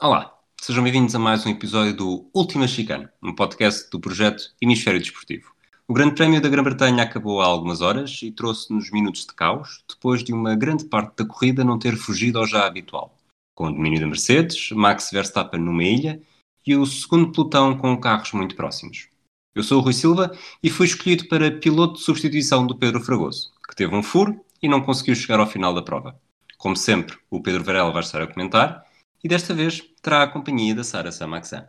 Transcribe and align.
Olá, 0.00 0.32
sejam 0.60 0.84
bem-vindos 0.84 1.12
a 1.16 1.18
mais 1.18 1.44
um 1.44 1.50
episódio 1.50 1.92
do 1.92 2.30
Última 2.32 2.68
Chicana, 2.68 3.12
um 3.20 3.34
podcast 3.34 3.90
do 3.90 3.98
projeto 3.98 4.54
Hemisfério 4.62 5.00
Desportivo. 5.00 5.50
O 5.88 5.92
Grande 5.92 6.14
Prémio 6.14 6.40
da 6.40 6.48
Grã-Bretanha 6.48 7.02
acabou 7.02 7.42
há 7.42 7.46
algumas 7.46 7.80
horas 7.80 8.20
e 8.22 8.30
trouxe-nos 8.30 8.92
minutos 8.92 9.26
de 9.26 9.34
caos, 9.34 9.82
depois 9.88 10.22
de 10.22 10.32
uma 10.32 10.54
grande 10.54 10.84
parte 10.84 11.16
da 11.16 11.26
corrida 11.26 11.64
não 11.64 11.80
ter 11.80 11.96
fugido 11.96 12.38
ao 12.38 12.46
já 12.46 12.64
habitual. 12.64 13.18
Com 13.56 13.66
o 13.66 13.72
domínio 13.72 13.98
da 13.98 14.06
Mercedes, 14.06 14.70
Max 14.70 15.10
Verstappen 15.10 15.60
numa 15.60 15.82
ilha 15.82 16.22
e 16.64 16.76
o 16.76 16.86
segundo 16.86 17.32
pelotão 17.32 17.76
com 17.76 17.98
carros 17.98 18.30
muito 18.30 18.54
próximos. 18.54 19.08
Eu 19.52 19.64
sou 19.64 19.80
o 19.80 19.82
Rui 19.82 19.92
Silva 19.92 20.30
e 20.62 20.70
fui 20.70 20.86
escolhido 20.86 21.26
para 21.26 21.50
piloto 21.50 21.94
de 21.94 22.04
substituição 22.04 22.64
do 22.64 22.76
Pedro 22.76 23.00
Fragoso, 23.00 23.50
que 23.68 23.74
teve 23.74 23.96
um 23.96 24.04
furo 24.04 24.40
e 24.62 24.68
não 24.68 24.80
conseguiu 24.80 25.16
chegar 25.16 25.40
ao 25.40 25.46
final 25.48 25.74
da 25.74 25.82
prova. 25.82 26.16
Como 26.56 26.76
sempre, 26.76 27.18
o 27.28 27.42
Pedro 27.42 27.64
Varela 27.64 27.90
vai 27.90 28.02
estar 28.02 28.22
a 28.22 28.28
comentar 28.28 28.86
e 29.22 29.28
desta 29.28 29.54
vez 29.54 29.82
terá 30.02 30.22
a 30.22 30.28
companhia 30.28 30.74
da 30.74 30.84
Sara 30.84 31.10
Samaxan. 31.10 31.66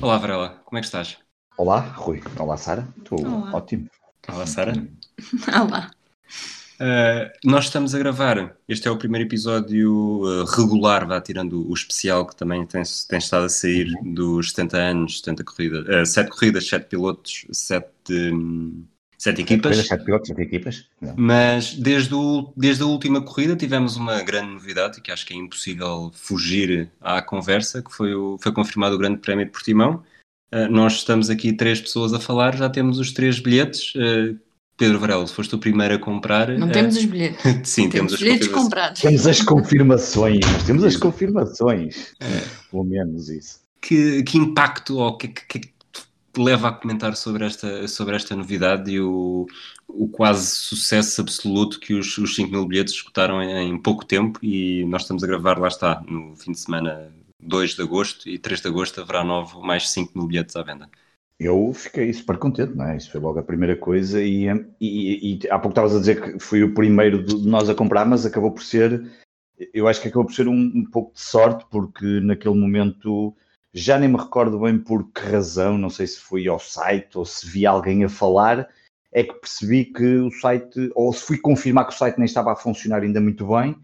Olá, 0.00 0.18
Varela, 0.18 0.62
como 0.64 0.78
é 0.78 0.80
que 0.80 0.86
estás? 0.86 1.16
Olá, 1.56 1.80
Rui. 1.80 2.22
Olá, 2.38 2.56
Sara. 2.56 2.86
Estou 2.98 3.18
ótimo. 3.52 3.88
Olá, 4.28 4.46
Sara. 4.46 4.74
Olá. 5.48 5.90
Uh, 6.74 7.30
nós 7.44 7.66
estamos 7.66 7.94
a 7.94 7.98
gravar. 7.98 8.56
Este 8.68 8.88
é 8.88 8.90
o 8.90 8.96
primeiro 8.96 9.26
episódio 9.28 10.22
uh, 10.22 10.44
regular, 10.44 11.06
vá 11.06 11.20
tirando 11.20 11.68
o 11.70 11.72
especial 11.72 12.26
que 12.26 12.34
também 12.34 12.66
tem, 12.66 12.82
tem 13.08 13.18
estado 13.18 13.44
a 13.44 13.48
sair 13.48 13.92
dos 14.02 14.50
70 14.50 14.76
anos, 14.76 15.18
70 15.18 15.44
corridas, 15.44 15.86
uh, 15.88 16.06
7 16.06 16.30
corridas, 16.30 16.68
7 16.68 16.86
pilotos, 16.86 17.46
7, 17.52 17.86
um, 18.10 18.84
7 19.16 19.40
equipas. 19.40 19.70
Corridas, 19.70 19.86
sete 19.86 20.04
pilotos, 20.04 20.28
sete 20.28 20.42
equipas. 20.42 20.84
Não. 21.00 21.14
Mas 21.16 21.74
desde, 21.74 22.14
o, 22.14 22.52
desde 22.56 22.82
a 22.82 22.86
última 22.86 23.22
corrida 23.22 23.56
tivemos 23.56 23.96
uma 23.96 24.20
grande 24.22 24.52
novidade, 24.52 25.00
que 25.00 25.10
acho 25.10 25.24
que 25.24 25.32
é 25.32 25.36
impossível 25.36 26.10
fugir 26.12 26.90
à 27.00 27.22
conversa, 27.22 27.80
que 27.82 27.90
foi, 27.90 28.14
o, 28.14 28.36
foi 28.38 28.52
confirmado 28.52 28.96
o 28.96 28.98
Grande 28.98 29.18
Prémio 29.18 29.46
de 29.46 29.52
Portimão. 29.52 30.02
Uh, 30.52 30.68
nós 30.70 30.94
estamos 30.94 31.30
aqui 31.30 31.52
três 31.52 31.80
pessoas 31.80 32.12
a 32.12 32.20
falar, 32.20 32.56
já 32.56 32.68
temos 32.68 32.98
os 32.98 33.12
três 33.12 33.38
bilhetes. 33.38 33.94
Pedro 34.76 34.98
Varela, 34.98 35.26
se 35.26 35.32
foste 35.32 35.54
o 35.54 35.58
primeiro 35.58 35.94
a 35.94 35.98
comprar. 35.98 36.48
Não 36.58 36.68
uh, 36.68 36.72
temos 36.72 36.96
os 36.96 37.04
bilhetes. 37.04 37.40
Sim, 37.68 37.88
temos, 37.88 37.90
temos, 37.90 38.12
os 38.12 38.18
as 38.18 38.20
bilhetes 38.20 38.48
confirmações. 38.48 38.64
comprados. 38.64 39.00
Temos 39.00 39.26
as 39.26 39.42
confirmações. 39.42 40.64
Temos 40.66 40.84
as 40.84 40.96
confirmações. 40.96 42.14
Pelo 42.70 42.84
menos 42.84 43.28
isso. 43.28 43.60
Que, 43.80 44.22
que 44.22 44.38
impacto 44.38 44.96
ou 44.96 45.16
que, 45.16 45.28
que, 45.28 45.58
que 45.60 45.74
te 46.34 46.40
leva 46.40 46.68
a 46.68 46.72
comentar 46.72 47.14
sobre 47.16 47.44
esta, 47.44 47.86
sobre 47.86 48.16
esta 48.16 48.34
novidade 48.34 48.90
e 48.90 49.00
o, 49.00 49.46
o 49.86 50.08
quase 50.08 50.56
sucesso 50.56 51.20
absoluto 51.20 51.78
que 51.78 51.94
os, 51.94 52.18
os 52.18 52.34
5 52.34 52.50
mil 52.50 52.66
bilhetes 52.66 52.94
escutaram 52.94 53.40
em, 53.40 53.68
em 53.68 53.78
pouco 53.78 54.04
tempo 54.04 54.40
e 54.42 54.84
nós 54.86 55.02
estamos 55.02 55.22
a 55.22 55.26
gravar, 55.26 55.58
lá 55.58 55.68
está, 55.68 56.02
no 56.08 56.34
fim 56.34 56.50
de 56.50 56.58
semana 56.58 57.12
2 57.40 57.76
de 57.76 57.82
agosto 57.82 58.28
e 58.28 58.38
3 58.38 58.60
de 58.60 58.68
agosto 58.68 59.00
haverá 59.00 59.22
novo 59.22 59.62
mais 59.62 59.88
5 59.90 60.18
mil 60.18 60.26
bilhetes 60.26 60.56
à 60.56 60.62
venda. 60.62 60.88
Eu 61.38 61.72
fiquei 61.72 62.12
super 62.12 62.38
contente, 62.38 62.74
não 62.74 62.86
é? 62.86 62.96
Isso 62.96 63.10
foi 63.10 63.20
logo 63.20 63.38
a 63.38 63.42
primeira 63.42 63.76
coisa. 63.76 64.22
E, 64.22 64.46
e, 64.80 65.38
e 65.42 65.50
há 65.50 65.58
pouco 65.58 65.70
estavas 65.70 65.94
a 65.96 65.98
dizer 65.98 66.20
que 66.20 66.38
fui 66.38 66.62
o 66.62 66.74
primeiro 66.74 67.24
de 67.24 67.46
nós 67.46 67.68
a 67.68 67.74
comprar, 67.74 68.04
mas 68.06 68.24
acabou 68.24 68.52
por 68.52 68.62
ser. 68.62 69.04
Eu 69.72 69.88
acho 69.88 70.00
que 70.00 70.08
acabou 70.08 70.26
por 70.26 70.34
ser 70.34 70.48
um, 70.48 70.72
um 70.74 70.84
pouco 70.90 71.14
de 71.14 71.20
sorte, 71.20 71.66
porque 71.70 72.20
naquele 72.20 72.54
momento 72.54 73.34
já 73.72 73.98
nem 73.98 74.08
me 74.08 74.16
recordo 74.16 74.60
bem 74.60 74.78
por 74.78 75.10
que 75.10 75.20
razão, 75.20 75.76
não 75.76 75.90
sei 75.90 76.06
se 76.06 76.20
fui 76.20 76.46
ao 76.48 76.60
site 76.60 77.18
ou 77.18 77.24
se 77.24 77.46
vi 77.48 77.66
alguém 77.66 78.04
a 78.04 78.08
falar, 78.08 78.68
é 79.12 79.24
que 79.24 79.34
percebi 79.34 79.84
que 79.84 80.04
o 80.18 80.30
site, 80.30 80.90
ou 80.94 81.12
se 81.12 81.24
fui 81.24 81.38
confirmar 81.38 81.86
que 81.86 81.92
o 81.92 81.96
site 81.96 82.16
nem 82.18 82.26
estava 82.26 82.52
a 82.52 82.56
funcionar 82.56 83.02
ainda 83.02 83.20
muito 83.20 83.46
bem, 83.48 83.76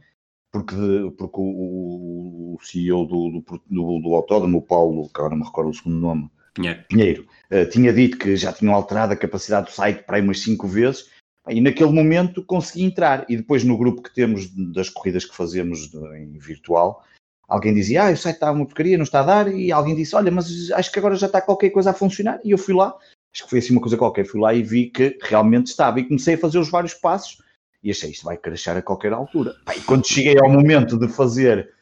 porque, 0.53 0.77
porque 1.19 1.41
o, 1.41 2.55
o 2.55 2.59
CEO 2.63 3.05
do, 3.05 3.41
do, 3.41 3.63
do, 3.69 4.01
do 4.01 4.15
autódromo, 4.15 4.59
o 4.59 4.63
Paulo, 4.63 5.09
que 5.09 5.21
agora 5.21 5.31
não 5.31 5.41
me 5.41 5.47
recordo 5.47 5.71
o 5.71 5.75
segundo 5.75 5.97
nome, 5.99 6.31
Pinheiro. 6.55 6.85
Pinheiro, 6.89 7.27
uh, 7.51 7.69
tinha 7.71 7.93
dito 7.93 8.19
que 8.19 8.37
já 8.37 8.53
tinham 8.53 8.75
alterado 8.75 9.13
a 9.13 9.17
capacidade 9.17 9.67
do 9.67 9.73
site 9.73 10.03
para 10.05 10.17
aí 10.17 10.23
umas 10.23 10.41
cinco 10.41 10.67
vezes, 10.67 11.09
e 11.49 11.61
naquele 11.61 11.91
momento 11.91 12.45
consegui 12.45 12.85
entrar. 12.85 13.25
E 13.29 13.37
depois 13.37 13.65
no 13.65 13.79
grupo 13.79 14.03
que 14.03 14.15
temos 14.15 14.49
das 14.73 14.89
corridas 14.89 15.25
que 15.25 15.35
fazemos 15.35 15.93
em 16.17 16.39
virtual, 16.39 17.05
alguém 17.49 17.75
dizia, 17.75 18.05
ah, 18.05 18.13
o 18.13 18.17
site 18.17 18.37
está 18.37 18.53
uma 18.53 18.65
porcaria, 18.65 18.97
não 18.97 19.05
está 19.05 19.21
a 19.21 19.25
dar, 19.25 19.53
e 19.53 19.73
alguém 19.73 19.95
disse, 19.95 20.15
olha, 20.15 20.31
mas 20.31 20.71
acho 20.71 20.93
que 20.93 20.99
agora 20.99 21.17
já 21.17 21.27
está 21.27 21.41
qualquer 21.41 21.71
coisa 21.71 21.91
a 21.91 21.95
funcionar, 21.95 22.41
e 22.45 22.53
eu 22.53 22.59
fui 22.59 22.75
lá, 22.75 22.97
acho 23.33 23.45
que 23.45 23.51
foi 23.51 23.59
assim 23.59 23.73
uma 23.73 23.81
coisa 23.81 23.97
qualquer, 23.97 24.25
fui 24.25 24.41
lá 24.41 24.55
e 24.55 24.63
vi 24.63 24.91
que 24.91 25.19
realmente 25.23 25.67
estava, 25.67 25.99
e 25.99 26.05
comecei 26.05 26.35
a 26.35 26.39
fazer 26.39 26.59
os 26.59 26.71
vários 26.71 26.95
passos, 26.95 27.43
e 27.83 27.91
achei, 27.91 28.11
isto 28.11 28.25
vai 28.25 28.37
crashar 28.37 28.77
a 28.77 28.83
qualquer 28.83 29.13
altura. 29.13 29.57
E 29.77 29.81
quando 29.81 30.07
cheguei 30.07 30.37
ao 30.39 30.51
momento 30.51 30.99
de 30.99 31.09
fazer 31.09 31.73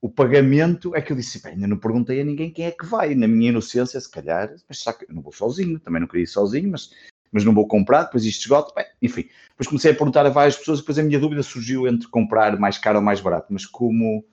o 0.00 0.08
pagamento, 0.08 0.94
é 0.94 1.02
que 1.02 1.12
eu 1.12 1.16
disse, 1.16 1.40
"Pá, 1.40 1.48
ainda 1.48 1.66
não 1.66 1.76
perguntei 1.76 2.20
a 2.20 2.24
ninguém 2.24 2.50
quem 2.52 2.66
é 2.66 2.70
que 2.70 2.86
vai, 2.86 3.14
na 3.14 3.26
minha 3.26 3.50
inocência, 3.50 4.00
se 4.00 4.10
calhar, 4.10 4.54
mas 4.68 4.80
será 4.80 4.96
que 4.96 5.04
eu 5.04 5.14
não 5.14 5.22
vou 5.22 5.32
sozinho, 5.32 5.80
também 5.80 6.00
não 6.00 6.08
queria 6.08 6.24
ir 6.24 6.28
sozinho, 6.28 6.70
mas, 6.70 6.90
mas 7.32 7.44
não 7.44 7.54
vou 7.54 7.66
comprar, 7.66 8.04
depois 8.04 8.24
isto 8.24 8.42
esgota, 8.42 8.72
Bem, 8.74 8.86
enfim. 9.02 9.28
Depois 9.50 9.66
comecei 9.68 9.90
a 9.90 9.94
perguntar 9.94 10.24
a 10.26 10.30
várias 10.30 10.56
pessoas, 10.56 10.80
depois 10.80 10.98
a 10.98 11.02
minha 11.02 11.18
dúvida 11.18 11.42
surgiu 11.42 11.88
entre 11.88 12.08
comprar 12.08 12.58
mais 12.58 12.78
caro 12.78 12.98
ou 12.98 13.04
mais 13.04 13.20
barato, 13.20 13.48
mas 13.50 13.66
como 13.66 14.24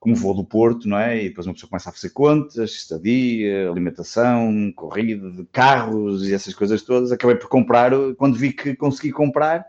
como 0.00 0.14
vou 0.14 0.34
do 0.34 0.44
Porto, 0.44 0.88
não 0.88 0.98
é? 0.98 1.24
E 1.24 1.28
depois 1.28 1.46
uma 1.46 1.54
pessoa 1.54 1.70
começa 1.70 1.90
a 1.90 1.92
fazer 1.92 2.10
contas, 2.10 2.70
estadia, 2.70 3.68
alimentação, 3.68 4.72
corrida 4.72 5.30
de 5.30 5.44
carros 5.46 6.28
e 6.28 6.34
essas 6.34 6.54
coisas 6.54 6.82
todas. 6.82 7.10
Acabei 7.10 7.36
por 7.36 7.48
comprar, 7.48 7.90
quando 8.16 8.36
vi 8.36 8.52
que 8.52 8.76
consegui 8.76 9.10
comprar, 9.10 9.66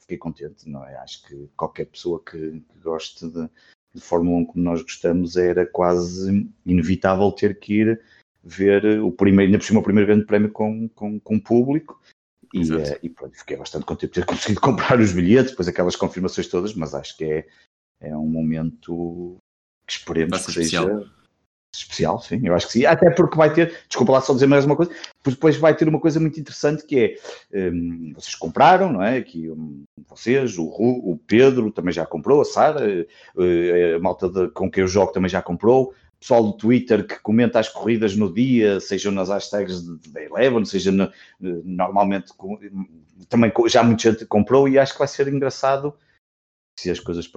fiquei 0.00 0.18
contente, 0.18 0.68
não 0.68 0.84
é? 0.84 0.96
Acho 0.96 1.24
que 1.26 1.48
qualquer 1.56 1.86
pessoa 1.86 2.20
que, 2.24 2.36
que 2.38 2.78
goste 2.82 3.28
de, 3.28 3.48
de 3.94 4.00
Fórmula 4.00 4.38
1 4.38 4.44
como 4.46 4.64
nós 4.64 4.82
gostamos 4.82 5.36
era 5.36 5.66
quase 5.66 6.48
inevitável 6.64 7.30
ter 7.32 7.58
que 7.58 7.80
ir 7.80 8.00
ver 8.42 9.00
o 9.00 9.12
primeiro, 9.12 9.48
ainda 9.48 9.58
por 9.58 9.64
cima 9.64 9.80
o 9.80 9.84
primeiro 9.84 10.06
grande 10.06 10.26
prémio 10.26 10.50
com, 10.50 10.88
com, 10.90 11.20
com 11.20 11.38
público. 11.38 12.00
E, 12.52 12.60
eh, 12.72 12.98
e 13.02 13.08
pronto, 13.08 13.36
fiquei 13.36 13.56
bastante 13.56 13.84
contente 13.84 14.14
de 14.14 14.20
ter 14.20 14.26
conseguido 14.26 14.60
comprar 14.60 14.98
os 14.98 15.12
bilhetes, 15.12 15.50
depois 15.50 15.68
aquelas 15.68 15.96
confirmações 15.96 16.48
todas, 16.48 16.74
mas 16.74 16.94
acho 16.94 17.16
que 17.16 17.24
é, 17.24 17.48
é 18.00 18.16
um 18.16 18.26
momento 18.26 19.36
que 19.86 19.92
esperemos 19.92 20.46
que 20.46 20.52
seja 20.52 20.60
especial. 20.60 21.19
Especial, 21.72 22.20
sim, 22.20 22.40
eu 22.44 22.54
acho 22.54 22.66
que 22.66 22.72
sim. 22.72 22.84
Até 22.86 23.10
porque 23.10 23.36
vai 23.36 23.52
ter, 23.52 23.72
desculpa 23.88 24.12
lá 24.12 24.20
só 24.20 24.32
dizer 24.34 24.46
mais 24.46 24.64
uma 24.64 24.74
coisa, 24.76 24.90
depois 25.24 25.56
vai 25.56 25.74
ter 25.74 25.88
uma 25.88 26.00
coisa 26.00 26.18
muito 26.18 26.38
interessante 26.40 26.84
que 26.84 27.16
é, 27.52 27.70
hum, 27.70 28.12
vocês 28.14 28.34
compraram, 28.34 28.92
não 28.92 29.02
é? 29.02 29.18
Aqui 29.18 29.48
hum, 29.50 29.84
vocês, 30.08 30.58
o, 30.58 30.64
Ru, 30.66 31.10
o 31.12 31.16
Pedro 31.26 31.70
também 31.70 31.92
já 31.92 32.04
comprou, 32.04 32.40
a 32.40 32.44
Sara, 32.44 33.06
eh, 33.38 33.94
a 33.94 33.98
malta 34.00 34.28
de- 34.28 34.48
com 34.50 34.70
quem 34.70 34.82
eu 34.82 34.88
jogo 34.88 35.12
também 35.12 35.28
já 35.28 35.40
comprou, 35.40 35.90
o 35.90 36.20
pessoal 36.20 36.42
do 36.42 36.52
Twitter 36.52 37.06
que 37.06 37.18
comenta 37.20 37.60
as 37.60 37.68
corridas 37.68 38.16
no 38.16 38.32
dia, 38.32 38.80
sejam 38.80 39.12
nas 39.12 39.28
hashtags 39.28 39.82
da 40.12 40.22
Eleven, 40.22 40.64
seja 40.64 40.90
na- 40.90 41.04
eh, 41.42 41.60
normalmente 41.64 42.32
com- 42.36 42.58
também 43.28 43.50
co- 43.50 43.68
já 43.68 43.82
muita 43.82 44.10
gente 44.10 44.26
comprou 44.26 44.68
e 44.68 44.78
acho 44.78 44.92
que 44.92 44.98
vai 44.98 45.08
ser 45.08 45.28
engraçado 45.28 45.94
se 46.78 46.90
as 46.90 46.98
coisas, 47.00 47.30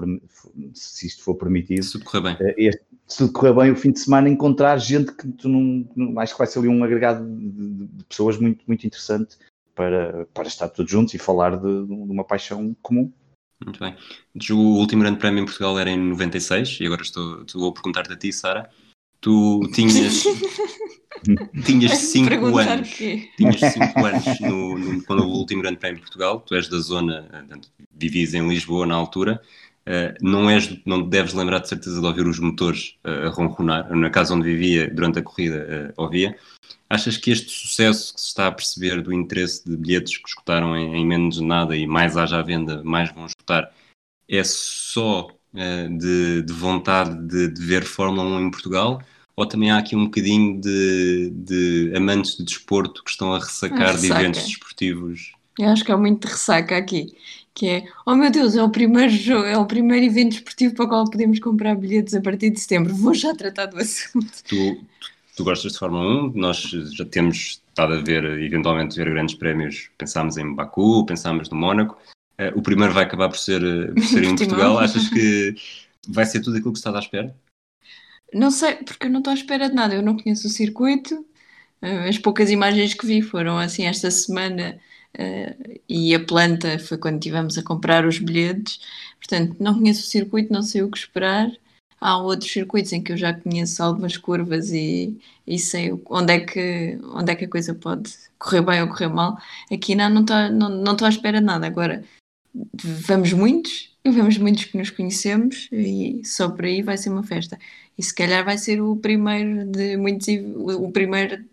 se 0.74 1.08
isto 1.08 1.24
for 1.24 1.36
permitido, 1.36 1.84
Se 1.84 1.94
tudo 1.94 2.06
correr 2.06 2.22
bem. 2.22 2.38
eh, 2.40 2.56
este- 2.58 2.86
se 3.08 3.18
tudo 3.18 3.34
correr 3.34 3.54
bem 3.54 3.72
o 3.72 3.76
fim 3.76 3.92
de 3.92 4.00
semana, 4.00 4.30
encontrar 4.30 4.78
gente 4.78 5.12
que 5.12 5.28
tu 5.34 5.50
não, 5.50 5.88
não- 5.96 6.20
acho 6.20 6.34
que 6.34 6.38
vai 6.38 6.48
ser 6.48 6.60
ali 6.60 6.68
um 6.70 6.84
agregado 6.84 7.26
de, 7.26 7.50
de- 7.50 7.88
de 7.88 8.04
pessoas 8.06 8.38
muito, 8.38 8.64
muito 8.68 8.88
interessante 8.88 9.38
para, 9.76 10.26
para 10.34 10.48
estar 10.48 10.70
todos 10.70 10.92
juntos 10.92 11.14
e 11.14 11.18
falar 11.18 11.58
de, 11.58 11.86
de 11.86 11.94
uma 11.94 12.24
paixão 12.24 12.76
comum. 12.82 13.12
Muito 13.64 13.80
bem. 13.80 13.96
O 14.52 14.78
último 14.80 15.02
grande 15.02 15.20
prémio 15.20 15.42
em 15.42 15.46
Portugal 15.46 15.78
era 15.80 15.90
em 15.90 15.98
96 15.98 16.80
e 16.82 16.86
agora 16.86 17.02
estou, 17.02 17.44
estou 17.44 17.70
a 17.70 17.74
perguntar-te 17.74 18.14
a 18.14 18.18
ti, 18.18 18.32
Sara. 18.32 18.70
Tu 19.22 19.60
tinhas, 19.74 20.24
tinhas 21.66 21.98
5 21.98 22.30
Perguntar 22.30 22.74
anos. 22.74 22.94
quê? 22.94 23.30
Tinhas 23.38 23.60
5 23.60 24.06
anos 24.06 24.40
no, 24.40 24.78
no- 24.78 25.04
quando 25.04 25.20
houve 25.22 25.32
o 25.34 25.38
último 25.40 25.62
grande 25.62 25.78
prémio 25.78 25.98
em 25.98 26.02
Portugal. 26.02 26.40
Tu 26.42 26.56
és 26.56 26.68
da 26.68 26.80
zona, 26.80 27.48
vivias 27.92 28.34
em 28.34 28.48
Lisboa 28.48 28.86
na 28.86 28.96
altura. 28.96 29.42
Eh, 29.86 30.16
não, 30.22 30.50
és, 30.50 30.80
não 30.86 31.02
deves 31.02 31.34
lembrar 31.34 31.60
de 31.60 31.68
certeza 31.68 32.00
de 32.00 32.06
ouvir 32.06 32.26
os 32.26 32.40
motores 32.40 32.96
eh, 33.04 33.28
a 33.28 33.30
ronronar. 33.30 33.94
Na 33.96 34.10
casa 34.10 34.34
onde 34.34 34.46
vivia, 34.46 34.90
durante 34.90 35.20
a 35.20 35.22
corrida, 35.22 35.66
eh, 35.70 35.94
ouvia. 35.98 36.38
Achas 36.90 37.18
que 37.18 37.32
este 37.32 37.50
sucesso 37.52 38.14
que 38.14 38.22
se 38.22 38.28
está 38.28 38.48
a 38.48 38.52
perceber 38.52 39.02
do 39.02 39.12
interesse 39.12 39.68
de 39.68 39.76
bilhetes 39.76 40.18
que 40.18 40.28
escutaram 40.30 40.78
em, 40.78 40.96
em 40.96 41.06
menos 41.06 41.36
de 41.36 41.44
nada 41.44 41.76
e 41.76 41.86
mais 41.88 42.16
haja 42.16 42.40
à 42.40 42.42
venda, 42.42 42.82
mais 42.84 43.12
vão 43.14 43.26
escutar, 43.26 43.72
é 44.30 44.44
só 44.44 45.28
de, 46.00 46.42
de 46.42 46.54
vontade 46.54 47.16
de, 47.28 47.48
de 47.48 47.62
ver 47.66 47.84
Fórmula 47.84 48.24
1 48.38 48.48
em 48.48 48.52
Portugal? 48.52 49.02
Ou 49.36 49.46
também 49.46 49.72
há 49.72 49.78
aqui 49.78 49.96
um 49.96 50.06
bocadinho 50.06 50.62
de, 50.62 51.32
de 51.32 51.94
amantes 51.96 52.38
de 52.38 52.44
desporto 52.44 53.04
que 53.04 53.10
estão 53.10 53.34
a 53.34 53.40
ressacar 53.40 53.96
de 53.96 54.02
ressaca. 54.04 54.22
eventos 54.22 54.44
desportivos? 54.44 55.34
Eu 55.58 55.70
acho 55.70 55.84
que 55.84 55.92
há 55.92 55.98
muito 55.98 56.26
de 56.26 56.32
ressaca 56.32 56.78
aqui. 56.78 57.16
que 57.54 57.68
é, 57.68 57.86
oh 58.06 58.16
meu 58.16 58.32
Deus, 58.32 58.56
é 58.56 58.64
o 58.64 58.70
primeiro 58.70 59.12
jogo, 59.12 59.46
é 59.46 59.58
o 59.58 59.66
primeiro 59.66 60.06
evento 60.06 60.34
esportivo 60.34 60.76
para 60.76 60.86
o 60.86 60.88
qual 60.88 61.10
podemos 61.10 61.40
comprar 61.40 61.76
bilhetes 61.76 62.14
a 62.14 62.22
partir 62.22 62.52
de 62.52 62.60
setembro. 62.60 62.94
Vou 62.94 63.14
já 63.14 63.34
tratar 63.36 63.68
do 63.68 63.78
assunto. 63.78 64.32
Tu, 64.48 64.78
tu, 65.36 65.44
gostas 65.44 65.74
de 65.74 65.80
Fórmula 65.80 66.26
1, 66.28 66.34
nós 66.36 66.58
já 66.58 67.06
temos 67.06 67.62
estado 67.70 67.94
a 67.94 68.02
ver, 68.02 68.24
eventualmente, 68.40 68.96
ver 68.96 69.10
grandes 69.10 69.36
prémios. 69.36 69.90
Pensámos 69.98 70.38
em 70.38 70.54
Baku, 70.54 71.06
pensámos 71.06 71.50
no 71.50 71.58
Mónaco. 71.58 71.98
Uh, 72.40 72.58
o 72.58 72.62
primeiro 72.62 72.94
vai 72.94 73.04
acabar 73.04 73.30
por 73.30 73.38
ser, 73.38 73.64
uh, 73.64 73.94
por 73.94 74.04
ser 74.04 74.24
em 74.24 74.36
Portugal. 74.36 74.78
Achas 74.78 75.10
que 75.10 75.56
vai 76.08 76.26
ser 76.26 76.40
tudo 76.40 76.58
aquilo 76.58 76.72
que 76.72 76.78
estás 76.78 76.96
à 76.96 77.00
espera? 77.00 77.36
Não 78.34 78.52
sei, 78.52 78.76
porque 78.76 79.08
eu 79.08 79.12
não 79.12 79.20
estou 79.20 79.32
à 79.32 79.36
espera 79.36 79.70
de 79.70 79.76
nada. 79.76 79.96
Eu 79.96 80.02
não 80.02 80.18
conheço 80.18 80.48
o 80.48 80.50
circuito. 80.50 81.26
Uh, 81.82 82.10
as 82.10 82.18
poucas 82.18 82.50
imagens 82.50 82.94
que 82.94 83.06
vi 83.06 83.22
foram 83.22 83.58
assim 83.58 83.86
esta 83.86 84.10
semana 84.12 84.80
Uh, 85.16 85.80
e 85.88 86.16
a 86.16 86.26
planta 86.26 86.80
foi 86.80 86.98
quando 86.98 87.20
tivemos 87.20 87.58
a 87.58 87.64
comprar 87.64 88.06
os 88.06 88.18
bilhetes. 88.18 88.80
Portanto, 89.18 89.56
não 89.60 89.76
conheço 89.76 90.02
o 90.02 90.06
circuito, 90.06 90.52
não 90.52 90.64
sei 90.64 90.82
o 90.82 90.90
que 90.90 90.98
esperar. 90.98 91.52
Há 92.02 92.18
outros 92.18 92.52
circuitos 92.52 92.92
em 92.94 93.02
que 93.02 93.14
eu 93.14 93.18
já 93.18 93.34
conheço 93.34 93.82
algumas 93.82 94.18
curvas 94.18 94.72
e, 94.72 95.18
e 95.48 95.58
sei 95.60 95.92
onde 96.10 96.34
é, 96.34 96.40
que, 96.40 97.00
onde 97.14 97.32
é 97.32 97.36
que 97.36 97.46
a 97.46 97.50
coisa 97.50 97.74
pode 97.76 98.12
correr 98.38 98.62
bem 98.62 98.82
ou 98.82 98.90
correr 98.90 99.08
mal. 99.08 99.38
Aqui 99.72 99.96
não 99.96 100.22
estou 100.22 100.36
não, 100.52 100.70
não, 100.70 100.96
não 100.96 101.06
à 101.06 101.10
espera 101.10 101.40
de 101.40 101.46
nada. 101.46 101.66
Agora, 101.68 102.04
vamos 102.74 103.32
muitos, 103.34 103.93
vamos 104.12 104.38
muitos 104.38 104.66
que 104.66 104.78
nos 104.78 104.90
conhecemos 104.90 105.70
e 105.72 106.22
só 106.26 106.50
por 106.50 106.66
aí 106.66 106.82
vai 106.82 106.98
ser 106.98 107.10
uma 107.10 107.24
festa. 107.24 107.58
E 107.98 108.04
se 108.04 108.14
calhar 108.14 108.44
vai 108.44 108.58
ser 108.58 108.82
o 108.82 108.96
primeiro 108.96 109.66
de 109.66 109.98
muitos, 109.98 110.28
o 110.28 110.92
primeiro 110.92 111.46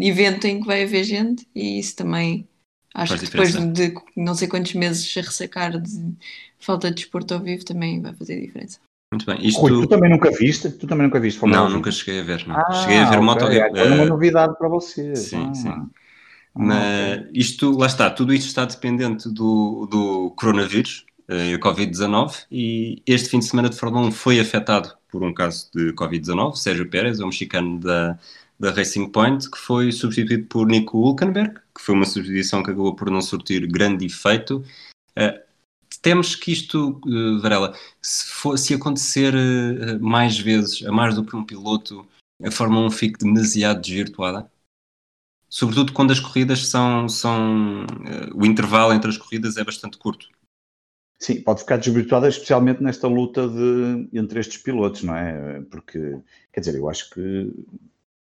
evento 0.00 0.46
em 0.46 0.60
que 0.60 0.66
vai 0.66 0.84
haver 0.84 1.04
gente 1.04 1.46
e 1.54 1.78
isso 1.78 1.96
também 1.96 2.46
Acho 2.94 3.16
que 3.18 3.24
depois 3.26 3.52
de 3.54 3.94
não 4.16 4.34
sei 4.34 4.48
quantos 4.48 4.74
meses 4.74 5.16
a 5.16 5.20
ressacar 5.20 5.80
de 5.80 6.14
falta 6.58 6.88
de 6.88 6.96
desporto 6.96 7.34
ao 7.34 7.40
vivo 7.40 7.64
também 7.64 8.00
vai 8.00 8.12
fazer 8.14 8.40
diferença. 8.40 8.80
Muito 9.12 9.26
bem. 9.26 9.46
Isto... 9.46 9.60
Rui, 9.60 9.82
tu 9.82 9.88
também 9.88 10.10
nunca 10.10 10.30
viste? 10.30 10.70
Tu 10.70 10.86
também 10.86 11.06
nunca 11.06 11.20
viste? 11.20 11.44
Não, 11.44 11.68
nunca 11.68 11.90
cheguei 11.90 12.20
a 12.20 12.24
ver. 12.24 12.46
Não. 12.46 12.56
Ah, 12.56 12.72
cheguei 12.72 12.98
a 12.98 13.10
ver 13.10 13.16
okay. 13.16 13.26
MotoGP. 13.26 13.78
É 13.78 13.84
uma 13.84 14.04
novidade 14.06 14.56
para 14.56 14.68
você. 14.68 15.14
Sim, 15.16 15.50
ah. 15.50 15.54
sim. 15.54 15.90
Mas 16.52 17.26
isto, 17.32 17.70
lá 17.76 17.86
está, 17.86 18.10
tudo 18.10 18.34
isto 18.34 18.48
está 18.48 18.64
dependente 18.64 19.28
do, 19.28 19.86
do 19.88 20.30
coronavírus, 20.36 21.06
eh, 21.30 21.54
a 21.54 21.58
Covid-19, 21.58 22.46
e 22.50 23.02
este 23.06 23.28
fim 23.28 23.38
de 23.38 23.46
semana 23.46 23.70
de 23.70 23.76
Fórmula 23.76 24.08
1 24.08 24.12
foi 24.12 24.40
afetado 24.40 24.98
por 25.10 25.22
um 25.22 25.32
caso 25.34 25.70
de 25.74 25.92
Covid-19. 25.92 26.56
Sérgio 26.56 26.88
Pérez, 26.88 27.20
é 27.20 27.22
um 27.22 27.28
mexicano 27.28 27.78
da, 27.78 28.18
da 28.58 28.70
Racing 28.70 29.08
Point, 29.10 29.50
que 29.50 29.58
foi 29.58 29.92
substituído 29.92 30.46
por 30.46 30.66
Nico 30.66 30.98
Hulkenberg, 30.98 31.54
que 31.74 31.80
foi 31.80 31.94
uma 31.94 32.06
substituição 32.06 32.62
que 32.62 32.70
acabou 32.70 32.94
por 32.94 33.10
não 33.10 33.20
surtir 33.20 33.66
grande 33.66 34.06
efeito. 34.06 34.64
Uh, 35.18 35.40
temos 36.02 36.34
que 36.34 36.52
isto, 36.52 37.00
uh, 37.04 37.40
Varela, 37.40 37.76
se, 38.00 38.26
for, 38.26 38.58
se 38.58 38.74
acontecer 38.74 39.34
uh, 39.34 40.02
mais 40.02 40.38
vezes, 40.38 40.84
a 40.86 40.92
mais 40.92 41.14
do 41.14 41.24
que 41.24 41.36
um 41.36 41.44
piloto, 41.44 42.06
a 42.42 42.50
Fórmula 42.50 42.86
1 42.86 42.90
fique 42.90 43.18
demasiado 43.18 43.80
desvirtuada? 43.80 44.50
Sobretudo 45.48 45.92
quando 45.92 46.12
as 46.12 46.20
corridas 46.20 46.68
são. 46.68 47.08
são 47.08 47.84
o 48.32 48.46
intervalo 48.46 48.92
entre 48.92 49.10
as 49.10 49.18
corridas 49.18 49.56
é 49.56 49.64
bastante 49.64 49.98
curto. 49.98 50.28
Sim, 51.22 51.42
pode 51.42 51.60
ficar 51.60 51.76
desvirtuada, 51.76 52.28
especialmente 52.28 52.82
nesta 52.82 53.06
luta 53.06 53.46
de, 53.46 54.08
entre 54.12 54.40
estes 54.40 54.56
pilotos, 54.56 55.02
não 55.02 55.14
é? 55.14 55.60
Porque, 55.70 56.18
quer 56.50 56.60
dizer, 56.60 56.74
eu 56.76 56.88
acho 56.88 57.10
que 57.10 57.52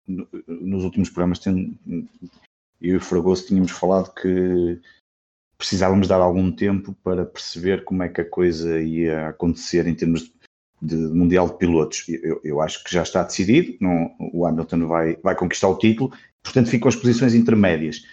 nos 0.08 0.82
últimos 0.82 1.10
programas 1.10 1.38
tem, 1.38 1.78
eu 2.80 2.94
e 2.94 2.96
o 2.96 3.00
Fragoso 3.00 3.46
tínhamos 3.46 3.70
falado 3.72 4.14
que 4.14 4.80
precisávamos 5.58 6.08
dar 6.08 6.20
algum 6.20 6.50
tempo 6.50 6.94
para 7.02 7.26
perceber 7.26 7.84
como 7.84 8.02
é 8.02 8.08
que 8.08 8.22
a 8.22 8.28
coisa 8.28 8.80
ia 8.80 9.28
acontecer 9.28 9.86
em 9.86 9.94
termos 9.94 10.22
de, 10.80 10.96
de 10.96 11.14
Mundial 11.14 11.48
de 11.48 11.58
Pilotos. 11.58 12.04
Eu, 12.08 12.40
eu, 12.42 12.60
acho 12.62 12.82
que 12.82 12.92
já 12.92 13.02
está 13.02 13.22
decidido, 13.22 13.76
não, 13.80 14.14
o 14.18 14.46
Hamilton 14.46 14.86
vai, 14.86 15.16
vai 15.16 15.34
conquistar 15.34 15.68
o 15.68 15.78
título, 15.78 16.12
portanto 16.42 16.70
ficam 16.70 16.88
as 16.88 16.96
posições 16.96 17.34
intermédias. 17.34 18.06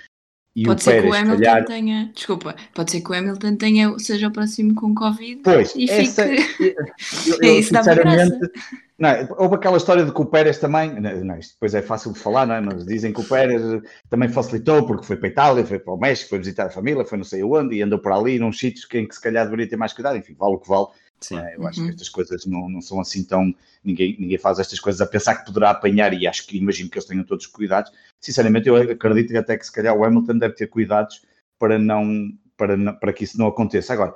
E 0.56 0.66
pode 0.66 0.84
ser 0.84 0.92
Pérez, 0.92 1.04
que 1.04 1.10
o 1.10 1.20
Hamilton 1.20 1.44
calhar... 1.44 1.66
tenha, 1.66 2.12
desculpa, 2.14 2.56
pode 2.76 2.92
ser 2.92 3.02
que 3.02 3.10
o 3.10 3.14
Hamilton 3.14 3.56
tenha, 3.56 3.98
seja 3.98 4.28
o 4.28 4.32
próximo 4.32 4.76
com 4.76 4.94
Covid 4.94 5.42
pois, 5.44 5.74
e 5.76 5.90
essa, 5.90 6.28
fique. 6.28 6.76
Eu, 7.28 7.38
eu, 7.42 7.56
eu 7.56 7.64
sinceramente, 7.64 8.52
não, 8.98 9.10
houve 9.38 9.56
aquela 9.56 9.78
história 9.78 10.06
de 10.06 10.14
que 10.14 10.22
o 10.22 10.26
Pérez 10.26 10.60
também, 10.60 10.94
não, 11.02 11.38
isto 11.38 11.54
depois 11.54 11.74
é 11.74 11.82
fácil 11.82 12.14
de 12.14 12.20
falar, 12.20 12.46
não 12.46 12.56
é? 12.56 12.62
mas 12.62 12.86
dizem 12.86 13.12
que 13.12 13.20
o 13.20 13.24
Pérez 13.24 13.62
também 14.10 14.30
facilitou 14.30 14.86
porque 14.86 15.06
foi 15.06 15.18
para 15.18 15.28
a 15.28 15.32
Itália, 15.32 15.66
foi 15.66 15.80
para 15.80 15.94
o 15.94 15.98
México, 15.98 16.30
foi 16.30 16.38
visitar 16.38 16.68
a 16.68 16.70
família, 16.70 17.04
foi 17.04 17.18
não 17.18 17.26
sei 17.26 17.44
onde 17.44 17.76
e 17.76 17.82
andou 17.82 17.98
por 18.00 18.12
ali 18.12 18.38
num 18.38 18.52
sítios 18.52 18.88
em 18.94 19.08
que 19.08 19.16
se 19.16 19.22
calhar 19.22 19.46
deveria 19.46 19.68
ter 19.68 19.78
mais 19.78 19.94
cuidado, 19.94 20.18
enfim, 20.18 20.36
vale 20.38 20.56
o 20.56 20.60
que 20.60 20.70
vale. 20.70 20.88
Sim. 21.24 21.38
É, 21.40 21.56
eu 21.56 21.62
uhum. 21.62 21.68
acho 21.68 21.80
que 21.80 21.86
uhum. 21.86 21.90
estas 21.90 22.10
coisas 22.10 22.46
não, 22.46 22.70
não 22.70 22.82
são 22.82 23.00
assim 23.00 23.24
tão. 23.24 23.54
Ninguém, 23.84 24.16
ninguém 24.20 24.38
faz 24.38 24.60
estas 24.60 24.80
coisas 24.80 25.02
a 25.02 25.06
pensar 25.06 25.36
que 25.36 25.46
poderá 25.46 25.72
apanhar, 25.72 26.14
e 26.14 26.28
acho 26.28 26.46
que 26.46 26.58
imagino 26.58 26.90
que 26.90 26.98
eles 26.98 27.08
tenham 27.08 27.24
todos 27.24 27.46
os 27.46 27.52
cuidados. 27.52 27.92
Sinceramente, 28.20 28.68
eu 28.68 28.76
acredito 28.76 29.30
que 29.30 29.38
até 29.38 29.58
que 29.58 29.66
se 29.66 29.72
calhar 29.72 29.96
o 29.96 30.04
Hamilton 30.04 30.38
deve 30.38 30.56
ter 30.56 30.68
cuidados 30.68 31.22
para, 31.58 31.78
não, 31.80 32.30
para, 32.58 32.78
não, 32.78 32.96
para 32.96 33.14
que 33.14 33.24
isso 33.24 33.38
não 33.38 33.48
aconteça. 33.48 33.94
Agora, 33.94 34.14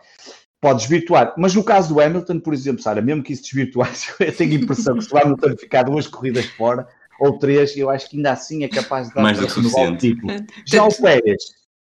pode 0.60 0.80
desvirtuar, 0.80 1.34
mas 1.38 1.54
no 1.54 1.64
caso 1.64 1.94
do 1.94 2.02
Hamilton, 2.02 2.40
por 2.40 2.54
exemplo, 2.54 2.82
Sara, 2.82 3.02
mesmo 3.02 3.24
que 3.24 3.34
isso 3.34 3.44
desvirtuasse, 3.44 4.14
eu 4.20 4.36
tenho 4.36 4.52
a 4.52 4.56
impressão 4.56 4.98
que 4.98 5.04
se 5.04 5.14
o 5.14 5.18
Hamilton 5.18 5.58
ficar 5.58 5.84
duas 5.84 6.08
corridas 6.08 6.46
fora 6.46 6.88
ou 7.20 7.38
três, 7.40 7.76
eu 7.76 7.90
acho 7.90 8.10
que 8.10 8.18
ainda 8.18 8.32
assim 8.32 8.64
é 8.64 8.68
capaz 8.68 9.10
de 9.10 9.16
dar 9.16 9.22
mais 9.22 9.40
do 9.40 9.48
que 9.48 9.60
o 9.60 9.98
título. 9.98 10.34
Já 10.66 10.86
o 10.86 10.96
Pérez 10.96 11.44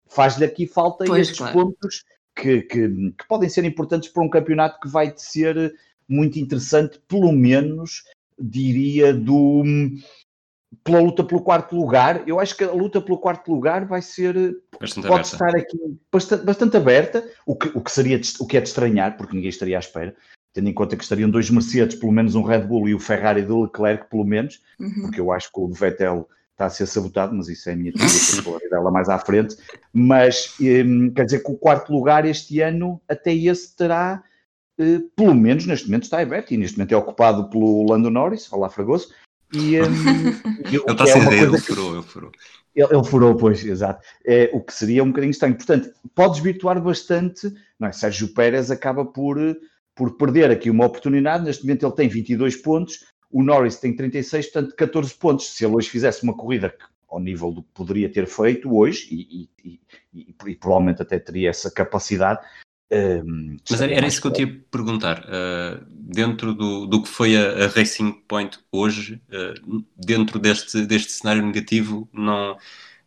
faz-lhe 0.08 0.46
aqui 0.46 0.66
falta 0.66 1.06
pois, 1.06 1.22
estes 1.22 1.38
claro. 1.38 1.54
pontos 1.54 2.04
que, 2.40 2.62
que, 2.62 2.88
que, 2.90 3.28
podem 3.28 3.50
ser 3.50 3.66
importantes 3.66 4.10
para 4.10 4.24
um 4.24 4.30
campeonato 4.30 4.80
que 4.80 4.88
vai 4.88 5.14
ser 5.16 5.74
muito 6.08 6.40
interessante, 6.40 7.00
pelo 7.08 7.32
menos, 7.32 8.04
diria, 8.40 9.14
do 9.14 9.64
pela 10.84 11.00
luta 11.00 11.24
pelo 11.24 11.42
quarto 11.42 11.76
lugar. 11.76 12.28
Eu 12.28 12.40
acho 12.40 12.56
que 12.56 12.64
a 12.64 12.72
luta 12.72 13.02
pelo 13.02 13.18
quarto 13.18 13.52
lugar 13.52 13.86
vai 13.86 14.02
ser 14.02 14.58
bastante 14.80 15.08
pode 15.08 15.22
aberta. 15.22 15.34
estar 15.34 15.56
aqui 15.56 16.00
bastante, 16.12 16.46
bastante, 16.46 16.78
aberta, 16.78 17.30
o 17.46 17.56
que, 17.56 17.68
o 17.76 17.82
que 17.82 17.92
seria 17.92 18.20
o 18.40 18.48
que 18.48 18.58
é 18.58 18.62
de 18.62 18.68
estranhar, 18.68 19.18
porque 19.18 19.36
ninguém 19.36 19.50
estaria 19.50 19.78
à 19.78 19.80
espera, 19.80 20.16
tendo 20.54 20.70
em 20.70 20.74
conta 20.74 20.96
que 20.96 21.04
estariam 21.04 21.30
dois 21.30 21.50
Mercedes, 21.50 21.96
pelo 21.96 22.12
menos 22.12 22.36
um 22.36 22.44
Red 22.44 22.62
Bull 22.62 22.88
e 22.88 22.96
o 22.96 23.00
Ferrari 23.00 23.42
do 23.42 23.64
Leclerc, 23.64 24.10
pelo 24.10 24.24
menos, 24.24 24.62
uhum. 24.80 25.02
porque 25.02 25.20
eu 25.20 25.32
acho 25.32 25.52
que 25.52 25.60
o 25.60 25.72
Vettel 25.72 26.28
está 26.60 26.66
a 26.66 26.70
ser 26.70 26.86
sabotado, 26.86 27.34
mas 27.34 27.48
isso 27.48 27.70
é 27.70 27.74
a 27.74 27.76
minha 27.76 27.94
teoria, 27.94 28.14
que 28.14 28.42
falar 28.42 28.60
dela 28.70 28.92
mais 28.92 29.08
à 29.08 29.18
frente. 29.18 29.56
Mas 29.94 30.56
um, 30.60 31.10
quer 31.12 31.24
dizer 31.24 31.40
que 31.40 31.52
o 31.52 31.56
quarto 31.56 31.94
lugar 31.94 32.26
este 32.26 32.60
ano, 32.60 33.02
até 33.08 33.34
esse 33.34 33.74
terá, 33.76 34.22
uh, 34.78 35.00
pelo 35.16 35.34
menos 35.34 35.66
neste 35.66 35.88
momento 35.88 36.04
está 36.04 36.20
aberto, 36.20 36.52
e 36.52 36.58
neste 36.58 36.78
momento 36.78 36.92
é 36.92 36.98
ocupado 36.98 37.50
pelo 37.50 37.90
Lando 37.90 38.10
Norris, 38.10 38.52
olá 38.52 38.70
Fragoso. 38.70 39.10
E, 39.54 39.82
um, 39.82 39.86
ele 40.68 40.84
está 40.90 41.06
sem 41.08 41.22
é 41.22 41.42
ele 41.42 41.58
furou, 41.58 41.94
ele 41.94 42.04
furou. 42.04 42.32
Ele, 42.76 42.88
ele, 42.94 43.04
furou, 43.04 43.36
pois, 43.36 43.64
exato. 43.64 44.06
É, 44.26 44.52
o 44.54 44.62
que 44.62 44.74
seria 44.74 45.04
um 45.04 45.08
bocadinho 45.08 45.32
estranho. 45.32 45.56
Portanto, 45.56 45.90
pode 46.14 46.34
desvirtuar 46.34 46.80
bastante, 46.82 47.52
não 47.80 47.88
é? 47.88 47.92
Sérgio 47.92 48.28
Pérez 48.34 48.70
acaba 48.70 49.04
por, 49.04 49.38
por 49.96 50.18
perder 50.18 50.52
aqui 50.52 50.70
uma 50.70 50.86
oportunidade. 50.86 51.44
Neste 51.44 51.64
momento 51.64 51.86
ele 51.86 51.96
tem 51.96 52.08
22 52.08 52.58
pontos, 52.58 53.06
o 53.32 53.44
Norris 53.44 53.78
tem 53.78 53.96
36, 53.96 54.48
portanto 54.48 54.76
14 54.76 55.14
pontos. 55.16 55.56
Se 55.56 55.66
ele 55.66 55.76
hoje 55.76 55.90
fizesse 55.90 56.24
uma 56.24 56.36
corrida 56.36 56.74
ao 57.10 57.20
nível 57.20 57.52
do 57.52 57.64
que 57.64 57.70
poderia 57.74 58.10
ter 58.10 58.28
feito 58.28 58.74
hoje, 58.76 59.08
e, 59.12 59.50
e, 59.64 59.80
e, 60.14 60.36
e 60.48 60.56
provavelmente 60.56 61.02
até 61.02 61.20
teria 61.20 61.50
essa 61.50 61.72
capacidade. 61.72 62.40
Um, 62.92 63.58
Mas 63.70 63.82
era, 63.82 63.94
era 63.94 64.08
isso 64.08 64.22
que 64.22 64.28
eu 64.28 64.48
ia 64.48 64.62
perguntar. 64.72 65.26
Uh, 65.26 65.86
dentro 65.90 66.54
do, 66.54 66.88
do 66.88 67.04
que 67.04 67.10
foi 67.10 67.36
a, 67.36 67.66
a 67.66 67.68
Racing 67.68 68.12
Point 68.28 68.60
hoje, 68.72 69.22
uh, 69.30 69.84
dentro 69.96 70.40
deste, 70.40 70.86
deste 70.86 71.12
cenário 71.12 71.46
negativo, 71.46 72.08
não, 72.14 72.58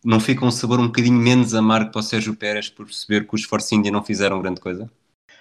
não 0.04 0.20
fica 0.20 0.44
um 0.44 0.50
sabor 0.50 0.78
um 0.80 0.86
bocadinho 0.86 1.18
menos 1.18 1.54
amargo 1.54 1.90
para 1.90 2.00
o 2.00 2.02
Sérgio 2.02 2.34
Pérez 2.34 2.68
por 2.68 2.86
perceber 2.86 3.26
que 3.26 3.34
os 3.34 3.44
Force 3.44 3.74
India 3.74 3.90
não 3.90 4.04
fizeram 4.04 4.42
grande 4.42 4.60
coisa? 4.60 4.90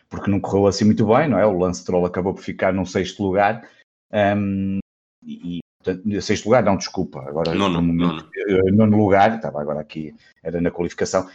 Porque 0.09 0.29
não 0.29 0.39
correu 0.39 0.67
assim 0.67 0.85
muito 0.85 1.05
bem, 1.05 1.29
não 1.29 1.39
é? 1.39 1.45
O 1.45 1.57
Lance 1.57 1.85
Troll 1.85 2.05
acabou 2.05 2.33
por 2.33 2.43
ficar 2.43 2.73
num 2.73 2.85
sexto 2.85 3.23
lugar 3.23 3.67
um, 4.13 4.79
e, 5.23 5.59
portanto, 5.83 6.21
sexto 6.21 6.45
lugar, 6.45 6.63
não, 6.63 6.77
desculpa, 6.77 7.21
agora 7.21 7.53
nono, 7.53 7.81
no 7.81 7.93
nono. 7.93 8.29
Nono 8.73 8.97
lugar, 8.97 9.35
estava 9.35 9.61
agora 9.61 9.79
aqui, 9.79 10.13
era 10.43 10.59
na 10.59 10.71
qualificação, 10.71 11.29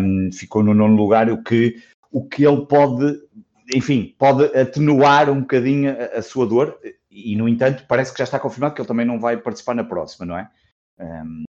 um, 0.00 0.30
ficou 0.32 0.62
no 0.62 0.74
nono 0.74 0.96
lugar, 0.96 1.30
o 1.30 1.42
que, 1.42 1.82
o 2.10 2.26
que 2.26 2.46
ele 2.46 2.66
pode, 2.66 3.20
enfim, 3.74 4.14
pode 4.18 4.44
atenuar 4.56 5.30
um 5.30 5.40
bocadinho 5.40 5.90
a, 5.90 6.18
a, 6.18 6.22
sua 6.22 6.46
dor, 6.46 6.78
e 7.10 7.36
no 7.36 7.48
entanto 7.48 7.84
parece 7.88 8.12
que 8.12 8.18
já 8.18 8.24
está 8.24 8.38
confirmado 8.38 8.74
que 8.74 8.80
ele 8.80 8.88
também 8.88 9.06
não 9.06 9.18
vai 9.18 9.36
participar 9.36 9.74
na 9.74 9.84
próxima, 9.84 10.26
não 10.26 10.38
é? 10.38 10.50
Um, 10.98 11.44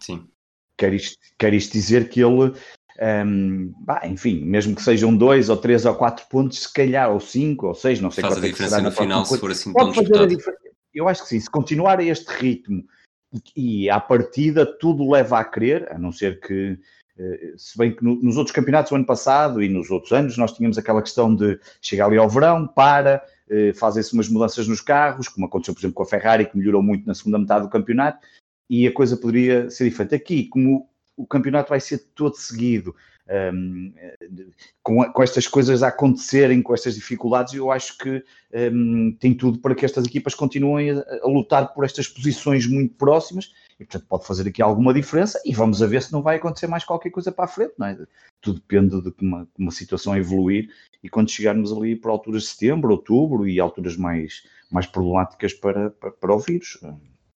Sim. 0.00 0.28
Quer 0.76 0.94
isto, 0.94 1.16
quer 1.38 1.54
isto 1.54 1.72
dizer 1.72 2.08
que 2.08 2.20
ele 2.20 2.54
um, 3.00 3.72
bah, 3.80 4.02
enfim, 4.04 4.44
mesmo 4.44 4.74
que 4.74 4.82
sejam 4.82 5.16
dois 5.16 5.48
ou 5.48 5.56
três 5.56 5.84
ou 5.84 5.94
quatro 5.94 6.26
pontos, 6.28 6.60
se 6.60 6.72
calhar, 6.72 7.10
ou 7.10 7.20
cinco 7.20 7.68
ou 7.68 7.74
seis, 7.74 8.00
não 8.00 8.10
sei 8.10 8.22
Faz 8.22 8.34
quanto 8.34 8.44
a 8.44 8.48
diferença 8.48 8.78
é 8.78 8.82
no 8.82 8.92
final, 8.92 9.24
se 9.24 9.38
for 9.38 9.50
assim 9.50 9.72
tão 9.72 9.90
disputado. 9.90 10.36
Eu 10.94 11.08
acho 11.08 11.22
que 11.22 11.28
sim, 11.28 11.40
se 11.40 11.50
continuar 11.50 12.00
a 12.00 12.04
este 12.04 12.28
ritmo 12.28 12.84
e 13.56 13.88
à 13.88 13.98
partida 13.98 14.66
tudo 14.66 15.10
leva 15.10 15.38
a 15.38 15.44
crer, 15.44 15.90
a 15.90 15.98
não 15.98 16.12
ser 16.12 16.38
que 16.40 16.78
eh, 17.18 17.54
se 17.56 17.76
bem 17.76 17.94
que 17.94 18.04
nos 18.04 18.36
outros 18.36 18.54
campeonatos, 18.54 18.90
o 18.92 18.94
ano 18.94 19.06
passado 19.06 19.62
e 19.62 19.68
nos 19.68 19.90
outros 19.90 20.12
anos, 20.12 20.36
nós 20.36 20.52
tínhamos 20.52 20.78
aquela 20.78 21.02
questão 21.02 21.34
de 21.34 21.58
chegar 21.80 22.06
ali 22.06 22.16
ao 22.16 22.28
verão, 22.28 22.66
para, 22.66 23.22
eh, 23.48 23.72
fazem-se 23.74 24.12
umas 24.12 24.28
mudanças 24.28 24.66
nos 24.66 24.80
carros, 24.80 25.28
como 25.28 25.46
aconteceu, 25.46 25.74
por 25.74 25.80
exemplo, 25.80 25.94
com 25.94 26.02
a 26.02 26.06
Ferrari, 26.06 26.46
que 26.46 26.56
melhorou 26.56 26.82
muito 26.82 27.06
na 27.06 27.14
segunda 27.14 27.38
metade 27.38 27.64
do 27.64 27.70
campeonato, 27.70 28.26
e 28.68 28.86
a 28.86 28.92
coisa 28.92 29.16
poderia 29.16 29.70
ser 29.70 29.84
diferente. 29.84 30.14
Aqui, 30.14 30.48
como 30.48 30.88
o 31.16 31.26
campeonato 31.26 31.70
vai 31.70 31.80
ser 31.80 31.98
todo 32.14 32.36
seguido, 32.36 32.94
um, 33.54 33.92
com, 34.82 35.04
com, 35.12 35.22
estas 35.22 35.46
coisas 35.46 35.82
a 35.82 35.88
acontecerem, 35.88 36.60
com 36.60 36.74
estas 36.74 36.94
dificuldades, 36.94 37.54
eu 37.54 37.70
acho 37.70 37.96
que 37.96 38.22
um, 38.72 39.16
tem 39.18 39.32
tudo 39.34 39.58
para 39.58 39.74
que 39.74 39.84
estas 39.84 40.04
equipas 40.04 40.34
continuem 40.34 40.90
a, 40.90 41.04
a, 41.22 41.28
lutar 41.28 41.72
por 41.72 41.84
estas 41.84 42.08
posições 42.08 42.66
muito 42.66 42.94
próximas 42.94 43.52
e, 43.78 43.84
portanto, 43.84 44.06
pode 44.08 44.26
fazer 44.26 44.48
aqui 44.48 44.60
alguma 44.60 44.92
diferença 44.92 45.40
e 45.44 45.54
vamos 45.54 45.80
a 45.82 45.86
ver 45.86 46.02
se 46.02 46.12
não 46.12 46.20
vai 46.20 46.36
acontecer 46.36 46.66
mais 46.66 46.84
qualquer 46.84 47.10
coisa 47.10 47.30
para 47.30 47.44
a 47.44 47.48
frente, 47.48 47.74
não 47.78 47.86
é? 47.86 47.98
Tudo 48.40 48.60
depende 48.60 49.00
de 49.00 49.12
como 49.12 49.48
uma 49.56 49.70
situação 49.70 50.16
evoluir 50.16 50.68
e 51.02 51.08
quando 51.08 51.30
chegarmos 51.30 51.72
ali 51.72 51.94
para 51.94 52.10
alturas 52.10 52.42
de 52.42 52.48
setembro, 52.48 52.90
outubro 52.90 53.46
e 53.46 53.60
alturas 53.60 53.96
mais, 53.96 54.42
mais 54.70 54.86
problemáticas 54.86 55.54
para, 55.54 55.90
para, 55.90 56.10
para 56.10 56.34
o 56.34 56.38
vírus. 56.38 56.78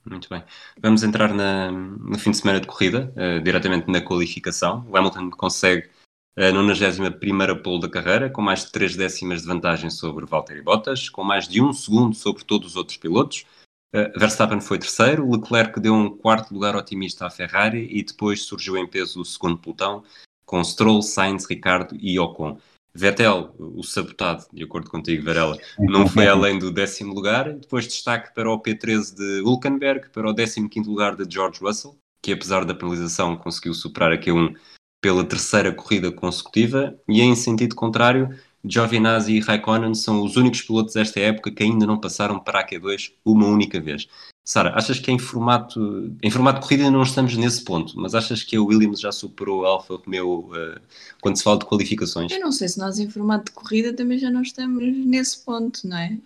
Muito 0.09 0.29
bem. 0.29 0.45
Vamos 0.81 1.03
entrar 1.03 1.35
na, 1.35 1.71
no 1.73 2.17
fim 2.19 2.31
de 2.31 2.37
semana 2.37 2.61
de 2.61 2.67
corrida, 2.67 3.13
uh, 3.17 3.43
diretamente 3.43 3.91
na 3.91 4.01
qualificação. 4.01 4.87
O 4.89 4.97
Hamilton 4.97 5.31
consegue 5.31 5.91
a 6.39 6.53
91 6.53 7.63
pole 7.63 7.81
da 7.81 7.89
carreira, 7.89 8.31
com 8.31 8.43
mais 8.43 8.65
de 8.65 8.71
3 8.71 8.95
décimas 8.95 9.43
de 9.43 9.49
vantagem 9.49 9.91
sobre 9.91 10.27
Valtteri 10.27 10.63
Bottas, 10.63 11.09
com 11.09 11.25
mais 11.25 11.49
de 11.49 11.63
1 11.63 11.73
segundo 11.73 12.15
sobre 12.15 12.45
todos 12.45 12.71
os 12.71 12.77
outros 12.77 12.97
pilotos. 12.99 13.45
Uh, 13.93 14.19
Verstappen 14.19 14.61
foi 14.61 14.79
terceiro, 14.79 15.29
Leclerc 15.29 15.81
deu 15.81 15.95
um 15.95 16.17
quarto 16.17 16.53
lugar 16.55 16.77
otimista 16.77 17.27
à 17.27 17.31
Ferrari 17.31 17.89
e 17.91 18.03
depois 18.03 18.43
surgiu 18.43 18.77
em 18.77 18.87
peso 18.87 19.21
o 19.21 19.25
segundo 19.25 19.59
pelotão, 19.59 20.05
com 20.45 20.63
Stroll, 20.63 21.03
Sainz, 21.03 21.47
Ricardo 21.47 21.97
e 21.99 22.19
Ocon. 22.19 22.59
Vettel, 22.97 23.55
o 23.59 23.83
sabotado, 23.83 24.45
de 24.53 24.65
acordo 24.65 24.91
contigo, 24.91 25.25
Varela, 25.25 25.59
não 25.79 26.09
foi 26.09 26.27
além 26.29 26.59
do 26.59 26.71
décimo 26.71 27.13
lugar. 27.13 27.53
Depois 27.53 27.87
destaque 27.87 28.35
para 28.35 28.51
o 28.51 28.61
P13 28.61 29.15
de 29.15 29.41
Hulkenberg, 29.43 30.09
para 30.11 30.31
o 30.31 30.35
15 30.35 30.69
lugar 30.89 31.15
de 31.15 31.25
George 31.29 31.61
Russell, 31.61 31.99
que 32.23 32.33
apesar 32.33 32.65
da 32.65 32.75
penalização 32.75 33.37
conseguiu 33.37 33.75
superar 33.75 34.13
a 34.13 34.19
Q1 34.19 34.57
pela 35.01 35.25
terceira 35.25 35.73
corrida 35.73 36.11
consecutiva. 36.11 36.99
E 37.09 37.21
em 37.21 37.37
sentido 37.37 37.77
contrário, 37.77 38.31
Giovinazzi 38.65 39.35
e 39.35 39.41
Raikkonen 39.41 39.95
são 39.95 40.23
os 40.23 40.37
únicos 40.37 40.63
pilotos 40.63 40.95
desta 40.95 41.21
época 41.21 41.51
que 41.51 41.63
ainda 41.63 41.87
não 41.87 42.01
passaram 42.01 42.39
para 42.41 42.61
a 42.61 42.67
Q2 42.67 43.13
uma 43.25 43.47
única 43.47 43.81
vez. 43.81 44.09
Sara, 44.49 44.73
achas 44.77 45.01
que 45.01 45.11
em 45.11 45.19
formato, 45.19 46.15
em 46.23 46.31
formato 46.31 46.61
de 46.61 46.69
corrida 46.69 46.89
não 46.89 47.03
estamos 47.03 47.37
nesse 47.37 47.65
ponto, 47.65 47.99
mas 47.99 48.15
achas 48.15 48.45
que 48.45 48.55
a 48.55 48.63
Williams 48.63 49.01
já 49.01 49.11
superou 49.11 49.67
a 49.67 49.71
Alfa 49.71 49.97
Romeo 49.97 50.49
uh, 50.53 50.81
quando 51.21 51.37
se 51.37 51.43
fala 51.43 51.59
de 51.59 51.65
qualificações? 51.65 52.31
Eu 52.31 52.39
não 52.39 52.53
sei 52.53 52.69
se 52.69 52.79
nós 52.79 53.01
em 53.01 53.11
formato 53.11 53.47
de 53.47 53.51
corrida 53.51 53.93
também 53.93 54.19
já 54.19 54.31
não 54.31 54.43
estamos 54.43 54.85
nesse 54.85 55.45
ponto, 55.45 55.89
não 55.89 55.99
é? 55.99 56.17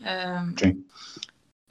Sim. 0.58 0.84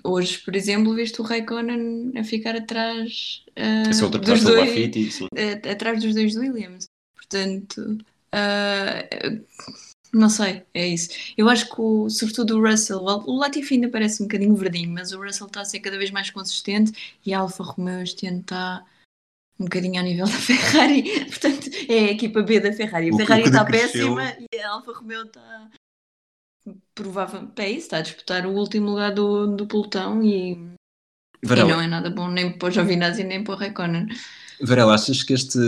Hoje, 0.04 0.40
por 0.40 0.56
exemplo, 0.56 0.96
viste 0.96 1.22
o 1.22 1.24
Raikkonen 1.24 2.14
a 2.18 2.24
ficar 2.24 2.56
atrás 2.56 3.44
uh, 3.50 3.90
Essa 3.90 4.06
outra 4.06 4.20
dos 4.20 4.42
dois, 4.42 4.70
Lafitte, 4.70 5.12
sim. 5.12 5.26
Uh, 5.26 5.72
atrás 5.72 6.02
dos 6.02 6.16
dois 6.16 6.36
Williams. 6.36 6.88
Portanto, 7.16 7.98
uh, 8.34 9.46
não 10.14 10.30
sei, 10.30 10.64
é 10.74 10.88
isso. 10.88 11.10
Eu 11.38 11.48
acho 11.50 11.70
que, 11.70 11.80
o, 11.80 12.10
sobretudo, 12.10 12.58
o 12.58 12.68
Russell, 12.68 13.00
o 13.00 13.38
Latifi 13.38 13.76
ainda 13.76 13.90
parece 13.90 14.24
um 14.24 14.26
bocadinho 14.26 14.56
verdinho, 14.56 14.92
mas 14.92 15.12
o 15.12 15.22
Russell 15.22 15.48
está 15.48 15.62
a 15.62 15.66
ser 15.66 15.80
cada 15.80 15.98
vez 15.98 16.10
mais 16.10 16.30
consistente 16.32 17.20
e 17.26 17.34
a 17.34 17.40
Alfa 17.40 17.64
Romeo 17.64 18.02
este 18.02 18.28
ano 18.28 18.40
está 18.40 18.84
um 19.60 19.66
bocadinho 19.66 20.00
ao 20.00 20.06
nível 20.06 20.26
da 20.28 20.32
Ferrari. 20.32 21.26
Portanto, 21.26 21.70
é 21.88 22.00
a 22.00 22.12
equipa 22.12 22.42
B 22.42 22.60
da 22.60 22.74
Ferrari. 22.74 23.10
A 23.14 23.18
Ferrari 23.18 23.44
está 23.44 23.66
péssima 23.66 24.36
e 24.52 24.60
a 24.60 24.70
Alfa 24.72 24.94
Romeo 24.94 25.24
está 25.24 25.70
provável. 26.96 27.50
É 27.58 27.70
isso, 27.70 27.86
está 27.86 27.98
a 27.98 28.02
disputar 28.02 28.46
o 28.46 28.52
último 28.52 28.90
lugar 28.90 29.14
do, 29.14 29.56
do 29.56 29.68
pelotão 29.68 30.24
e, 30.24 30.54
e 31.44 31.48
não 31.48 31.82
é 31.82 31.88
nada 31.88 32.10
bom 32.10 32.30
nem 32.30 32.58
para 32.58 32.68
o 32.68 32.72
Giovinazzi 32.72 33.24
nem 33.24 33.44
para 33.44 33.54
o 33.54 33.58
Raikkonen. 33.58 34.08
Varela, 34.62 34.96
achas 34.96 35.24
que 35.24 35.34
este 35.34 35.60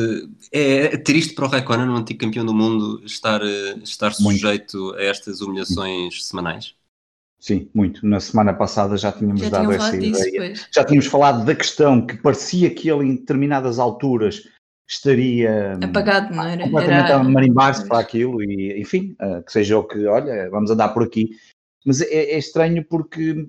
é 0.51 0.98
triste 0.98 1.33
para 1.33 1.45
o 1.45 1.48
Raikkonen, 1.48 1.89
o 1.89 1.95
antigo 1.95 2.19
campeão 2.19 2.45
do 2.45 2.53
mundo, 2.53 3.01
estar, 3.05 3.41
eh, 3.41 3.75
estar 3.83 4.13
sujeito 4.13 4.93
a 4.95 5.03
estas 5.03 5.41
humilhações 5.41 6.25
semanais? 6.25 6.75
Sim, 7.39 7.69
muito. 7.74 8.05
Na 8.05 8.19
semana 8.19 8.53
passada 8.53 8.95
já 8.98 9.12
tínhamos 9.12 9.41
já 9.41 9.50
dado 9.50 9.71
essa 9.71 9.98
disso, 9.98 10.27
ideia. 10.27 10.50
Pois. 10.50 10.67
Já 10.71 10.83
tínhamos 10.83 11.07
falado 11.07 11.43
da 11.43 11.55
questão 11.55 12.05
que 12.05 12.17
parecia 12.17 12.69
que 12.69 12.89
ele 12.89 13.05
em 13.05 13.15
determinadas 13.15 13.79
alturas 13.79 14.48
estaria 14.88 15.74
apagado, 15.81 16.36
não 16.36 16.43
era? 16.43 16.63
Completamente 16.63 17.12
era... 17.12 17.15
a 17.15 17.24
marimbar-se 17.24 17.88
para 17.88 18.00
aquilo 18.00 18.43
e, 18.43 18.79
enfim, 18.79 19.15
uh, 19.21 19.41
que 19.41 19.51
seja 19.51 19.77
o 19.79 19.83
que, 19.83 20.05
olha, 20.05 20.50
vamos 20.51 20.69
andar 20.69 20.89
por 20.89 21.03
aqui. 21.03 21.31
Mas 21.86 22.01
é, 22.01 22.33
é 22.33 22.38
estranho 22.38 22.86
porque 22.86 23.48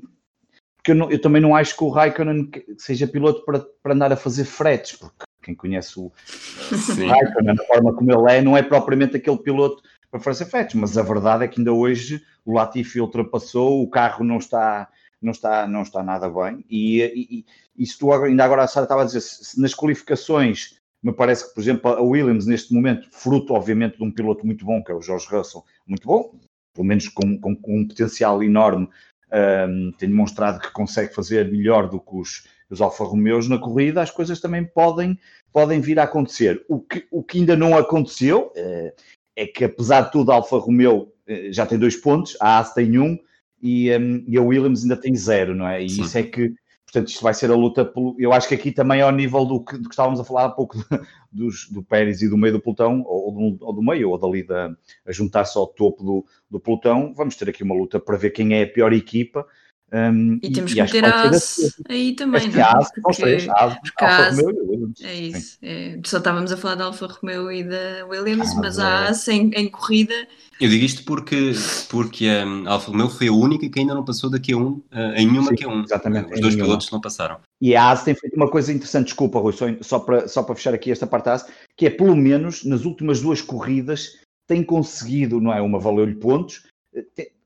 porque 0.76 0.90
eu, 0.90 0.94
não, 0.96 1.10
eu, 1.10 1.20
também 1.20 1.40
não 1.40 1.54
acho 1.54 1.76
que 1.76 1.84
o 1.84 1.90
Raikkonen 1.90 2.50
seja 2.76 3.06
piloto 3.06 3.44
para, 3.44 3.60
para 3.82 3.94
andar 3.94 4.12
a 4.12 4.16
fazer 4.16 4.44
fretes, 4.44 4.96
porque 4.96 5.24
quem 5.42 5.54
conhece 5.54 5.98
o, 5.98 6.04
o 6.04 7.08
Raikkonen, 7.08 7.56
a 7.58 7.66
forma 7.66 7.92
como 7.94 8.10
ele 8.10 8.32
é, 8.32 8.42
não 8.42 8.56
é 8.56 8.62
propriamente 8.62 9.16
aquele 9.16 9.38
piloto 9.38 9.82
para 10.10 10.20
fazer 10.20 10.44
fretes, 10.46 10.74
mas 10.74 10.96
a 10.96 11.02
verdade 11.02 11.44
é 11.44 11.48
que 11.48 11.60
ainda 11.60 11.72
hoje 11.72 12.22
o 12.44 12.52
Latifi 12.52 13.00
ultrapassou, 13.00 13.82
o 13.82 13.90
carro 13.90 14.24
não 14.24 14.38
está, 14.38 14.88
não 15.20 15.32
está, 15.32 15.66
não 15.66 15.82
está 15.82 16.02
nada 16.02 16.28
bem, 16.28 16.64
e, 16.68 17.02
e, 17.02 17.46
e 17.76 17.86
se 17.86 17.98
tu 17.98 18.12
ainda 18.12 18.44
agora 18.44 18.62
a 18.62 18.66
Sara 18.66 18.84
estava 18.84 19.02
a 19.02 19.06
dizer, 19.06 19.20
se, 19.20 19.60
nas 19.60 19.74
qualificações 19.74 20.80
me 21.02 21.12
parece 21.12 21.48
que, 21.48 21.54
por 21.54 21.60
exemplo, 21.60 21.90
a 21.90 22.00
Williams 22.00 22.46
neste 22.46 22.72
momento, 22.72 23.08
fruto 23.10 23.54
obviamente 23.54 23.96
de 23.96 24.04
um 24.04 24.10
piloto 24.10 24.46
muito 24.46 24.64
bom, 24.64 24.82
que 24.84 24.92
é 24.92 24.94
o 24.94 25.02
George 25.02 25.26
Russell, 25.28 25.64
muito 25.86 26.06
bom, 26.06 26.38
pelo 26.74 26.86
menos 26.86 27.08
com, 27.08 27.38
com, 27.40 27.56
com 27.56 27.80
um 27.80 27.88
potencial 27.88 28.42
enorme, 28.42 28.88
um, 29.32 29.92
tem 29.92 30.08
demonstrado 30.08 30.60
que 30.60 30.70
consegue 30.70 31.14
fazer 31.14 31.50
melhor 31.50 31.88
do 31.88 31.98
que 31.98 32.14
os, 32.14 32.46
os 32.72 32.80
Alfa 32.80 33.04
Romeos 33.04 33.48
na 33.48 33.58
corrida, 33.58 34.00
as 34.00 34.10
coisas 34.10 34.40
também 34.40 34.64
podem, 34.64 35.18
podem 35.52 35.78
vir 35.78 35.98
a 35.98 36.04
acontecer. 36.04 36.64
O 36.66 36.80
que, 36.80 37.06
o 37.10 37.22
que 37.22 37.38
ainda 37.38 37.54
não 37.54 37.76
aconteceu 37.76 38.50
é, 38.56 38.94
é 39.36 39.46
que, 39.46 39.64
apesar 39.64 40.02
de 40.02 40.12
tudo, 40.12 40.32
a 40.32 40.36
Alfa 40.36 40.56
Romeo 40.56 41.12
eh, 41.26 41.52
já 41.52 41.66
tem 41.66 41.78
dois 41.78 41.96
pontos, 41.96 42.34
a 42.40 42.56
Haas 42.56 42.72
tem 42.72 42.98
um 42.98 43.18
e, 43.60 43.94
um, 43.94 44.24
e 44.26 44.38
a 44.38 44.42
Williams 44.42 44.82
ainda 44.82 44.96
tem 44.96 45.14
zero, 45.14 45.54
não 45.54 45.68
é? 45.68 45.82
E 45.82 45.90
Sim. 45.90 46.00
isso 46.00 46.16
é 46.16 46.22
que, 46.22 46.54
portanto, 46.86 47.08
isto 47.08 47.22
vai 47.22 47.34
ser 47.34 47.50
a 47.50 47.54
luta 47.54 47.84
pelo. 47.84 48.16
Eu 48.18 48.32
acho 48.32 48.48
que 48.48 48.54
aqui 48.54 48.72
também 48.72 49.00
é 49.00 49.02
ao 49.02 49.12
nível 49.12 49.44
do 49.44 49.62
que, 49.62 49.76
do 49.76 49.90
que 49.90 49.94
estávamos 49.94 50.18
a 50.18 50.24
falar 50.24 50.46
há 50.46 50.50
pouco 50.50 50.78
dos, 51.30 51.68
do 51.68 51.82
Pérez 51.82 52.22
e 52.22 52.28
do 52.30 52.38
meio 52.38 52.54
do 52.54 52.60
pelotão, 52.60 53.04
ou, 53.06 53.32
do, 53.32 53.66
ou 53.66 53.72
do 53.74 53.82
meio, 53.82 54.08
ou 54.08 54.18
dali 54.18 54.42
da, 54.42 54.74
a 55.06 55.12
juntar-se 55.12 55.58
ao 55.58 55.66
topo 55.66 56.02
do, 56.02 56.26
do 56.50 56.58
pelotão. 56.58 57.12
Vamos 57.14 57.36
ter 57.36 57.50
aqui 57.50 57.62
uma 57.62 57.74
luta 57.74 58.00
para 58.00 58.16
ver 58.16 58.30
quem 58.30 58.54
é 58.54 58.62
a 58.62 58.66
pior 58.66 58.94
equipa 58.94 59.46
um, 59.94 60.38
e, 60.42 60.50
temos 60.50 60.72
e, 60.72 60.74
que 60.74 60.82
meter 60.82 61.04
a 61.04 61.28
AS 61.28 61.76
aí 61.86 62.14
também, 62.14 62.48
não 62.48 62.60
é? 62.60 62.72
Porque, 63.02 63.22
três, 63.22 63.46
AS, 63.46 63.76
Alfa 63.98 64.30
Romeo 64.30 64.50
e 64.50 64.70
Williams. 64.70 65.00
É 65.02 65.14
isso. 65.14 65.58
É, 65.60 66.00
só 66.02 66.16
estávamos 66.16 66.50
a 66.50 66.56
falar 66.56 66.76
da 66.76 66.84
Alfa 66.86 67.06
Romeo 67.06 67.52
e 67.52 67.62
da 67.62 68.06
Williams, 68.08 68.52
ah, 68.52 68.60
mas 68.60 68.78
a 68.78 69.08
AS 69.08 69.28
em, 69.28 69.50
em, 69.54 69.68
corrida. 69.68 70.14
Eu 70.58 70.70
digo 70.70 70.82
isto 70.82 71.04
porque, 71.04 71.52
porque 71.90 72.26
a 72.26 72.70
Alfa 72.70 72.90
Romeo 72.90 73.10
foi 73.10 73.28
a 73.28 73.32
única 73.32 73.68
que 73.68 73.80
ainda 73.80 73.94
não 73.94 74.02
passou 74.02 74.30
da 74.30 74.38
Q1 74.38 74.62
uh, 74.62 74.82
em 75.14 75.26
nenhuma 75.26 75.50
Sim, 75.50 75.56
Q1. 75.56 75.84
Exatamente. 75.84 76.32
Os 76.32 76.40
dois 76.40 76.56
pilotos 76.56 76.90
não 76.90 77.00
passaram. 77.00 77.36
E 77.60 77.76
a 77.76 77.90
AS 77.90 78.02
tem 78.02 78.14
feito 78.14 78.34
uma 78.34 78.48
coisa 78.48 78.72
interessante, 78.72 79.06
desculpa, 79.06 79.40
Rui, 79.40 79.52
só, 79.52 79.66
só, 79.82 79.98
para, 79.98 80.26
só 80.26 80.42
para 80.42 80.54
fechar 80.54 80.72
aqui 80.72 80.90
esta 80.90 81.06
parte 81.06 81.26
da 81.26 81.34
AS, 81.34 81.46
que 81.76 81.84
é 81.84 81.90
pelo 81.90 82.16
menos 82.16 82.64
nas 82.64 82.86
últimas 82.86 83.20
duas 83.20 83.42
corridas 83.42 84.18
tem 84.48 84.64
conseguido, 84.64 85.38
não 85.38 85.52
é? 85.52 85.60
Uma 85.60 85.78
valeu-lhe 85.78 86.14
pontos 86.14 86.62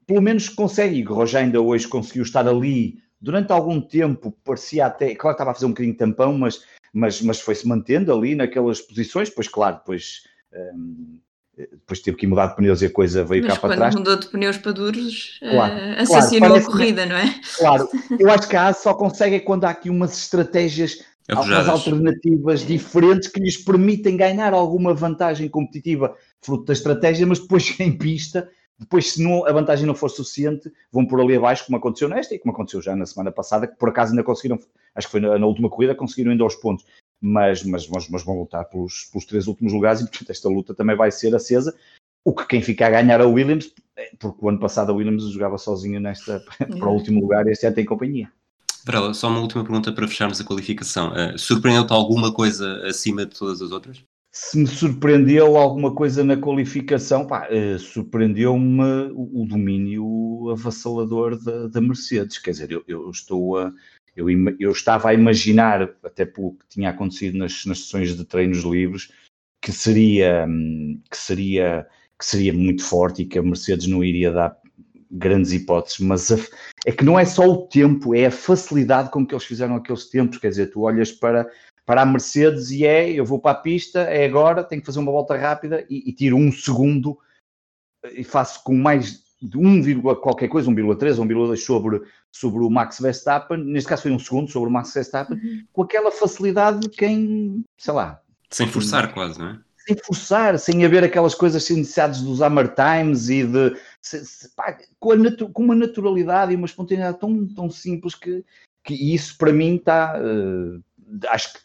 pelo 0.07 0.23
menos 0.23 0.49
consegue. 0.49 1.07
O 1.07 1.15
Roger 1.15 1.43
ainda 1.43 1.61
hoje 1.61 1.89
conseguiu 1.89 2.23
estar 2.23 2.47
ali 2.47 3.03
durante 3.21 3.53
algum 3.53 3.81
tempo, 3.81 4.37
parecia 4.45 4.87
até, 4.87 5.15
claro 5.15 5.35
que 5.35 5.43
estava 5.43 5.51
a 5.51 5.55
fazer 5.55 5.67
um 5.67 5.71
bocadinho 5.71 5.93
de 5.93 5.99
tampão, 5.99 6.37
mas, 6.39 6.63
mas, 6.93 7.21
mas 7.23 7.41
foi-se 7.41 7.67
mantendo 7.67 8.13
ali 8.13 8.35
naquelas 8.35 8.81
posições, 8.81 9.29
depois, 9.29 9.49
claro, 9.49 9.77
depois, 9.77 10.23
um, 10.53 11.19
depois 11.57 12.01
teve 12.01 12.17
que 12.17 12.27
mudar 12.27 12.49
de 12.49 12.57
pneus 12.57 12.83
e 12.83 12.87
a 12.87 12.91
coisa 12.91 13.25
veio 13.25 13.43
mas 13.43 13.55
cá 13.55 13.61
para 13.61 13.77
trás. 13.77 13.95
quando 13.95 14.05
mudou 14.05 14.21
de 14.21 14.29
pneus 14.29 14.59
para 14.59 14.73
duros, 14.73 15.41
claro, 15.41 15.75
uh, 15.75 16.03
assassinou 16.03 16.51
claro, 16.51 16.63
a 16.63 16.67
corrida, 16.67 17.07
não 17.07 17.17
é? 17.17 17.41
Claro, 17.59 17.89
eu 18.19 18.31
acho 18.31 18.49
que 18.49 18.57
a 18.57 18.69
AS 18.69 18.79
só 18.79 18.95
consegue 18.95 19.37
é 19.37 19.41
quando 19.41 19.65
há 19.65 19.71
aqui 19.71 19.89
umas 19.89 20.17
estratégias 20.17 21.03
algumas 21.29 21.69
alternativas 21.69 22.65
diferentes 22.65 23.29
que 23.29 23.41
lhes 23.41 23.57
permitem 23.57 24.17
ganhar 24.17 24.53
alguma 24.53 24.95
vantagem 24.95 25.49
competitiva 25.49 26.15
fruto 26.41 26.67
da 26.67 26.73
estratégia, 26.73 27.27
mas 27.27 27.41
depois 27.41 27.75
em 27.81 27.97
pista 27.97 28.49
depois, 28.79 29.13
se 29.13 29.23
não, 29.23 29.47
a 29.47 29.53
vantagem 29.53 29.87
não 29.87 29.95
for 29.95 30.11
suficiente, 30.11 30.71
vão 30.93 31.07
por 31.07 31.21
ali 31.21 31.37
abaixo, 31.37 31.65
como 31.65 31.79
aconteceu 31.79 32.09
nesta 32.09 32.35
e 32.35 32.39
como 32.39 32.53
aconteceu 32.53 32.83
já 32.83 32.95
na 32.95 33.07
semana 33.07 33.33
passada, 33.33 33.67
que 33.67 33.77
por 33.77 33.89
acaso 33.89 34.13
ainda 34.13 34.23
conseguiram, 34.23 34.59
acho 34.95 35.07
que 35.07 35.13
foi 35.13 35.21
na, 35.21 35.39
na 35.39 35.47
última 35.47 35.71
corrida, 35.71 35.95
conseguiram 35.95 36.31
ainda 36.31 36.45
aos 36.45 36.55
pontos, 36.57 36.85
mas, 37.21 37.63
mas, 37.65 37.89
mas, 37.89 38.09
mas, 38.09 38.23
vão 38.23 38.39
lutar 38.39 38.67
pelos, 38.67 39.09
pelos 39.11 39.25
três 39.25 39.47
últimos 39.47 39.73
lugares 39.73 40.03
e, 40.03 40.05
portanto, 40.05 40.31
esta 40.31 40.49
luta 40.49 40.75
também 40.75 40.95
vai 40.95 41.11
ser 41.11 41.35
acesa. 41.35 41.75
O 42.23 42.35
que 42.35 42.47
quem 42.47 42.61
fica 42.61 42.87
a 42.87 42.91
ganhar 42.91 43.21
é 43.21 43.25
o 43.25 43.33
Williams, 43.33 43.73
é, 43.97 44.11
porque 44.19 44.45
o 44.45 44.49
ano 44.49 44.61
passado 44.61 44.93
a 44.93 44.95
Williams 44.95 45.25
jogava 45.31 45.57
sozinho 45.57 45.99
nesta, 45.99 46.45
para 46.59 46.89
o 46.89 46.93
último 46.93 47.21
lugar 47.21 47.47
e 47.47 47.53
este 47.53 47.67
ano 47.67 47.77
tem 47.77 47.85
companhia. 47.85 48.31
Varela, 48.85 49.15
só 49.15 49.29
uma 49.29 49.41
última 49.41 49.65
pergunta 49.65 49.91
para 49.91 50.07
fecharmos 50.07 50.41
a 50.41 50.45
qualificação. 50.45 51.13
Uh, 51.13 51.39
Surpreendeu-te 51.39 51.93
alguma 51.93 52.33
coisa 52.33 52.87
acima 52.87 53.25
de 53.25 53.37
todas 53.37 53.63
as 53.63 53.73
outras? 53.73 54.05
Se 54.39 54.59
me 54.59 54.67
surpreendeu 54.67 55.57
alguma 55.57 55.95
coisa 55.95 56.23
na 56.23 56.37
qualificação, 56.37 57.27
uh, 57.27 57.79
surpreendeu-me 57.79 59.11
o, 59.15 59.43
o, 59.43 59.47
domínio 59.47 60.51
avassalador 60.51 61.43
da, 61.43 61.69
da, 61.69 61.81
Mercedes. 61.81 62.37
Quer 62.37 62.51
dizer, 62.51 62.71
eu, 62.71 62.85
eu 62.87 63.11
estou 63.11 63.57
a. 63.57 63.73
Eu, 64.15 64.27
eu, 64.61 64.71
estava 64.71 65.09
a 65.09 65.15
imaginar, 65.15 65.91
até 66.05 66.27
pelo 66.27 66.53
que 66.53 66.69
tinha 66.69 66.91
acontecido 66.91 67.39
nas, 67.39 67.65
nas 67.65 67.81
sessões 67.81 68.15
de 68.15 68.27
treinos 68.27 68.59
livres, 68.59 69.11
que 69.61 69.73
seria, 69.73 70.47
hum, 70.47 71.01
que 71.11 71.17
seria 71.17 71.87
que 72.19 72.25
seria 72.25 72.53
muito 72.53 72.83
forte 72.83 73.23
e 73.23 73.27
que 73.27 73.39
a 73.39 73.43
Mercedes 73.43 73.87
não 73.87 74.05
iria 74.05 74.31
dar 74.31 74.57
grandes 75.11 75.53
hipóteses, 75.53 76.01
mas 76.01 76.31
a, 76.31 76.37
é 76.85 76.93
que 76.93 77.05
não 77.05 77.19
é 77.19 77.25
só 77.25 77.43
o 77.49 77.67
tempo, 77.69 78.15
é 78.15 78.27
a 78.27 78.31
facilidade 78.31 79.11
com 79.11 79.27
que 79.27 79.35
eles 79.35 79.45
fizeram 79.45 79.77
aqueles 79.77 80.11
tempos, 80.11 80.39
quer 80.39 80.49
dizer, 80.51 80.71
tu 80.71 80.83
olhas 80.83 81.11
para, 81.11 81.51
para 81.87 82.03
a 82.03 82.07
Mercedes 82.07 82.71
e 82.71 82.85
é, 82.85 83.09
eu 83.09 83.25
vou 83.25 83.39
para 83.39 83.53
a 83.53 83.61
pista, 83.61 84.01
é 84.01 84.27
agora, 84.27 84.65
tenho 84.65 84.83
que 84.83 84.87
fazer 84.87 84.99
uma 84.99 85.13
volta 85.13 85.37
rápida 85.37 85.87
e, 85.89 86.11
e 86.11 86.13
tiro 86.13 86.37
um 86.37 86.51
segundo 86.51 87.17
e 88.13 88.25
faço 88.25 88.63
com 88.65 88.75
mais 88.75 89.25
de 89.41 89.57
1, 89.57 90.01
qualquer 90.17 90.49
coisa, 90.49 90.71
1,3, 90.71 91.15
1,2 91.15 91.57
sobre, 91.59 92.03
sobre 92.33 92.65
o 92.65 92.71
Max 92.71 92.99
Verstappen, 92.99 93.59
neste 93.59 93.89
caso 93.89 94.03
foi 94.03 94.11
um 94.11 94.19
segundo 94.19 94.51
sobre 94.51 94.69
o 94.69 94.73
Max 94.73 94.93
Verstappen, 94.93 95.39
uhum. 95.39 95.65
com 95.73 95.83
aquela 95.83 96.11
facilidade 96.11 96.81
de 96.81 96.89
quem, 96.89 97.65
sei 97.79 97.95
lá. 97.95 98.21
Sem 98.51 98.67
forçar 98.67 99.15
quase, 99.15 99.39
não 99.39 99.51
é? 99.51 99.59
sem 99.87 99.97
forçar, 100.05 100.59
sem 100.59 100.85
haver 100.85 101.05
aquelas 101.05 101.35
coisas 101.35 101.69
necessidades 101.71 102.21
dos 102.21 102.43
Hammer 102.43 102.75
Times 102.75 103.29
e 103.29 103.45
de 103.45 103.77
se, 104.03 104.25
se, 104.27 104.49
pá, 104.57 104.77
com, 104.99 105.11
com, 105.53 105.63
uma 105.63 105.77
naturalidade 105.77 106.53
e 106.53 106.57
uma 106.57 106.67
espontaneidade 106.67 107.21
tão, 107.21 107.47
tão 107.47 107.71
simples 107.71 108.17
que, 108.17 108.45
que 108.83 109.15
isso 109.15 109.39
para 109.39 109.53
mim 109.53 109.77
está. 109.77 110.19
Uh, 110.19 110.83
acho 111.29 111.53
que 111.53 111.61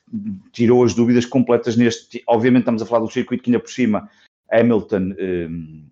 tirou 0.52 0.84
as 0.84 0.94
dúvidas 0.94 1.26
completas 1.26 1.76
neste. 1.76 2.24
Obviamente, 2.28 2.62
estamos 2.62 2.82
a 2.82 2.86
falar 2.86 3.02
do 3.02 3.12
circuito 3.12 3.44
que 3.44 3.50
ainda 3.50 3.60
por 3.60 3.72
cima 3.72 4.10
Hamilton 4.52 5.12
uh, 5.12 5.92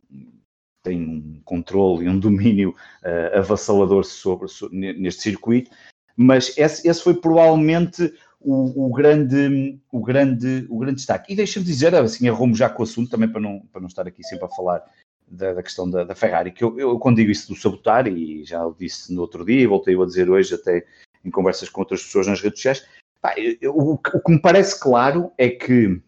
tem 0.84 1.01
um 1.01 1.41
controle 1.44 2.06
e 2.06 2.10
um 2.10 2.20
domínio 2.20 2.75
uh, 3.03 3.38
avassalador 3.38 4.03
sobre, 4.03 4.48
sobre, 4.48 4.94
neste 4.94 5.22
circuito, 5.22 5.72
mas 6.15 6.58
esse, 6.58 6.88
esse 6.88 7.03
foi 7.03 7.13
provavelmente 7.13 8.13
o, 8.39 8.88
o, 8.88 8.94
grande, 8.94 9.79
o, 9.91 10.01
grande, 10.01 10.65
o 10.70 10.79
grande 10.79 10.98
destaque. 10.98 11.32
E 11.32 11.36
deixa-me 11.36 11.65
dizer, 11.65 11.94
assim, 11.96 12.27
arrumo 12.29 12.56
já 12.56 12.70
com 12.70 12.82
o 12.82 12.84
assunto, 12.84 13.10
também 13.10 13.29
para 13.29 13.41
não, 13.41 13.62
para 13.72 13.82
não 13.82 13.88
estar 13.88 14.08
aqui 14.08 14.24
sempre 14.24 14.46
a 14.46 14.50
falar 14.50 14.84
da, 15.27 15.53
da 15.53 15.63
questão 15.63 15.89
da, 15.89 16.03
da, 16.03 16.15
Ferrari, 16.15 16.51
que 16.51 16.63
eu, 16.63 16.77
eu, 16.79 16.98
quando 17.00 17.18
digo 17.18 17.32
isso 17.32 17.48
do 17.48 17.60
sabotar, 17.60 18.08
e 18.08 18.44
já 18.44 18.65
o 18.65 18.74
disse 18.74 19.13
no 19.13 19.22
outro 19.22 19.46
dia, 19.46 19.62
e 19.62 19.68
voltei 19.68 20.00
a 20.00 20.06
dizer 20.06 20.29
hoje 20.29 20.56
até 20.56 20.86
em 21.24 21.29
conversas 21.29 21.70
com 21.70 21.82
outras 21.82 22.01
pessoas 22.01 22.27
nas 22.27 22.41
redes 22.41 22.60
sociais, 22.60 22.88
pá, 23.21 23.35
eu, 23.38 23.75
o, 23.75 23.93
o, 23.93 23.97
que 23.97 24.31
me 24.31 24.41
parece 24.41 24.79
claro 24.79 25.31
é 25.38 25.49
que, 25.49 26.01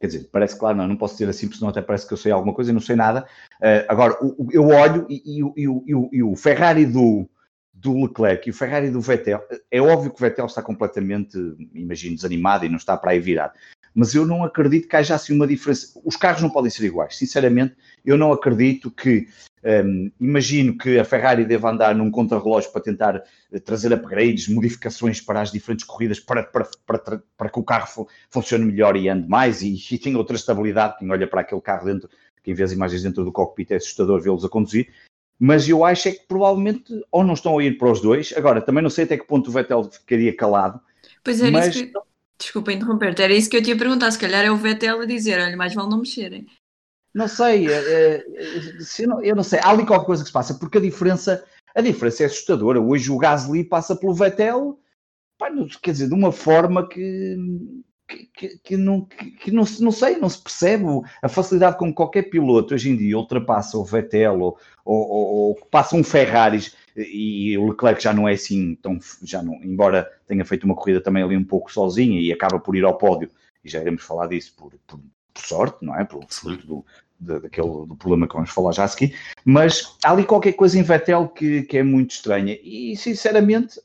quer 0.00 0.06
dizer, 0.06 0.28
parece 0.32 0.58
claro, 0.58 0.76
não, 0.76 0.86
não 0.86 0.96
posso 0.96 1.14
dizer 1.14 1.28
assim, 1.28 1.46
porque 1.46 1.58
senão 1.58 1.70
até 1.70 1.82
parece 1.82 2.06
que 2.06 2.12
eu 2.12 2.18
sei 2.18 2.32
alguma 2.32 2.54
coisa 2.54 2.70
e 2.70 2.74
não 2.74 2.80
sei 2.80 2.96
nada. 2.96 3.26
Uh, 3.60 3.84
agora, 3.88 4.16
eu 4.50 4.68
olho 4.68 5.06
e, 5.08 5.40
e, 5.40 5.62
e, 6.12 6.22
o 6.22 6.36
Ferrari 6.36 6.86
do, 6.86 7.28
do 7.72 8.02
Leclerc 8.02 8.48
e 8.48 8.50
o 8.50 8.54
Ferrari 8.54 8.90
do 8.90 9.00
Vettel, 9.00 9.40
é 9.70 9.80
óbvio 9.80 10.10
que 10.10 10.16
o 10.16 10.20
Vettel 10.20 10.46
está 10.46 10.62
completamente, 10.62 11.38
imagino, 11.74 12.16
desanimado 12.16 12.64
e 12.64 12.68
não 12.68 12.76
está 12.76 12.96
para 12.96 13.12
aí 13.12 13.20
virar. 13.20 13.52
Mas 13.96 14.14
eu 14.14 14.26
não 14.26 14.44
acredito 14.44 14.86
que 14.86 14.94
haja 14.94 15.14
assim 15.14 15.34
uma 15.34 15.46
diferença. 15.46 15.98
Os 16.04 16.16
carros 16.16 16.42
não 16.42 16.50
podem 16.50 16.70
ser 16.70 16.84
iguais. 16.84 17.16
Sinceramente, 17.16 17.74
eu 18.04 18.18
não 18.18 18.30
acredito 18.30 18.90
que. 18.90 19.26
Um, 19.64 20.12
imagino 20.20 20.78
que 20.78 20.96
a 20.96 21.04
Ferrari 21.04 21.44
deva 21.44 21.70
andar 21.70 21.92
num 21.92 22.08
contrarrelógio 22.08 22.70
para 22.70 22.82
tentar 22.82 23.24
eh, 23.50 23.58
trazer 23.58 23.92
upgrades, 23.92 24.46
modificações 24.46 25.20
para 25.20 25.40
as 25.40 25.50
diferentes 25.50 25.84
corridas, 25.84 26.20
para, 26.20 26.44
para, 26.44 26.68
para, 26.86 27.22
para 27.36 27.48
que 27.48 27.58
o 27.58 27.64
carro 27.64 28.06
funcione 28.30 28.64
melhor 28.64 28.96
e 28.96 29.08
ande 29.08 29.26
mais 29.26 29.62
e, 29.62 29.74
e 29.90 29.98
tenha 29.98 30.18
outra 30.18 30.36
estabilidade. 30.36 30.98
Quem 30.98 31.10
olha 31.10 31.26
para 31.26 31.40
aquele 31.40 31.60
carro 31.62 31.86
dentro, 31.86 32.08
quem 32.44 32.54
vê 32.54 32.62
as 32.62 32.70
imagens 32.70 33.02
dentro 33.02 33.24
do 33.24 33.32
cockpit 33.32 33.72
é 33.72 33.76
assustador 33.76 34.20
vê-los 34.20 34.44
a 34.44 34.48
conduzir 34.48 34.88
mas 35.38 35.68
eu 35.68 35.84
acho 35.84 36.08
é 36.08 36.12
que 36.12 36.26
provavelmente 36.26 36.92
ou 37.10 37.22
não 37.22 37.34
estão 37.34 37.58
a 37.58 37.64
ir 37.64 37.76
para 37.76 37.90
os 37.90 38.00
dois. 38.00 38.32
Agora, 38.36 38.60
também 38.62 38.82
não 38.82 38.90
sei 38.90 39.04
até 39.04 39.18
que 39.18 39.26
ponto 39.26 39.48
o 39.48 39.52
Vettel 39.52 39.84
ficaria 39.84 40.34
calado. 40.34 40.80
Pois 41.22 41.40
era 41.40 41.50
mas... 41.50 41.74
isso 41.74 41.86
que. 41.86 41.92
Desculpa 42.38 42.72
interromper-te, 42.72 43.22
era 43.22 43.32
isso 43.32 43.48
que 43.48 43.56
eu 43.56 43.62
tinha 43.62 43.76
perguntado. 43.76 44.12
Se 44.12 44.18
calhar 44.18 44.44
é 44.44 44.50
o 44.50 44.56
Vettel 44.56 45.00
a 45.00 45.06
dizer: 45.06 45.40
olha, 45.40 45.56
mais 45.56 45.74
vale 45.74 45.88
não 45.88 45.98
mexerem. 45.98 46.46
Não 47.14 47.28
sei, 47.28 47.66
é, 47.66 48.26
eu, 48.98 49.08
não, 49.08 49.22
eu 49.22 49.34
não 49.34 49.42
sei. 49.42 49.58
Há 49.60 49.70
ali 49.70 49.86
qualquer 49.86 50.04
coisa 50.04 50.22
que 50.22 50.28
se 50.28 50.32
passa, 50.32 50.54
porque 50.54 50.76
a 50.76 50.82
diferença, 50.82 51.42
a 51.74 51.80
diferença 51.80 52.22
é 52.22 52.26
assustadora. 52.26 52.78
Hoje 52.78 53.10
o 53.10 53.16
Gasly 53.16 53.64
passa 53.64 53.96
pelo 53.96 54.14
Vettel, 54.14 54.78
pá, 55.38 55.48
quer 55.82 55.92
dizer, 55.92 56.08
de 56.08 56.14
uma 56.14 56.30
forma 56.30 56.86
que 56.86 57.38
que, 58.06 58.58
que, 58.58 58.76
não, 58.76 59.02
que, 59.02 59.30
que 59.32 59.50
não, 59.50 59.64
não 59.80 59.90
sei, 59.90 60.16
não 60.16 60.28
se 60.28 60.40
percebe 60.40 60.84
a 61.20 61.28
facilidade 61.28 61.76
com 61.76 61.92
qualquer 61.92 62.22
piloto 62.24 62.74
hoje 62.74 62.90
em 62.90 62.96
dia 62.96 63.18
ultrapassa 63.18 63.76
o 63.76 63.84
Vettel 63.84 64.40
ou, 64.40 64.58
ou, 64.84 65.10
ou, 65.10 65.54
passa 65.70 65.96
um 65.96 66.04
Ferrari 66.04 66.70
e 66.96 67.58
o 67.58 67.68
Leclerc 67.68 68.02
já 68.02 68.12
não 68.12 68.28
é 68.28 68.34
assim 68.34 68.76
tão, 68.76 68.98
já 69.22 69.42
não, 69.42 69.54
embora 69.62 70.10
tenha 70.26 70.44
feito 70.44 70.64
uma 70.64 70.74
corrida 70.74 71.00
também 71.00 71.22
ali 71.22 71.36
um 71.36 71.44
pouco 71.44 71.72
sozinha 71.72 72.20
e 72.20 72.32
acaba 72.32 72.58
por 72.58 72.76
ir 72.76 72.84
ao 72.84 72.96
pódio, 72.96 73.30
e 73.64 73.68
já 73.68 73.80
iremos 73.80 74.02
falar 74.02 74.28
disso 74.28 74.54
por, 74.56 74.72
por, 74.86 75.00
por 75.34 75.42
sorte, 75.42 75.84
não 75.84 75.98
é? 75.98 76.04
Por 76.04 76.24
fruto 76.30 76.66
do, 76.66 76.86
do, 77.18 77.40
daquele, 77.40 77.86
do 77.86 77.96
problema 77.96 78.26
que 78.26 78.34
vamos 78.34 78.50
falar 78.50 78.72
já 78.72 78.84
a 78.84 78.88
seguir, 78.88 79.14
mas 79.44 79.96
há 80.04 80.12
ali 80.12 80.24
qualquer 80.24 80.52
coisa 80.52 80.78
em 80.78 80.82
Vettel 80.82 81.28
que, 81.28 81.62
que 81.62 81.78
é 81.78 81.82
muito 81.82 82.12
estranha 82.12 82.58
e 82.62 82.96
sinceramente 82.96 83.80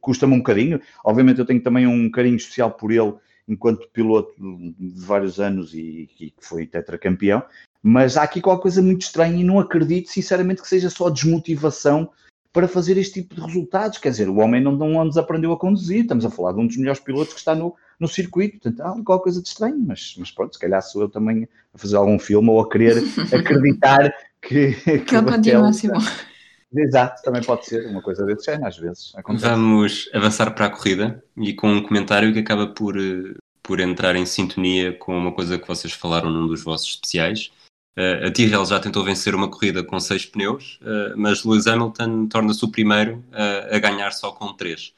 custa-me 0.00 0.34
um 0.34 0.38
bocadinho, 0.38 0.80
obviamente 1.04 1.38
eu 1.38 1.46
tenho 1.46 1.62
também 1.62 1.86
um 1.86 2.10
carinho 2.10 2.36
especial 2.36 2.70
por 2.70 2.92
ele 2.92 3.14
enquanto 3.50 3.88
piloto 3.88 4.32
de 4.38 5.04
vários 5.04 5.40
anos 5.40 5.74
e, 5.74 6.08
que 6.16 6.32
foi 6.40 6.66
tetracampeão, 6.66 7.42
mas 7.82 8.16
há 8.16 8.22
aqui 8.22 8.40
qualquer 8.40 8.62
coisa 8.62 8.80
muito 8.80 9.02
estranha 9.02 9.40
e 9.40 9.44
não 9.44 9.58
acredito, 9.58 10.08
sinceramente, 10.08 10.62
que 10.62 10.68
seja 10.68 10.88
só 10.88 11.10
desmotivação 11.10 12.10
para 12.52 12.68
fazer 12.68 12.96
este 12.96 13.22
tipo 13.22 13.34
de 13.34 13.40
resultados. 13.40 13.98
Quer 13.98 14.10
dizer, 14.10 14.28
o 14.28 14.38
homem 14.38 14.62
não, 14.62 14.72
não 14.72 15.08
desaprendeu 15.08 15.52
a 15.52 15.58
conduzir, 15.58 16.02
estamos 16.02 16.24
a 16.24 16.30
falar 16.30 16.52
de 16.52 16.60
um 16.60 16.66
dos 16.66 16.76
melhores 16.76 17.00
pilotos 17.00 17.32
que 17.32 17.38
está 17.38 17.54
no, 17.54 17.74
no 17.98 18.06
circuito, 18.06 18.60
portanto, 18.60 18.80
há 18.80 19.04
qualquer 19.04 19.24
coisa 19.24 19.42
de 19.42 19.48
estranho, 19.48 19.78
mas, 19.78 20.14
mas 20.18 20.30
pronto, 20.30 20.54
se 20.54 20.60
calhar 20.60 20.82
sou 20.82 21.02
eu 21.02 21.08
também 21.08 21.48
a 21.74 21.78
fazer 21.78 21.96
algum 21.96 22.18
filme 22.18 22.50
ou 22.50 22.60
a 22.60 22.68
querer 22.68 23.02
acreditar 23.34 24.14
que, 24.40 24.72
que, 24.72 24.98
que 25.00 25.16
ele 25.16 25.30
continua 25.30 25.68
assim 25.68 25.88
bom. 25.88 25.98
Exato, 26.72 27.20
também 27.22 27.42
pode 27.42 27.66
ser 27.66 27.86
uma 27.88 28.00
coisa 28.00 28.24
desse 28.24 28.46
género, 28.46 28.68
às 28.68 28.78
vezes. 28.78 29.12
Acontece. 29.16 29.46
Vamos 29.46 30.08
avançar 30.14 30.54
para 30.54 30.66
a 30.66 30.70
corrida 30.70 31.22
e 31.36 31.52
com 31.52 31.68
um 31.68 31.82
comentário 31.82 32.32
que 32.32 32.38
acaba 32.38 32.68
por, 32.68 32.96
eh, 32.96 33.34
por 33.70 33.78
entrar 33.78 34.16
em 34.16 34.26
sintonia 34.26 34.92
com 34.92 35.16
uma 35.16 35.30
coisa 35.30 35.56
que 35.56 35.68
vocês 35.68 35.92
falaram 35.92 36.28
num 36.28 36.48
dos 36.48 36.64
vossos 36.64 36.88
especiais. 36.88 37.52
Uh, 37.96 38.26
a 38.26 38.30
Tyrrell 38.32 38.66
já 38.66 38.80
tentou 38.80 39.04
vencer 39.04 39.32
uma 39.32 39.48
corrida 39.48 39.84
com 39.84 40.00
seis 40.00 40.26
pneus, 40.26 40.80
uh, 40.82 41.16
mas 41.16 41.44
Lewis 41.44 41.68
Hamilton 41.68 42.26
torna-se 42.26 42.64
o 42.64 42.68
primeiro 42.72 43.24
uh, 43.28 43.72
a 43.72 43.78
ganhar 43.78 44.10
só 44.10 44.32
com 44.32 44.52
três. 44.54 44.92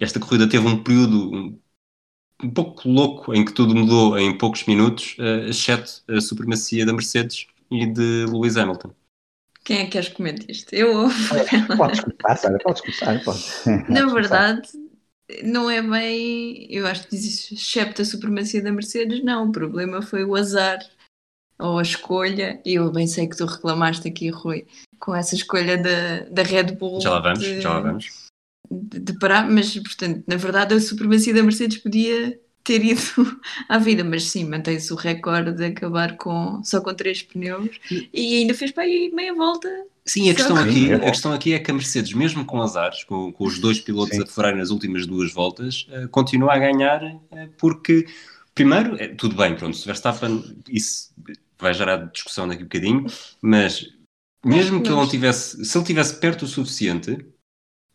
esta 0.00 0.20
corrida 0.20 0.48
teve 0.48 0.68
um 0.68 0.84
período 0.84 1.34
um, 1.34 1.58
um, 2.44 2.50
pouco 2.50 2.88
louco 2.88 3.34
em 3.34 3.44
que 3.44 3.52
tudo 3.52 3.74
mudou 3.74 4.16
em 4.16 4.38
poucos 4.38 4.64
minutos, 4.64 5.16
exceto 5.48 6.04
a 6.08 6.20
supremacia 6.20 6.86
da 6.86 6.92
Mercedes 6.92 7.48
e 7.72 7.86
de 7.86 8.24
Lewis 8.26 8.56
Hamilton. 8.56 8.94
Quem 9.64 9.78
é 9.78 9.84
que 9.86 9.90
queres 9.90 10.10
que 10.10 10.14
comente 10.14 10.46
isto? 10.48 10.72
Eu 10.72 10.96
ou 10.96 11.10
Podes 11.76 11.98
começar, 11.98 12.36
Sara, 12.36 12.58
podes 12.62 12.82
começar, 12.82 13.20
pode. 13.24 13.42
Na 13.90 14.06
verdade, 14.06 14.68
não 15.42 15.68
é 15.68 15.82
bem. 15.82 16.66
Eu 16.70 16.86
acho 16.86 17.04
que 17.04 17.16
diz 17.16 17.50
excepto 17.52 18.02
a 18.02 18.04
supremacia 18.04 18.62
da 18.62 18.72
Mercedes, 18.72 19.22
não. 19.22 19.48
O 19.48 19.52
problema 19.52 20.02
foi 20.02 20.24
o 20.24 20.34
azar 20.34 20.78
ou 21.58 21.78
a 21.78 21.82
escolha. 21.82 22.60
E 22.64 22.74
eu 22.74 22.90
bem 22.90 23.06
sei 23.06 23.26
que 23.28 23.36
tu 23.36 23.44
reclamaste 23.44 24.06
aqui, 24.08 24.30
Rui, 24.30 24.66
com 24.98 25.14
essa 25.14 25.34
escolha 25.34 25.76
da, 25.76 26.20
da 26.30 26.42
Red 26.42 26.72
Bull. 26.72 27.00
Já 27.00 27.10
lá 27.10 27.20
vamos, 27.20 27.40
de, 27.40 27.60
já 27.60 27.70
lá 27.70 27.80
vamos. 27.80 28.26
De, 28.70 28.98
de 28.98 29.18
parar, 29.18 29.48
mas 29.48 29.76
portanto, 29.78 30.24
na 30.26 30.36
verdade, 30.36 30.74
a 30.74 30.80
supremacia 30.80 31.34
da 31.34 31.42
Mercedes 31.42 31.78
podia 31.78 32.38
ter 32.64 32.84
ido 32.84 33.00
à 33.68 33.78
vida, 33.78 34.02
mas 34.02 34.24
sim, 34.24 34.44
mantém-se 34.44 34.92
o 34.92 34.96
recorde 34.96 35.52
de 35.52 35.66
acabar 35.66 36.16
com, 36.16 36.62
só 36.64 36.80
com 36.80 36.92
três 36.92 37.22
pneus 37.22 37.78
e 38.12 38.38
ainda 38.38 38.54
fez 38.54 38.72
para 38.72 38.82
aí 38.82 39.10
meia 39.12 39.34
volta. 39.34 39.68
Sim, 40.06 40.30
a 40.30 40.34
questão, 40.34 40.56
aqui, 40.56 40.92
a 40.92 41.00
questão 41.00 41.32
aqui 41.32 41.52
é 41.52 41.58
que 41.58 41.68
a 41.68 41.74
Mercedes, 41.74 42.12
mesmo 42.12 42.44
com 42.44 42.62
azares, 42.62 43.02
com, 43.02 43.32
com 43.32 43.44
os 43.44 43.58
dois 43.58 43.80
pilotos 43.80 44.16
sim. 44.16 44.22
a 44.22 44.26
ferrarem 44.26 44.58
nas 44.58 44.70
últimas 44.70 45.04
duas 45.04 45.32
voltas, 45.32 45.86
uh, 45.90 46.08
continua 46.08 46.54
a 46.54 46.58
ganhar 46.58 47.02
uh, 47.02 47.20
porque, 47.58 48.06
primeiro, 48.54 48.96
é, 49.02 49.08
tudo 49.08 49.34
bem, 49.34 49.56
pronto, 49.56 49.76
se 49.76 49.84
Verstappen, 49.84 50.62
isso 50.68 51.12
vai 51.58 51.74
gerar 51.74 51.96
discussão 52.12 52.46
daqui 52.46 52.62
a 52.62 52.64
um 52.64 52.68
bocadinho, 52.68 53.06
mas 53.42 53.84
mesmo 54.44 54.80
que 54.80 54.88
ele 54.88 54.96
não 54.96 55.08
tivesse, 55.08 55.64
se 55.64 55.76
ele 55.76 55.84
tivesse 55.84 56.20
perto 56.20 56.44
o 56.44 56.48
suficiente, 56.48 57.18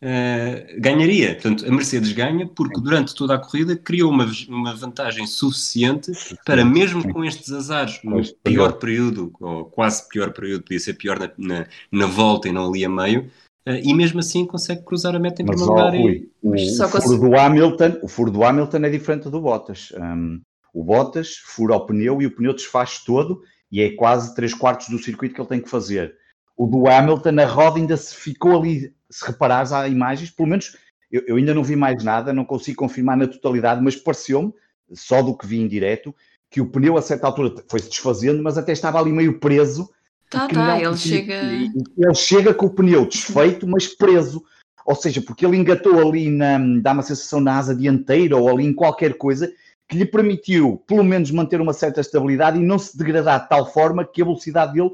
uh, 0.02 0.80
ganharia. 0.80 1.34
Portanto, 1.34 1.66
a 1.66 1.70
Mercedes 1.70 2.12
ganha 2.12 2.46
porque 2.46 2.80
durante 2.80 3.14
toda 3.14 3.34
a 3.34 3.38
corrida 3.38 3.76
criou 3.76 4.10
uma, 4.10 4.30
uma 4.48 4.74
vantagem 4.74 5.26
suficiente 5.26 6.12
para, 6.44 6.64
mesmo 6.64 7.12
com 7.12 7.24
estes 7.24 7.52
azares, 7.52 8.00
no 8.02 8.20
pior 8.42 8.72
período, 8.72 9.32
ou 9.40 9.64
quase 9.66 10.08
pior 10.08 10.32
período, 10.32 10.64
podia 10.64 10.80
ser 10.80 10.94
pior 10.94 11.18
na, 11.18 11.30
na, 11.38 11.66
na 11.90 12.06
volta 12.06 12.48
e 12.48 12.52
não 12.52 12.68
ali 12.68 12.84
a 12.84 12.88
meio, 12.88 13.30
Uh, 13.64 13.78
e 13.80 13.94
mesmo 13.94 14.18
assim 14.18 14.44
consegue 14.44 14.82
cruzar 14.82 15.14
a 15.14 15.20
meta 15.20 15.40
em 15.40 15.46
primeiro 15.46 15.70
lugar. 15.70 15.94
Rui, 15.94 16.28
e... 16.42 16.48
o, 16.48 16.52
o, 16.52 17.00
furo 17.00 17.18
do 17.18 17.38
Hamilton, 17.38 17.98
o 18.02 18.08
furo 18.08 18.30
do 18.32 18.42
Hamilton 18.42 18.78
é 18.78 18.90
diferente 18.90 19.30
do 19.30 19.40
Bottas. 19.40 19.92
Um, 19.96 20.40
O 20.74 20.82
Bottas 20.82 21.36
fura 21.36 21.76
o 21.76 21.86
pneu 21.86 22.20
e 22.20 22.26
o 22.26 22.34
pneu 22.34 22.54
desfaz 22.54 23.04
todo 23.04 23.40
e 23.70 23.80
é 23.80 23.90
quase 23.90 24.34
3 24.34 24.52
quartos 24.54 24.88
do 24.88 24.98
circuito 24.98 25.34
que 25.34 25.40
ele 25.40 25.48
tem 25.48 25.60
que 25.60 25.70
fazer. 25.70 26.16
O 26.56 26.66
do 26.66 26.88
Hamilton, 26.88 27.40
a 27.40 27.46
roda 27.46 27.78
ainda 27.78 27.96
se 27.96 28.14
ficou 28.14 28.58
ali, 28.58 28.92
se 29.12 29.24
reparares 29.26 29.72
há 29.72 29.86
imagens, 29.86 30.30
pelo 30.30 30.48
menos 30.48 30.76
eu, 31.10 31.22
eu 31.26 31.36
ainda 31.36 31.52
não 31.52 31.62
vi 31.62 31.76
mais 31.76 32.02
nada, 32.02 32.32
não 32.32 32.44
consigo 32.44 32.78
confirmar 32.78 33.16
na 33.16 33.26
totalidade, 33.26 33.82
mas 33.82 33.94
pareceu-me, 33.94 34.52
só 34.94 35.22
do 35.22 35.36
que 35.36 35.46
vi 35.46 35.60
em 35.60 35.68
direto, 35.68 36.14
que 36.50 36.60
o 36.60 36.66
pneu 36.66 36.96
a 36.96 37.02
certa 37.02 37.26
altura 37.26 37.54
foi-se 37.68 37.88
desfazendo, 37.88 38.42
mas 38.42 38.56
até 38.56 38.72
estava 38.72 38.98
ali 38.98 39.12
meio 39.12 39.38
preso. 39.38 39.90
Tá, 40.30 40.48
tá, 40.48 40.80
ele 40.80 40.96
chega... 40.96 41.42
Ele 41.42 42.14
chega 42.14 42.54
com 42.54 42.66
o 42.66 42.70
pneu 42.70 43.06
desfeito, 43.06 43.66
mas 43.66 43.86
preso. 43.86 44.42
Ou 44.84 44.94
seja, 44.94 45.20
porque 45.20 45.46
ele 45.46 45.56
engatou 45.56 45.98
ali, 46.00 46.30
na, 46.30 46.58
dá 46.80 46.92
uma 46.92 47.02
sensação 47.02 47.40
na 47.40 47.58
asa 47.58 47.74
dianteira 47.74 48.36
ou 48.36 48.48
ali 48.48 48.64
em 48.64 48.72
qualquer 48.72 49.16
coisa 49.16 49.52
que 49.88 49.96
lhe 49.96 50.06
permitiu, 50.06 50.82
pelo 50.86 51.04
menos, 51.04 51.30
manter 51.30 51.60
uma 51.60 51.74
certa 51.74 52.00
estabilidade 52.00 52.58
e 52.58 52.62
não 52.62 52.78
se 52.78 52.96
degradar 52.96 53.42
de 53.42 53.48
tal 53.50 53.70
forma 53.70 54.04
que 54.04 54.22
a 54.22 54.24
velocidade 54.24 54.72
dele, 54.72 54.90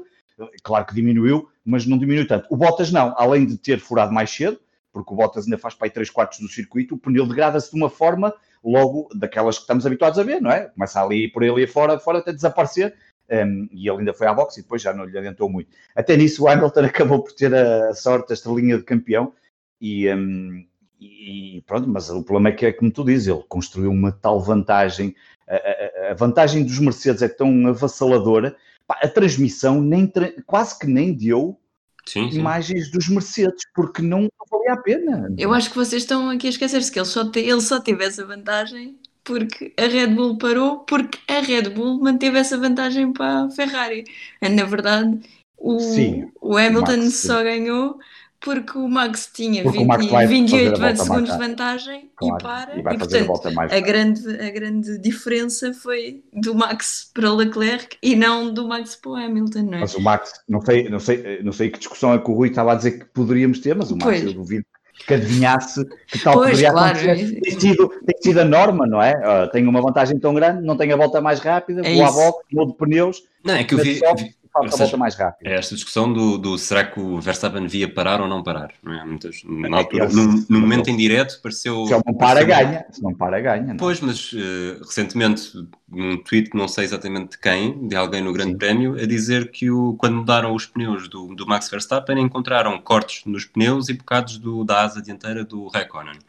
claro 0.61 0.85
que 0.85 0.93
diminuiu, 0.93 1.47
mas 1.69 1.85
não 1.85 1.97
diminuiu 1.97 2.27
tanto. 2.27 2.47
O 2.49 2.57
Bottas 2.57 2.91
não, 2.91 3.13
além 3.17 3.45
de 3.45 3.57
ter 3.57 3.79
furado 3.79 4.11
mais 4.11 4.29
cedo, 4.29 4.59
porque 4.91 5.13
o 5.13 5.15
Bottas 5.15 5.45
ainda 5.45 5.57
faz 5.57 5.75
para 5.75 5.87
aí 5.87 5.91
3 5.91 6.09
quartos 6.09 6.39
do 6.39 6.47
circuito, 6.47 6.95
o 6.95 6.97
pneu 6.97 7.27
degrada-se 7.27 7.71
de 7.71 7.77
uma 7.77 7.89
forma 7.89 8.33
logo 8.63 9.07
daquelas 9.15 9.55
que 9.55 9.61
estamos 9.61 9.85
habituados 9.85 10.17
a 10.19 10.23
ver, 10.23 10.41
não 10.41 10.51
é? 10.51 10.65
Começa 10.69 11.01
ali 11.01 11.27
por 11.31 11.43
ele 11.43 11.63
e 11.63 11.67
fora, 11.67 11.99
fora 11.99 12.19
até 12.19 12.33
desaparecer, 12.33 12.95
um, 13.29 13.69
e 13.71 13.87
ele 13.87 13.99
ainda 13.99 14.13
foi 14.13 14.27
à 14.27 14.33
boxe 14.33 14.59
e 14.59 14.63
depois 14.63 14.81
já 14.81 14.91
não 14.91 15.05
lhe 15.05 15.17
adiantou 15.17 15.49
muito. 15.49 15.69
Até 15.95 16.17
nisso 16.17 16.43
o 16.43 16.47
Hamilton 16.47 16.81
acabou 16.85 17.23
por 17.23 17.31
ter 17.33 17.53
a 17.53 17.93
sorte, 17.93 18.31
a 18.31 18.33
estrelinha 18.33 18.77
de 18.77 18.83
campeão, 18.83 19.33
e, 19.79 20.11
um, 20.13 20.65
e 20.99 21.63
pronto, 21.65 21.87
mas 21.87 22.09
o 22.09 22.23
problema 22.23 22.49
é 22.49 22.51
que 22.51 22.65
é 22.65 22.73
como 22.73 22.91
tu 22.91 23.05
dizes, 23.05 23.27
ele 23.27 23.43
construiu 23.47 23.91
uma 23.91 24.11
tal 24.11 24.39
vantagem, 24.41 25.15
a, 25.47 25.55
a, 25.55 26.11
a 26.11 26.13
vantagem 26.15 26.65
dos 26.65 26.79
Mercedes 26.79 27.21
é 27.21 27.29
tão 27.29 27.67
avassaladora, 27.67 28.55
a 28.89 29.07
transmissão 29.07 29.81
nem, 29.81 30.11
quase 30.45 30.77
que 30.79 30.87
nem 30.87 31.13
deu 31.13 31.59
sim, 32.05 32.31
sim. 32.31 32.39
imagens 32.39 32.91
dos 32.91 33.07
Mercedes, 33.07 33.63
porque 33.75 34.01
não 34.01 34.27
valia 34.49 34.73
a 34.73 34.77
pena. 34.77 35.33
Eu 35.37 35.53
acho 35.53 35.69
que 35.69 35.75
vocês 35.75 36.03
estão 36.03 36.29
aqui 36.29 36.47
a 36.47 36.49
esquecer-se 36.49 36.91
que 36.91 36.99
ele 36.99 37.05
só, 37.05 37.29
te, 37.29 37.39
ele 37.39 37.61
só 37.61 37.79
teve 37.79 38.03
essa 38.03 38.25
vantagem 38.25 38.97
porque 39.23 39.73
a 39.77 39.85
Red 39.85 40.07
Bull 40.07 40.37
parou, 40.37 40.79
porque 40.79 41.19
a 41.31 41.39
Red 41.39 41.69
Bull 41.69 41.99
manteve 41.99 42.39
essa 42.39 42.57
vantagem 42.57 43.13
para 43.13 43.45
a 43.45 43.51
Ferrari. 43.51 44.03
Na 44.41 44.65
verdade, 44.65 45.19
o, 45.55 45.79
sim, 45.79 46.31
o 46.41 46.57
Hamilton 46.57 46.97
Max, 46.97 47.15
só 47.15 47.43
ganhou 47.43 47.99
porque 48.41 48.77
o 48.77 48.87
Max 48.87 49.29
tinha 49.33 49.63
porque 49.63 49.79
20, 49.79 49.87
Max 49.87 50.29
28 50.29 50.97
segundos 50.97 51.31
de 51.31 51.37
vantagem 51.37 52.09
claro, 52.15 52.35
e 52.35 52.43
para. 52.43 52.75
E, 52.75 52.79
e 52.79 52.97
portanto, 52.97 53.59
a, 53.59 53.75
a, 53.75 53.79
grande, 53.79 54.41
a 54.41 54.49
grande 54.49 54.97
diferença 54.97 55.73
foi 55.73 56.23
do 56.33 56.55
Max 56.55 57.11
para 57.13 57.31
o 57.31 57.35
Leclerc 57.35 57.97
e 58.01 58.15
não 58.15 58.53
do 58.53 58.67
Max 58.67 58.95
para 58.95 59.11
o 59.11 59.15
Hamilton, 59.15 59.63
não 59.63 59.77
é? 59.77 59.81
Mas 59.81 59.95
o 59.95 60.01
Max, 60.01 60.33
não 60.47 60.61
sei, 60.61 60.89
não 60.89 60.99
sei, 60.99 61.43
não 61.43 61.51
sei 61.51 61.69
que 61.69 61.79
discussão 61.79 62.13
é 62.13 62.19
que 62.19 62.31
o 62.31 62.33
Rui 62.33 62.49
estava 62.49 62.71
a 62.71 62.75
dizer 62.75 62.99
que 62.99 63.05
poderíamos 63.05 63.59
ter, 63.59 63.75
mas 63.75 63.91
o 63.91 63.95
Max, 63.95 64.05
pois. 64.05 64.23
eu 64.23 64.33
duvido 64.33 64.65
que 65.05 65.13
adivinhasse 65.13 65.85
que 66.07 66.19
tal 66.19 66.33
pois, 66.33 66.51
poderia 66.51 66.71
claro. 66.71 66.97
acontecer. 66.97 67.41
Tem 67.41 67.59
sido, 67.59 67.89
tem 68.05 68.21
sido 68.21 68.39
a 68.39 68.45
norma, 68.45 68.85
não 68.85 69.01
é? 69.01 69.13
Uh, 69.13 69.49
tenho 69.51 69.69
uma 69.69 69.81
vantagem 69.81 70.19
tão 70.19 70.33
grande, 70.33 70.65
não 70.65 70.77
tenho 70.77 70.93
a 70.93 70.97
volta 70.97 71.21
mais 71.21 71.39
rápida, 71.39 71.81
é 71.81 71.83
vou 71.83 71.93
isso. 71.93 72.03
à 72.03 72.11
volta, 72.11 72.39
mudo 72.51 72.71
de 72.71 72.77
pneus. 72.77 73.23
Não, 73.43 73.53
é 73.53 73.63
que 73.63 73.73
eu 73.73 73.79
vi, 73.79 73.97
só, 73.97 74.13
vi 74.13 74.33
falta 74.51 74.71
seja, 74.71 74.83
volta 74.83 74.97
mais 74.97 75.15
rápida. 75.15 75.49
É 75.49 75.55
esta 75.55 75.75
discussão 75.75 76.11
do, 76.11 76.37
do, 76.37 76.57
será 76.57 76.83
que 76.83 76.99
o 76.99 77.19
Verstappen 77.19 77.63
devia 77.63 77.91
parar 77.91 78.21
ou 78.21 78.27
não 78.27 78.43
parar? 78.43 78.73
Não 78.83 78.93
é? 78.93 79.05
Muitas, 79.05 79.41
na 79.43 79.77
altura, 79.77 80.09
no, 80.09 80.45
no 80.49 80.59
momento 80.59 80.89
em 80.89 80.97
direto, 80.97 81.39
pareceu. 81.41 81.85
Se 81.85 81.93
ele 81.93 82.03
não 82.05 82.13
para, 82.13 82.43
ganha. 82.43 82.85
Se 82.91 83.01
não 83.01 83.13
para, 83.13 83.39
ganha. 83.39 83.67
Não. 83.67 83.77
Pois, 83.77 83.99
mas 84.01 84.33
uh, 84.33 84.79
recentemente, 84.81 85.51
num 85.87 86.17
tweet, 86.17 86.51
não 86.53 86.67
sei 86.67 86.83
exatamente 86.85 87.31
de 87.31 87.37
quem, 87.37 87.87
de 87.87 87.95
alguém 87.95 88.21
no 88.21 88.33
Grande 88.33 88.51
Sim. 88.51 88.57
Prémio, 88.57 88.93
a 88.95 89.05
dizer 89.05 89.51
que 89.51 89.69
o, 89.69 89.95
quando 89.97 90.17
mudaram 90.17 90.53
os 90.53 90.65
pneus 90.65 91.07
do, 91.07 91.35
do 91.35 91.47
Max 91.47 91.69
Verstappen, 91.69 92.19
encontraram 92.19 92.79
cortes 92.79 93.23
nos 93.25 93.45
pneus 93.45 93.89
e 93.89 93.93
bocados 93.93 94.37
do, 94.37 94.63
da 94.63 94.81
asa 94.81 95.01
dianteira 95.01 95.43
do 95.43 95.67
Raikkonen. 95.67 96.19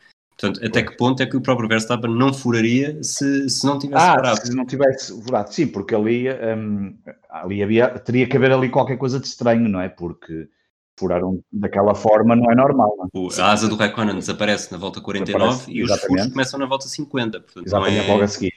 Portanto, 0.41 0.65
até 0.65 0.83
que 0.83 0.97
ponto 0.97 1.23
é 1.23 1.27
que 1.27 1.37
o 1.37 1.41
próprio 1.41 1.69
Verstappen 1.69 2.11
não 2.11 2.33
furaria 2.33 2.99
se, 3.03 3.51
se 3.51 3.67
não 3.67 3.79
tivesse 3.79 4.03
ah, 4.03 4.15
furado? 4.15 4.47
se 4.47 4.55
não 4.55 4.65
tivesse 4.65 5.23
furado, 5.23 5.53
sim, 5.53 5.67
porque 5.67 5.95
ali, 5.95 6.31
um, 6.31 6.97
ali 7.29 7.63
havia, 7.63 7.91
teria 7.99 8.27
que 8.27 8.39
haver 8.39 8.51
ali 8.51 8.71
qualquer 8.71 8.97
coisa 8.97 9.21
de 9.21 9.27
estranho, 9.27 9.69
não 9.69 9.81
é? 9.81 9.91
Porque 9.91 10.49
furaram 10.99 11.43
daquela 11.53 11.95
forma 11.95 12.35
não 12.35 12.51
é 12.51 12.55
normal. 12.55 12.95
Não 13.13 13.29
é? 13.29 13.41
a 13.41 13.53
asa 13.53 13.69
do 13.69 13.77
Raikkonen 13.77 14.17
desaparece 14.17 14.73
na 14.73 14.79
volta 14.79 15.01
49 15.01 15.47
desaparece, 15.47 15.71
e 15.73 15.83
os 15.83 16.01
furos 16.01 16.27
começam 16.29 16.59
na 16.59 16.67
volta 16.67 16.89
50. 16.89 17.41
Portanto, 17.41 17.67
exatamente, 17.67 18.07
é... 18.07 18.09
logo 18.11 18.23
a 18.23 18.29
seguir. 18.29 18.53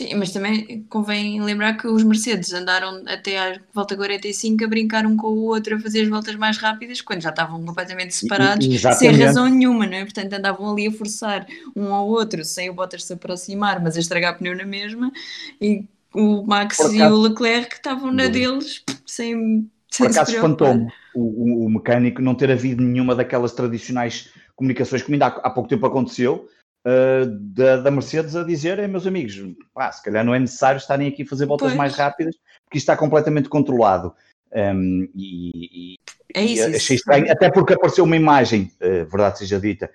Sim. 0.00 0.14
Mas 0.14 0.32
também 0.32 0.86
convém 0.88 1.42
lembrar 1.42 1.74
que 1.74 1.86
os 1.86 2.02
Mercedes 2.02 2.54
andaram 2.54 3.02
até 3.06 3.38
à 3.38 3.60
volta 3.74 3.94
45 3.94 4.64
a 4.64 4.66
brincar 4.66 5.04
um 5.04 5.14
com 5.14 5.26
o 5.26 5.42
outro, 5.42 5.76
a 5.76 5.78
fazer 5.78 6.00
as 6.02 6.08
voltas 6.08 6.36
mais 6.36 6.56
rápidas, 6.56 7.02
quando 7.02 7.20
já 7.20 7.28
estavam 7.28 7.62
completamente 7.62 8.14
separados, 8.14 8.66
Exatamente. 8.66 8.98
sem 8.98 9.26
razão 9.26 9.46
nenhuma, 9.46 9.86
não 9.86 9.92
é? 9.92 10.04
Portanto, 10.04 10.32
andavam 10.32 10.72
ali 10.72 10.86
a 10.86 10.92
forçar 10.92 11.46
um 11.76 11.92
ao 11.92 12.08
outro, 12.08 12.42
sem 12.46 12.70
o 12.70 12.72
Bottas 12.72 13.04
se 13.04 13.12
aproximar, 13.12 13.82
mas 13.82 13.94
a 13.94 14.00
estragar 14.00 14.38
pneu 14.38 14.56
na 14.56 14.64
mesma, 14.64 15.12
e 15.60 15.84
o 16.14 16.44
Max 16.46 16.78
e 16.78 17.02
o 17.02 17.20
Leclerc 17.20 17.74
estavam 17.74 18.10
na 18.10 18.28
deles, 18.28 18.82
sem. 19.04 19.68
sem 19.90 20.06
Por 20.06 20.12
acaso 20.12 20.34
espantou-me 20.34 20.90
o, 21.14 21.20
o, 21.20 21.66
o 21.66 21.70
mecânico 21.70 22.22
não 22.22 22.34
ter 22.34 22.50
havido 22.50 22.82
nenhuma 22.82 23.14
daquelas 23.14 23.52
tradicionais 23.52 24.30
comunicações, 24.56 25.02
como 25.02 25.14
ainda 25.14 25.26
há, 25.26 25.28
há 25.28 25.50
pouco 25.50 25.68
tempo 25.68 25.84
aconteceu, 25.84 26.48
uh, 26.86 27.26
da, 27.26 27.76
da, 27.78 27.90
Mercedes 27.90 28.36
a 28.36 28.42
dizer, 28.42 28.86
meus 28.88 29.06
amigos, 29.06 29.40
pá, 29.74 29.90
se 29.92 30.02
calhar 30.02 30.24
não 30.24 30.34
é 30.34 30.38
necessário 30.38 30.78
estarem 30.78 31.08
aqui 31.08 31.22
a 31.22 31.26
fazer 31.26 31.46
voltas 31.46 31.68
pois. 31.68 31.78
mais 31.78 31.94
rápidas, 31.94 32.36
porque 32.64 32.78
isto 32.78 32.84
está 32.84 32.96
completamente 32.96 33.48
controlado. 33.48 34.14
Um, 34.52 35.08
e, 35.14 35.50
e, 35.54 35.98
é 36.34 36.42
isso, 36.42 36.64
achei 36.64 36.76
isso. 36.76 36.94
estranho, 36.94 37.30
até 37.30 37.50
porque 37.50 37.74
apareceu 37.74 38.04
uma 38.04 38.16
imagem, 38.16 38.72
uh, 38.80 39.06
verdade 39.06 39.38
seja 39.38 39.60
dita, 39.60 39.90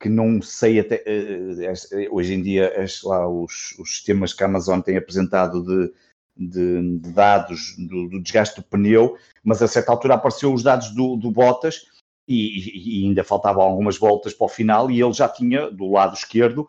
que 0.00 0.08
não 0.08 0.40
sei 0.40 0.80
até 0.80 1.04
uh, 1.06 2.14
hoje 2.14 2.34
em 2.34 2.42
dia 2.42 2.82
as, 2.82 3.02
lá, 3.02 3.28
os, 3.28 3.74
os, 3.78 3.96
sistemas 3.96 4.32
que 4.32 4.42
a 4.42 4.46
Amazon 4.46 4.80
tem 4.80 4.96
apresentado 4.96 5.62
de, 5.62 5.92
de, 6.36 6.98
de 7.00 7.12
dados 7.12 7.74
do, 7.76 8.08
do, 8.08 8.22
desgaste 8.22 8.56
do 8.56 8.66
pneu, 8.66 9.18
mas 9.44 9.60
a 9.60 9.68
certa 9.68 9.92
altura 9.92 10.14
apareceu 10.14 10.52
os 10.52 10.62
dados 10.62 10.90
do, 10.94 11.16
do 11.16 11.30
Bottas 11.30 11.82
e, 12.28 13.00
e, 13.02 13.06
ainda 13.06 13.24
faltavam 13.24 13.62
algumas 13.62 13.96
voltas 13.96 14.34
para 14.34 14.44
o 14.44 14.48
final 14.48 14.90
e 14.90 15.00
ele 15.00 15.12
já 15.14 15.26
tinha 15.26 15.70
do 15.70 15.90
lado 15.90 16.14
esquerdo, 16.14 16.68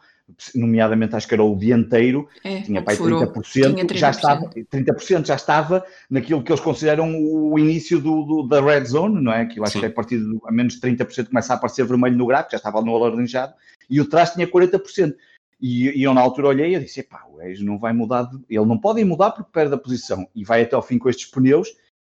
nomeadamente 0.55 1.15
acho 1.15 1.27
que 1.27 1.33
era 1.33 1.43
o 1.43 1.55
dianteiro, 1.55 2.27
é, 2.43 2.61
tinha 2.61 2.81
para 2.81 2.95
30%, 2.95 3.43
tinha 3.51 3.85
30%, 3.85 3.97
já 3.97 4.09
estava 4.09 4.49
30% 4.49 5.25
já 5.25 5.35
estava 5.35 5.85
naquilo 6.09 6.41
que 6.41 6.51
eles 6.51 6.61
consideram 6.61 7.13
o 7.19 7.59
início 7.59 7.99
do, 7.99 8.23
do 8.23 8.47
da 8.47 8.61
red 8.61 8.85
zone, 8.85 9.21
não 9.21 9.33
é? 9.33 9.45
Que 9.45 9.59
eu 9.59 9.63
acho 9.63 9.73
Sim. 9.73 9.79
que 9.79 9.85
é 9.85 9.89
a 9.89 9.93
partir 9.93 10.19
de 10.19 10.39
a 10.45 10.51
menos 10.51 10.79
de 10.79 10.81
30% 10.81 11.27
começa 11.27 11.53
a 11.53 11.57
aparecer 11.57 11.85
vermelho 11.85 12.15
no 12.15 12.27
gráfico, 12.27 12.51
já 12.51 12.57
estava 12.57 12.81
no 12.81 12.95
alaranjado, 12.95 13.53
e 13.89 13.99
o 13.99 14.07
trás 14.07 14.31
tinha 14.31 14.47
40%. 14.47 15.13
E, 15.61 15.89
e 15.89 16.03
eu 16.03 16.13
na 16.13 16.21
altura 16.21 16.47
olhei 16.47 16.73
e 16.73 16.79
disse, 16.79 17.03
pá, 17.03 17.25
o 17.29 17.41
Ejo 17.41 17.65
não 17.65 17.77
vai 17.77 17.91
mudar, 17.91 18.23
de... 18.23 18.37
ele 18.49 18.65
não 18.65 18.77
pode 18.77 19.03
mudar 19.03 19.31
porque 19.31 19.51
perde 19.51 19.73
a 19.73 19.77
posição 19.77 20.25
e 20.33 20.45
vai 20.45 20.61
até 20.61 20.73
ao 20.73 20.81
fim 20.81 20.97
com 20.97 21.09
estes 21.09 21.29
pneus, 21.29 21.67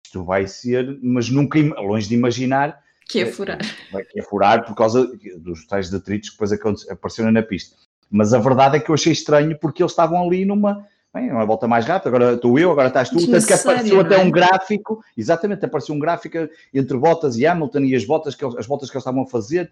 isto 0.04 0.24
vai 0.24 0.48
ser, 0.48 0.98
mas 1.04 1.30
nunca, 1.30 1.60
longe 1.80 2.08
de 2.08 2.16
imaginar 2.16 2.84
que 3.08 3.20
é 3.22 3.26
furar. 3.26 3.60
Que 4.12 4.20
é 4.20 4.24
furar 4.24 4.66
por 4.66 4.76
causa 4.76 5.06
dos 5.38 5.66
tais 5.68 5.90
detritos 5.90 6.30
que 6.30 6.36
depois 6.36 6.88
apareceram 6.90 7.32
na 7.32 7.44
pista. 7.44 7.76
Mas 8.10 8.34
a 8.34 8.40
verdade 8.40 8.78
é 8.78 8.80
que 8.80 8.90
eu 8.90 8.96
achei 8.96 9.14
estranho 9.14 9.58
porque 9.60 9.82
eles 9.82 9.92
estavam 9.92 10.24
ali 10.24 10.46
numa, 10.46 10.88
bem, 11.14 11.32
uma 11.32 11.46
volta 11.46 11.68
mais 11.68 11.86
rápida, 11.86 12.10
agora 12.10 12.34
estou 12.34 12.58
eu, 12.60 12.72
agora 12.72 12.88
estás 12.88 13.10
tu, 13.10 13.30
tanto 13.30 13.46
que 13.46 13.54
apareceu 13.54 14.00
até 14.00 14.16
é? 14.16 14.20
um 14.20 14.32
gráfico, 14.32 15.04
exatamente, 15.18 15.66
apareceu 15.66 15.96
um 15.96 16.00
gráfico 16.00 16.38
entre 16.74 16.98
Bottas 16.98 17.38
e 17.38 17.46
Hamilton 17.46 17.80
e 17.80 17.96
as 17.96 18.06
voltas 18.06 18.36
que, 18.36 18.46
as 18.46 18.68
voltas 18.68 18.90
que 18.90 18.96
eles 18.96 19.02
estavam 19.02 19.24
a 19.24 19.28
fazer, 19.28 19.72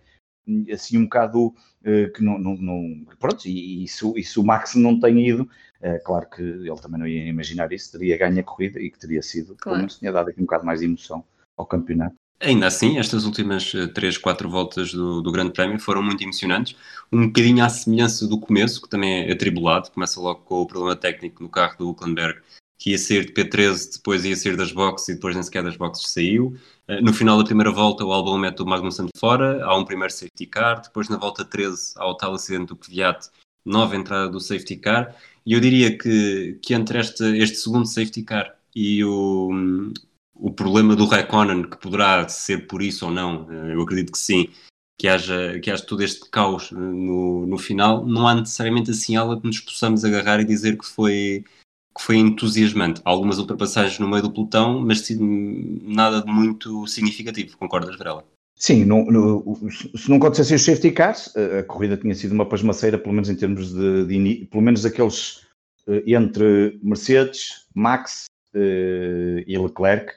assim 0.72 0.98
um 0.98 1.04
bocado 1.04 1.48
uh, 1.48 2.14
que 2.14 2.24
não, 2.24 2.38
não, 2.38 2.56
não, 2.56 3.06
pronto, 3.20 3.46
e, 3.48 3.84
e, 3.84 3.88
se, 3.88 4.12
e 4.16 4.24
se 4.24 4.40
o 4.40 4.44
Max 4.44 4.76
não 4.76 5.00
tem 5.00 5.28
ido, 5.28 5.48
é 5.82 6.00
claro 6.00 6.30
que 6.30 6.42
ele 6.42 6.82
também 6.82 7.00
não 7.00 7.08
ia 7.08 7.28
imaginar 7.28 7.72
isso, 7.72 7.92
teria 7.92 8.18
ganho 8.18 8.40
a 8.40 8.44
corrida 8.44 8.80
e 8.80 8.90
que 8.90 9.00
teria 9.00 9.22
sido, 9.22 9.48
claro. 9.48 9.62
pelo 9.64 9.78
menos 9.78 9.98
tinha 9.98 10.12
dado 10.12 10.30
aqui 10.30 10.40
um 10.40 10.46
bocado 10.46 10.66
mais 10.66 10.80
de 10.80 10.86
emoção 10.86 11.24
ao 11.58 11.66
campeonato. 11.66 12.16
Ainda 12.44 12.68
assim, 12.68 12.98
estas 12.98 13.24
últimas 13.24 13.72
3, 13.94 14.16
eh, 14.16 14.20
4 14.20 14.50
voltas 14.50 14.92
do, 14.92 15.22
do, 15.22 15.32
Grande 15.32 15.54
Prémio 15.54 15.80
foram 15.80 16.04
muito 16.04 16.22
emocionantes, 16.22 16.76
um 17.10 17.28
bocadinho 17.28 17.64
à 17.64 17.70
semelhança 17.70 18.28
do 18.28 18.38
começo, 18.38 18.82
que 18.82 18.90
também 18.90 19.30
é 19.30 19.32
atribulado, 19.32 19.90
começa 19.92 20.20
logo 20.20 20.42
com 20.42 20.62
o 20.62 20.68
problema 20.68 20.94
técnico 20.94 21.42
no 21.42 21.48
carro 21.48 21.78
do 21.78 21.90
Huckenberg, 21.90 22.42
que 22.78 22.92
ia 22.92 22.98
sair 22.98 23.26
de 23.26 23.32
P13, 23.32 23.94
depois 23.94 24.26
ia 24.26 24.36
sair 24.36 24.58
das 24.58 24.74
boxes 24.74 25.08
e 25.08 25.14
depois 25.14 25.34
nem 25.34 25.42
sequer 25.42 25.64
das 25.64 25.78
boxes 25.78 26.12
saiu. 26.12 26.58
Eh, 26.86 27.00
no 27.00 27.14
final 27.14 27.38
da 27.38 27.46
primeira 27.46 27.72
volta, 27.72 28.04
o 28.04 28.12
Albon 28.12 28.38
mete 28.38 28.62
o 28.62 28.66
Magnussen 28.66 29.08
fora, 29.18 29.64
há 29.64 29.78
um 29.78 29.86
primeiro 29.86 30.12
safety 30.12 30.46
car, 30.46 30.82
depois 30.82 31.08
na 31.08 31.16
volta 31.16 31.46
13 31.46 31.94
há 31.96 32.06
o 32.06 32.14
tal 32.14 32.34
acidente 32.34 32.68
do 32.68 32.76
Kvyat, 32.76 33.30
nova 33.66 33.96
entrada 33.96 34.30
do 34.30 34.42
safety 34.42 34.76
car, 34.76 35.16
e 35.46 35.54
eu 35.54 35.62
diria 35.62 35.98
que, 35.98 36.60
que 36.62 36.74
entre 36.74 37.00
este, 37.00 37.24
este 37.38 37.56
segundo 37.56 37.86
safety 37.86 38.22
car 38.22 38.54
e 38.76 39.02
o, 39.06 39.94
o 40.36 40.52
problema 40.52 40.96
do 40.96 41.06
Raikkonen, 41.06 41.64
que 41.64 41.78
poderá 41.78 42.28
ser 42.28 42.68
por 42.68 42.82
isso 42.82 43.06
ou 43.06 43.12
não, 43.12 43.48
eh, 43.52 43.74
eu 43.74 43.82
acredito 43.82 44.12
que 44.12 44.18
sim, 44.18 44.50
que 44.98 45.08
haja, 45.08 45.60
que 45.60 45.70
haja 45.70 45.86
todo 45.86 46.04
este 46.04 46.30
caos 46.30 46.72
no, 46.72 47.46
no 47.46 47.58
final, 47.58 48.06
não 48.06 48.28
há 48.28 48.36
necessariamente 48.36 48.92
assim 48.92 49.16
algo 49.16 49.40
que 49.40 49.48
nos 49.48 49.60
possamos 49.60 50.04
agarrar 50.04 50.40
e 50.40 50.46
dizer 50.46 50.78
que 50.78 50.86
foi, 50.86 51.44
que 51.96 52.04
foi 52.04 52.18
entusiasmante. 52.18 53.02
Há 53.06 53.10
algumas 53.10 53.38
ultrapassagens 53.38 54.00
no 54.00 54.08
meio 54.08 54.24
do 54.24 54.32
pelotão, 54.32 54.80
mas 54.80 55.08
nada 55.10 56.22
de 56.22 56.32
muito 56.32 56.88
significativo. 56.88 57.58
Concordas, 57.58 57.98
Varela? 57.98 58.26
Sim, 58.56 58.86
no, 58.86 59.06
no, 59.06 59.70
se 59.72 60.10
não 60.10 60.18
acontecessem 60.18 60.56
os 60.56 60.64
safety 60.64 60.92
cars, 60.92 61.34
a 61.36 61.64
corrida 61.64 61.98
tinha 61.98 62.16
sido 62.16 62.32
uma 62.32 62.48
pasmaceira, 62.48 62.98
pelo 62.98 63.14
menos 63.14 63.30
em 63.30 63.36
termos 63.36 63.74
de, 63.74 64.06
de 64.06 64.46
pelo 64.46 64.64
menos 64.64 64.86
aqueles 64.86 65.42
eh, 65.88 66.04
entre 66.08 66.80
Mercedes, 66.82 67.66
Max 67.76 68.26
e 68.56 69.58
Leclerc, 69.58 70.14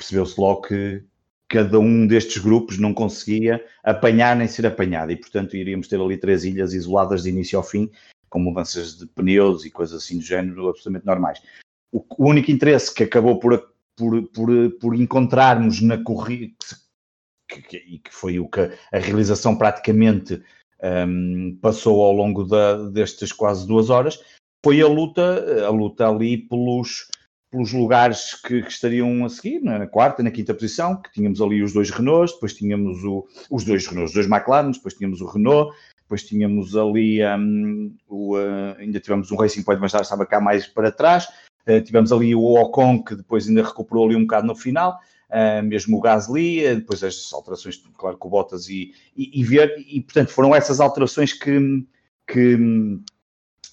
percebeu-se 0.00 0.40
logo 0.40 0.62
que 0.62 1.04
cada 1.46 1.78
um 1.78 2.06
destes 2.06 2.38
grupos 2.38 2.78
não 2.78 2.94
conseguia 2.94 3.62
apanhar 3.84 4.34
nem 4.34 4.48
ser 4.48 4.66
apanhado 4.66 5.12
e, 5.12 5.16
portanto, 5.16 5.56
iríamos 5.56 5.88
ter 5.88 6.00
ali 6.00 6.16
três 6.16 6.44
ilhas 6.44 6.72
isoladas 6.72 7.22
de 7.22 7.28
início 7.28 7.58
ao 7.58 7.64
fim, 7.64 7.90
com 8.30 8.38
mudanças 8.38 8.96
de 8.96 9.06
pneus 9.06 9.64
e 9.64 9.70
coisas 9.70 10.02
assim 10.02 10.18
do 10.18 10.24
género 10.24 10.68
absolutamente 10.68 11.06
normais. 11.06 11.42
O, 11.92 12.04
único 12.18 12.50
interesse 12.50 12.94
que 12.94 13.02
acabou 13.02 13.38
por, 13.38 13.72
por, 13.96 14.22
por, 14.28 14.70
por 14.80 14.94
encontrarmos 14.94 15.82
na 15.82 16.02
corrida, 16.02 16.54
e 17.52 17.62
que, 17.62 17.98
que, 17.98 18.14
foi 18.14 18.38
o 18.38 18.48
que 18.48 18.60
a 18.92 18.98
realização 18.98 19.56
praticamente 19.56 20.40
um, 21.08 21.58
passou 21.60 22.00
ao 22.02 22.12
longo 22.12 22.44
da, 22.44 22.88
destas 22.90 23.32
quase 23.32 23.66
duas 23.66 23.90
horas, 23.90 24.22
foi 24.64 24.80
a 24.80 24.86
luta, 24.86 25.66
a 25.66 25.70
luta 25.70 26.08
ali 26.08 26.38
pelos, 26.38 27.08
pelos 27.50 27.72
lugares 27.72 28.34
que, 28.34 28.62
que 28.62 28.70
estariam 28.70 29.24
a 29.24 29.28
seguir, 29.28 29.60
na 29.60 29.86
quarta, 29.86 30.22
na 30.22 30.30
quinta 30.30 30.54
posição, 30.54 30.96
que 30.96 31.10
tínhamos 31.12 31.40
ali 31.40 31.62
os 31.62 31.72
dois 31.72 31.90
Renaults, 31.90 32.34
depois 32.34 32.54
tínhamos 32.54 33.02
o, 33.04 33.26
os 33.50 33.64
dois 33.64 33.86
Renaults, 33.86 34.10
os 34.10 34.14
dois 34.14 34.26
McLaren, 34.26 34.70
depois 34.70 34.94
tínhamos 34.94 35.20
o 35.20 35.26
Renault, 35.26 35.76
depois 36.10 36.22
tínhamos 36.24 36.76
ali, 36.76 37.24
um, 37.24 37.94
o, 38.08 38.36
uh, 38.36 38.76
ainda 38.78 39.00
tivemos 39.00 39.30
um 39.32 39.36
Racing 39.36 39.64
Point, 39.64 39.80
mas 39.80 39.92
já 39.92 40.00
estava 40.00 40.24
cá 40.24 40.40
mais 40.40 40.66
para 40.66 40.92
trás, 40.92 41.26
uh, 41.68 41.80
tivemos 41.82 42.12
ali 42.12 42.34
o 42.34 42.54
Ocon, 42.54 43.02
que 43.02 43.16
depois 43.16 43.48
ainda 43.48 43.64
recuperou 43.64 44.06
ali 44.06 44.14
um 44.14 44.22
bocado 44.22 44.46
no 44.46 44.54
final, 44.54 44.98
uh, 45.30 45.62
mesmo 45.64 45.98
o 45.98 46.00
Gasly, 46.00 46.76
depois 46.76 47.02
as 47.02 47.32
alterações, 47.32 47.82
claro, 47.96 48.16
com 48.16 48.28
o 48.28 48.30
Bottas 48.30 48.68
e, 48.68 48.94
e, 49.16 49.40
e, 49.40 49.44
ver, 49.44 49.74
e 49.88 50.00
portanto 50.00 50.30
foram 50.30 50.54
essas 50.54 50.80
alterações 50.80 51.32
que, 51.32 51.84
que, 52.28 52.58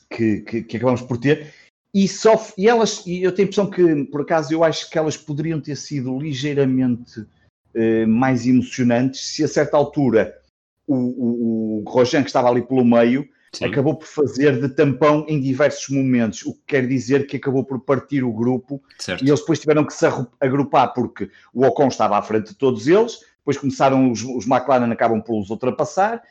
que, 0.10 0.64
que 0.64 0.78
acabamos 0.78 1.02
por 1.02 1.20
ter. 1.20 1.54
E, 1.94 2.08
só, 2.08 2.40
e 2.58 2.68
elas, 2.68 3.06
e 3.06 3.24
eu 3.24 3.32
tenho 3.32 3.48
a 3.48 3.50
impressão 3.50 3.70
que, 3.70 4.06
por 4.06 4.22
acaso, 4.22 4.54
eu 4.54 4.64
acho 4.64 4.90
que 4.90 4.98
elas 4.98 5.18
poderiam 5.18 5.60
ter 5.60 5.76
sido 5.76 6.20
ligeiramente 6.20 7.22
uh, 7.22 8.08
mais 8.08 8.46
emocionantes 8.46 9.22
se 9.22 9.44
a 9.44 9.48
certa 9.48 9.78
altura 9.78 10.38
o, 10.86 10.96
o, 10.96 11.82
o 11.82 11.90
Rojan, 11.90 12.22
que 12.22 12.30
estava 12.30 12.50
ali 12.50 12.62
pelo 12.62 12.86
meio, 12.86 13.28
Sim. 13.54 13.66
acabou 13.66 13.96
por 13.96 14.08
fazer 14.08 14.60
de 14.60 14.70
tampão 14.70 15.26
em 15.28 15.40
diversos 15.40 15.90
momentos, 15.90 16.46
o 16.46 16.54
que 16.54 16.62
quer 16.68 16.88
dizer 16.88 17.28
que 17.28 17.38
acabou 17.38 17.64
por 17.64 17.80
partir 17.80 18.24
o 18.24 18.32
grupo 18.32 18.82
certo. 19.00 19.24
e 19.24 19.30
eles 19.30 19.40
depois 19.40 19.60
tiveram 19.60 19.86
que 19.86 19.94
se 19.94 20.06
agrupar 20.40 20.94
porque 20.94 21.30
o 21.54 21.66
Ocon 21.66 21.88
estava 21.88 22.18
à 22.18 22.22
frente 22.22 22.50
de 22.50 22.56
todos 22.56 22.88
eles, 22.88 23.20
depois 23.40 23.58
começaram 23.58 24.12
os, 24.12 24.24
os 24.24 24.46
McLaren 24.46 24.92
acabam 24.92 25.22
por 25.22 25.40
os 25.40 25.50
ultrapassar, 25.50 26.22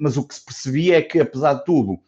mas 0.00 0.16
o 0.16 0.26
que 0.26 0.34
se 0.34 0.44
percebia 0.44 0.98
é 0.98 1.02
que 1.02 1.20
apesar 1.20 1.54
de 1.54 1.64
tudo 1.64 1.98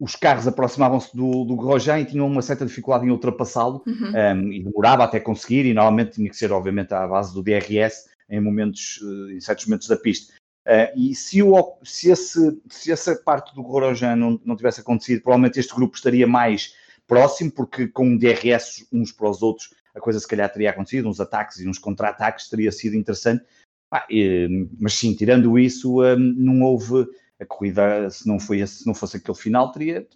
os 0.00 0.14
carros 0.14 0.46
aproximavam-se 0.46 1.14
do, 1.16 1.44
do 1.44 1.56
Grosjean 1.56 2.00
e 2.00 2.04
tinham 2.04 2.26
uma 2.26 2.42
certa 2.42 2.64
dificuldade 2.64 3.04
em 3.04 3.10
ultrapassá-lo 3.10 3.82
uhum. 3.86 4.12
um, 4.12 4.52
e 4.52 4.62
demorava 4.62 5.04
até 5.04 5.18
conseguir 5.18 5.66
e 5.66 5.74
normalmente 5.74 6.12
tinha 6.12 6.30
que 6.30 6.36
ser 6.36 6.52
obviamente 6.52 6.94
à 6.94 7.06
base 7.06 7.34
do 7.34 7.42
DRS 7.42 8.08
em 8.30 8.40
momentos, 8.40 9.00
eh, 9.02 9.34
em 9.34 9.40
certos 9.40 9.66
momentos 9.66 9.88
da 9.88 9.96
pista. 9.96 10.34
Uh, 10.66 10.92
e 10.94 11.14
se, 11.14 11.42
o, 11.42 11.78
se, 11.82 12.10
esse, 12.10 12.60
se, 12.68 12.92
essa 12.92 13.16
parte 13.16 13.54
do 13.54 13.62
Grosjean 13.62 14.14
não, 14.14 14.38
não 14.44 14.54
tivesse 14.54 14.82
acontecido, 14.82 15.22
provavelmente 15.22 15.58
este 15.58 15.74
grupo 15.74 15.96
estaria 15.96 16.26
mais 16.26 16.74
próximo, 17.06 17.50
porque 17.50 17.88
com 17.88 18.06
um 18.06 18.18
DRS 18.18 18.86
uns 18.92 19.10
para 19.10 19.30
os 19.30 19.42
outros, 19.42 19.70
a 19.94 20.00
coisa 20.00 20.20
se 20.20 20.28
calhar 20.28 20.52
teria 20.52 20.70
acontecido, 20.70 21.08
uns 21.08 21.20
ataques 21.20 21.58
e 21.58 21.66
uns 21.66 21.78
contra-ataques, 21.78 22.50
teria 22.50 22.70
sido 22.70 22.96
interessante. 22.96 23.42
Ah, 23.90 24.06
e, 24.10 24.68
mas 24.78 24.92
sim, 24.92 25.14
tirando 25.14 25.58
isso, 25.58 26.02
um, 26.02 26.16
não 26.18 26.62
houve 26.62 27.06
a 27.40 27.46
corrida, 27.46 28.10
se 28.10 28.26
não, 28.26 28.38
foi, 28.38 28.66
se 28.66 28.86
não 28.86 28.94
fosse 28.94 29.16
aquele 29.16 29.36
final, 29.36 29.70
teria, 29.70 30.06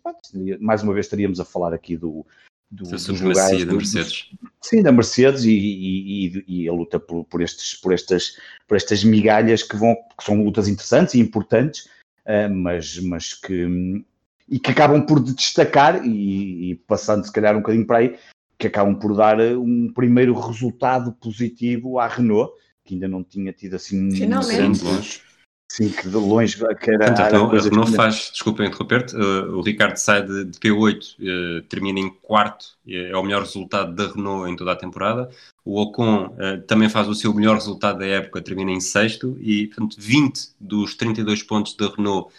mais 0.60 0.82
uma 0.82 0.92
vez 0.92 1.06
estaríamos 1.06 1.38
a 1.38 1.44
falar 1.44 1.72
aqui 1.72 1.96
do, 1.96 2.26
do, 2.70 2.84
dos 2.84 3.20
lugares 3.20 3.64
da 3.64 3.72
Mercedes. 3.72 4.30
sim, 4.60 4.82
da 4.82 4.90
Mercedes 4.90 5.44
e, 5.44 5.52
e, 5.52 6.44
e, 6.48 6.68
a 6.68 6.72
luta 6.72 6.98
por, 6.98 7.24
por, 7.24 7.40
estes, 7.40 7.74
por, 7.74 7.92
estas, 7.92 8.38
por 8.66 8.76
estas 8.76 9.04
migalhas 9.04 9.62
que 9.62 9.76
vão, 9.76 9.94
que 10.18 10.24
são 10.24 10.42
lutas 10.42 10.68
interessantes 10.68 11.14
e 11.14 11.20
importantes, 11.20 11.86
uh, 12.26 12.52
mas, 12.52 12.98
mas 12.98 13.34
que 13.34 14.04
e 14.48 14.58
que 14.58 14.70
acabam 14.70 15.06
por 15.06 15.20
destacar 15.20 16.04
e, 16.04 16.72
e, 16.72 16.74
passando 16.74 17.24
se 17.24 17.32
calhar 17.32 17.54
um 17.54 17.60
bocadinho 17.60 17.86
para 17.86 17.98
aí, 17.98 18.18
que 18.58 18.66
acabam 18.66 18.94
por 18.94 19.16
dar 19.16 19.40
um 19.40 19.90
primeiro 19.92 20.38
resultado 20.38 21.12
positivo 21.12 21.98
à 21.98 22.06
Renault, 22.06 22.52
que 22.84 22.94
ainda 22.94 23.08
não 23.08 23.22
tinha 23.24 23.52
tido 23.52 23.76
assim 23.76 24.10
Finalmente. 24.10 25.22
Sim, 25.72 25.88
que 25.88 26.06
de 26.06 26.16
longe 26.16 26.58
que 26.58 26.90
era. 26.90 27.06
Portanto, 27.06 27.26
então, 27.28 27.50
a 27.50 27.58
Renault 27.58 27.96
faz, 27.96 28.28
desculpa 28.30 28.62
interromper-te, 28.62 29.16
uh, 29.16 29.56
o 29.56 29.62
Ricardo 29.62 29.96
sai 29.96 30.22
de, 30.22 30.44
de 30.44 30.58
P8, 30.58 31.14
uh, 31.14 31.62
termina 31.62 31.98
em 31.98 32.10
quarto, 32.10 32.76
é 32.86 33.16
o 33.16 33.22
melhor 33.22 33.40
resultado 33.40 33.94
da 33.94 34.12
Renault 34.12 34.50
em 34.50 34.54
toda 34.54 34.72
a 34.72 34.76
temporada. 34.76 35.30
O 35.64 35.80
Ocon 35.80 36.26
uh, 36.26 36.60
também 36.66 36.90
faz 36.90 37.08
o 37.08 37.14
seu 37.14 37.32
melhor 37.32 37.54
resultado 37.54 38.00
da 38.00 38.06
época, 38.06 38.42
termina 38.42 38.70
em 38.70 38.80
sexto, 38.80 39.34
e 39.40 39.68
portanto 39.68 39.96
20 39.98 40.50
dos 40.60 40.94
32 40.94 41.42
pontos 41.42 41.74
da 41.74 41.88
Renault 41.88 42.30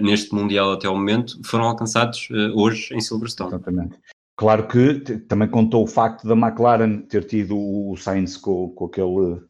neste 0.00 0.34
Mundial 0.34 0.72
até 0.72 0.86
ao 0.86 0.94
momento 0.94 1.38
foram 1.44 1.64
alcançados 1.64 2.28
hoje 2.54 2.92
em 2.94 3.00
Silverstone. 3.00 3.50
Exatamente. 3.50 3.96
Claro 4.34 4.66
que 4.66 4.94
também 5.28 5.46
contou 5.46 5.84
o 5.84 5.86
facto 5.86 6.26
da 6.26 6.34
McLaren 6.34 7.02
ter 7.02 7.24
tido 7.24 7.54
o 7.56 7.94
Sainz 7.98 8.36
com, 8.38 8.70
com 8.70 8.86
aquele 8.86 9.40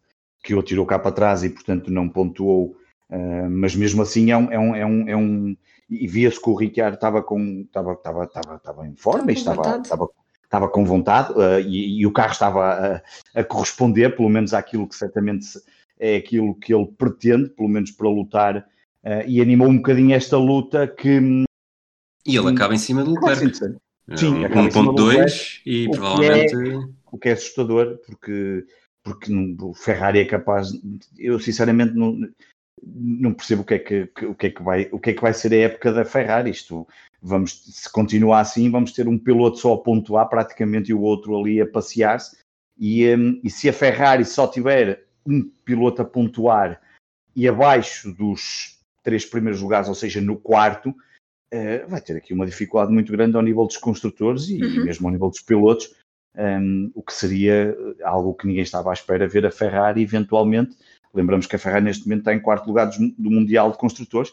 que 0.42 0.55
o 0.55 0.62
tirou 0.62 0.85
cá 0.85 0.98
para 0.98 1.12
trás 1.12 1.44
e 1.44 1.51
portanto 1.51 1.90
não 1.90 2.09
pontuou 2.09 2.77
Uh, 3.11 3.49
mas 3.49 3.75
mesmo 3.75 4.03
assim 4.03 4.31
é 4.31 4.37
um, 4.37 4.53
é 4.53 4.59
um, 4.59 4.77
é 4.77 4.87
um, 4.87 5.09
é 5.09 5.16
um 5.16 5.57
e 5.88 6.07
via-se 6.07 6.40
que 6.40 6.51
o 6.51 6.55
Ricciardo 6.55 6.97
estava 6.97 7.23
com 7.23 7.62
estava, 7.62 7.92
estava, 7.94 8.25
estava, 8.25 8.57
estava 8.57 8.87
em 8.87 8.94
forma 8.94 9.33
estava, 9.33 9.62
estava, 9.62 9.83
estava, 9.83 10.09
estava 10.44 10.68
com 10.68 10.85
vontade 10.85 11.33
uh, 11.33 11.61
e, 11.61 12.01
e, 12.01 12.07
o 12.07 12.12
carro 12.12 12.33
estava 12.33 13.03
a, 13.35 13.40
a, 13.40 13.44
corresponder 13.44 14.14
pelo 14.14 14.29
menos 14.29 14.53
àquilo 14.53 14.87
que 14.87 14.94
certamente 14.94 15.47
é 15.99 16.16
aquilo 16.16 16.55
que 16.55 16.73
ele 16.73 16.87
pretende, 16.99 17.49
pelo 17.51 17.68
menos 17.68 17.90
para 17.90 18.09
lutar 18.09 18.59
uh, 18.59 19.27
e 19.27 19.40
animou 19.40 19.68
um 19.68 19.77
bocadinho 19.77 20.14
esta 20.14 20.37
luta 20.37 20.87
que 20.87 21.44
e 22.27 22.37
ele 22.37 22.51
acaba 22.51 22.75
em 22.75 22.79
cima 22.79 23.03
do 23.03 23.12
Leclerc. 23.14 23.57
Sim, 24.16 24.44
é, 24.44 24.49
1.2 24.49 25.61
e 25.64 25.87
o 25.87 25.90
provavelmente 25.90 26.57
que 26.57 26.71
é, 26.71 26.77
o 27.12 27.18
que 27.18 27.29
é 27.29 27.33
assustador 27.33 27.99
porque 28.07 28.66
porque 29.03 29.33
o 29.61 29.75
Ferrari 29.75 30.18
é 30.18 30.25
capaz 30.25 30.71
eu 31.18 31.38
sinceramente 31.38 31.94
não 31.94 32.29
não 32.84 33.32
percebo 33.32 33.62
o 33.62 33.64
que 33.64 33.74
é 33.74 33.78
que, 33.78 34.10
o 34.24 34.34
que, 34.34 34.46
é 34.46 34.50
que, 34.50 34.62
vai, 34.62 34.88
o 34.92 34.98
que, 34.98 35.10
é 35.10 35.12
que 35.14 35.22
vai 35.22 35.32
ser 35.32 35.52
a 35.52 35.56
época 35.56 35.92
da 35.92 36.04
Ferrari. 36.04 36.50
Isto, 36.50 36.86
vamos, 37.22 37.62
se 37.64 37.90
continuar 37.90 38.40
assim, 38.40 38.70
vamos 38.70 38.92
ter 38.92 39.08
um 39.08 39.18
piloto 39.18 39.58
só 39.58 39.74
a 39.74 39.78
pontuar 39.78 40.28
praticamente 40.28 40.90
e 40.90 40.94
o 40.94 41.00
outro 41.00 41.38
ali 41.38 41.60
a 41.60 41.66
passear-se. 41.66 42.36
E, 42.78 43.08
um, 43.14 43.40
e 43.42 43.50
se 43.50 43.68
a 43.68 43.72
Ferrari 43.72 44.24
só 44.24 44.46
tiver 44.46 45.04
um 45.26 45.50
piloto 45.64 46.02
a 46.02 46.04
pontuar 46.04 46.80
e 47.34 47.48
abaixo 47.48 48.12
dos 48.12 48.78
três 49.02 49.24
primeiros 49.24 49.60
lugares, 49.60 49.88
ou 49.88 49.94
seja, 49.94 50.20
no 50.20 50.36
quarto, 50.36 50.90
uh, 50.90 51.88
vai 51.88 52.00
ter 52.00 52.16
aqui 52.16 52.32
uma 52.32 52.46
dificuldade 52.46 52.92
muito 52.92 53.12
grande 53.12 53.36
ao 53.36 53.42
nível 53.42 53.66
dos 53.66 53.76
construtores 53.76 54.48
e 54.48 54.62
uhum. 54.62 54.84
mesmo 54.84 55.06
ao 55.06 55.12
nível 55.12 55.28
dos 55.28 55.40
pilotos, 55.40 55.94
um, 56.36 56.90
o 56.94 57.02
que 57.02 57.12
seria 57.12 57.76
algo 58.04 58.34
que 58.34 58.46
ninguém 58.46 58.62
estava 58.62 58.90
à 58.90 58.92
espera 58.92 59.26
ver 59.26 59.44
a 59.44 59.50
Ferrari 59.50 60.02
eventualmente 60.02 60.76
Lembramos 61.14 61.47
que 61.47 61.57
a 61.57 61.59
Ferrari 61.59 61.85
neste 61.85 62.07
momento 62.07 62.21
está 62.21 62.35
em 62.35 62.40
quarto 62.40 62.66
lugar 62.66 62.90
do 62.90 63.31
Mundial 63.31 63.73
de 63.73 63.79
Construtores, 63.79 64.33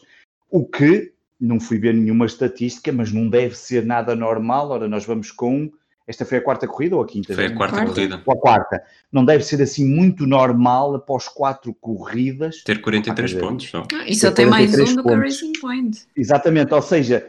o 0.50 0.64
que 0.64 1.12
não 1.40 1.60
fui 1.60 1.78
ver 1.78 1.94
nenhuma 1.94 2.26
estatística, 2.26 2.92
mas 2.92 3.12
não 3.12 3.28
deve 3.28 3.56
ser 3.56 3.84
nada 3.84 4.16
normal. 4.16 4.70
Ora, 4.70 4.88
nós 4.88 5.04
vamos 5.04 5.30
com. 5.30 5.70
Esta 6.06 6.24
foi 6.24 6.38
a 6.38 6.40
quarta 6.40 6.68
corrida 6.68 6.94
ou 6.94 7.02
a 7.02 7.06
quinta? 7.06 7.34
Foi 7.34 7.46
a 7.46 7.54
quarta, 7.54 7.76
quarta 7.76 7.92
corrida. 7.92 8.22
Ou 8.24 8.34
a 8.34 8.36
quarta. 8.36 8.82
Não 9.10 9.24
deve 9.24 9.42
ser 9.44 9.60
assim 9.60 9.84
muito 9.84 10.24
normal 10.26 10.94
após 10.94 11.26
quatro 11.26 11.74
corridas. 11.74 12.62
Ter 12.62 12.80
43 12.80 13.34
ah, 13.34 13.40
pontos 13.40 13.68
só. 13.68 13.86
Ah, 13.92 14.04
e 14.06 14.14
só 14.14 14.30
tem 14.30 14.46
mais 14.46 14.78
um 14.78 14.96
do 14.96 15.02
que 15.02 15.12
a 15.12 15.18
Racing 15.18 15.52
Point. 15.60 16.06
Exatamente, 16.16 16.72
ou 16.72 16.80
seja, 16.80 17.26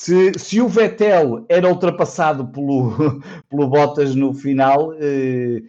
se, 0.00 0.32
se 0.38 0.60
o 0.60 0.68
Vettel 0.68 1.44
era 1.48 1.68
ultrapassado 1.68 2.46
pelo, 2.48 3.20
pelo 3.48 3.68
Bottas 3.68 4.14
no 4.14 4.32
final, 4.32 4.94
eh, 4.94 5.58
eh, 5.58 5.62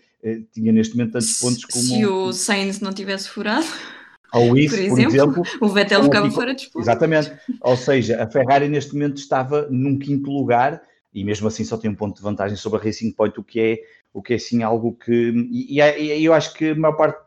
tinha 0.54 0.72
neste 0.72 0.96
momento 0.96 1.14
tantos 1.14 1.40
pontos 1.40 1.66
como. 1.66 1.84
Se 1.84 2.06
o 2.06 2.34
Sainz 2.34 2.80
não 2.80 2.94
tivesse 2.94 3.30
furado. 3.30 3.66
Ou 4.34 4.58
isso, 4.58 4.76
por 4.76 4.84
exemplo, 4.84 5.04
por 5.04 5.16
exemplo 5.16 5.44
o 5.62 5.70
Vettel 5.70 6.04
ficava 6.04 6.30
fora 6.32 6.54
de 6.54 6.62
disputa. 6.62 6.84
Exatamente. 6.84 7.32
Ou 7.62 7.78
seja, 7.78 8.22
a 8.22 8.30
Ferrari 8.30 8.68
neste 8.68 8.94
momento 8.94 9.18
estava 9.18 9.68
num 9.70 9.98
quinto 9.98 10.30
lugar 10.30 10.82
e 11.14 11.24
mesmo 11.24 11.48
assim 11.48 11.64
só 11.64 11.78
tem 11.78 11.90
um 11.90 11.96
ponto 11.96 12.18
de 12.18 12.22
vantagem 12.22 12.58
sobre 12.58 12.80
a 12.80 12.84
Racing 12.84 13.12
Point, 13.12 13.40
o 13.40 13.44
que 13.44 13.60
é, 13.62 13.78
o 14.14 14.22
que 14.22 14.34
é 14.34 14.36
assim 14.36 14.62
algo 14.62 14.94
que. 14.94 15.32
E, 15.50 15.80
e, 15.80 16.20
e 16.20 16.26
eu 16.26 16.34
acho 16.34 16.54
que 16.54 16.72
a 16.72 16.76
maior 16.76 16.98
parte, 16.98 17.18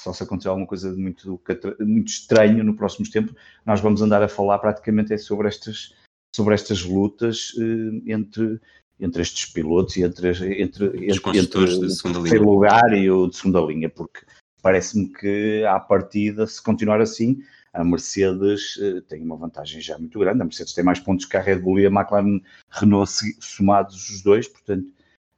só 0.00 0.14
se 0.14 0.22
acontecer 0.22 0.48
alguma 0.48 0.66
coisa 0.66 0.90
de 0.90 0.98
muito, 0.98 1.38
muito 1.80 2.08
estranho 2.08 2.64
no 2.64 2.74
próximos 2.74 3.10
tempos, 3.10 3.34
nós 3.66 3.80
vamos 3.80 4.00
andar 4.00 4.22
a 4.22 4.28
falar 4.28 4.58
praticamente 4.58 5.12
é 5.12 5.18
sobre 5.18 5.48
estas, 5.48 5.94
sobre 6.34 6.54
estas 6.54 6.82
lutas 6.82 7.52
eh, 7.58 8.12
entre, 8.12 8.58
entre 9.00 9.22
estes 9.22 9.46
pilotos 9.46 9.96
e 9.96 10.02
entre, 10.02 10.30
entre, 10.62 10.86
entre, 11.10 11.38
entre 11.38 11.58
o 11.58 11.88
terceiro 11.88 12.44
lugar 12.44 12.96
e 12.96 13.10
o 13.10 13.26
de 13.26 13.36
segunda 13.36 13.60
linha, 13.60 13.88
porque 13.88 14.20
parece-me 14.62 15.08
que 15.08 15.64
à 15.64 15.80
partida, 15.80 16.46
se 16.46 16.62
continuar 16.62 17.00
assim, 17.00 17.42
a 17.72 17.82
Mercedes 17.82 18.76
uh, 18.76 19.00
tem 19.02 19.22
uma 19.22 19.36
vantagem 19.36 19.80
já 19.80 19.98
muito 19.98 20.18
grande. 20.18 20.42
A 20.42 20.44
Mercedes 20.44 20.74
tem 20.74 20.84
mais 20.84 21.00
pontos 21.00 21.24
que 21.24 21.36
a 21.36 21.40
Red 21.40 21.58
Bull 21.58 21.80
e 21.80 21.86
a 21.86 21.90
McLaren 21.90 22.40
Renault 22.70 23.10
somados 23.40 24.10
os 24.10 24.22
dois, 24.22 24.46
portanto. 24.46 24.86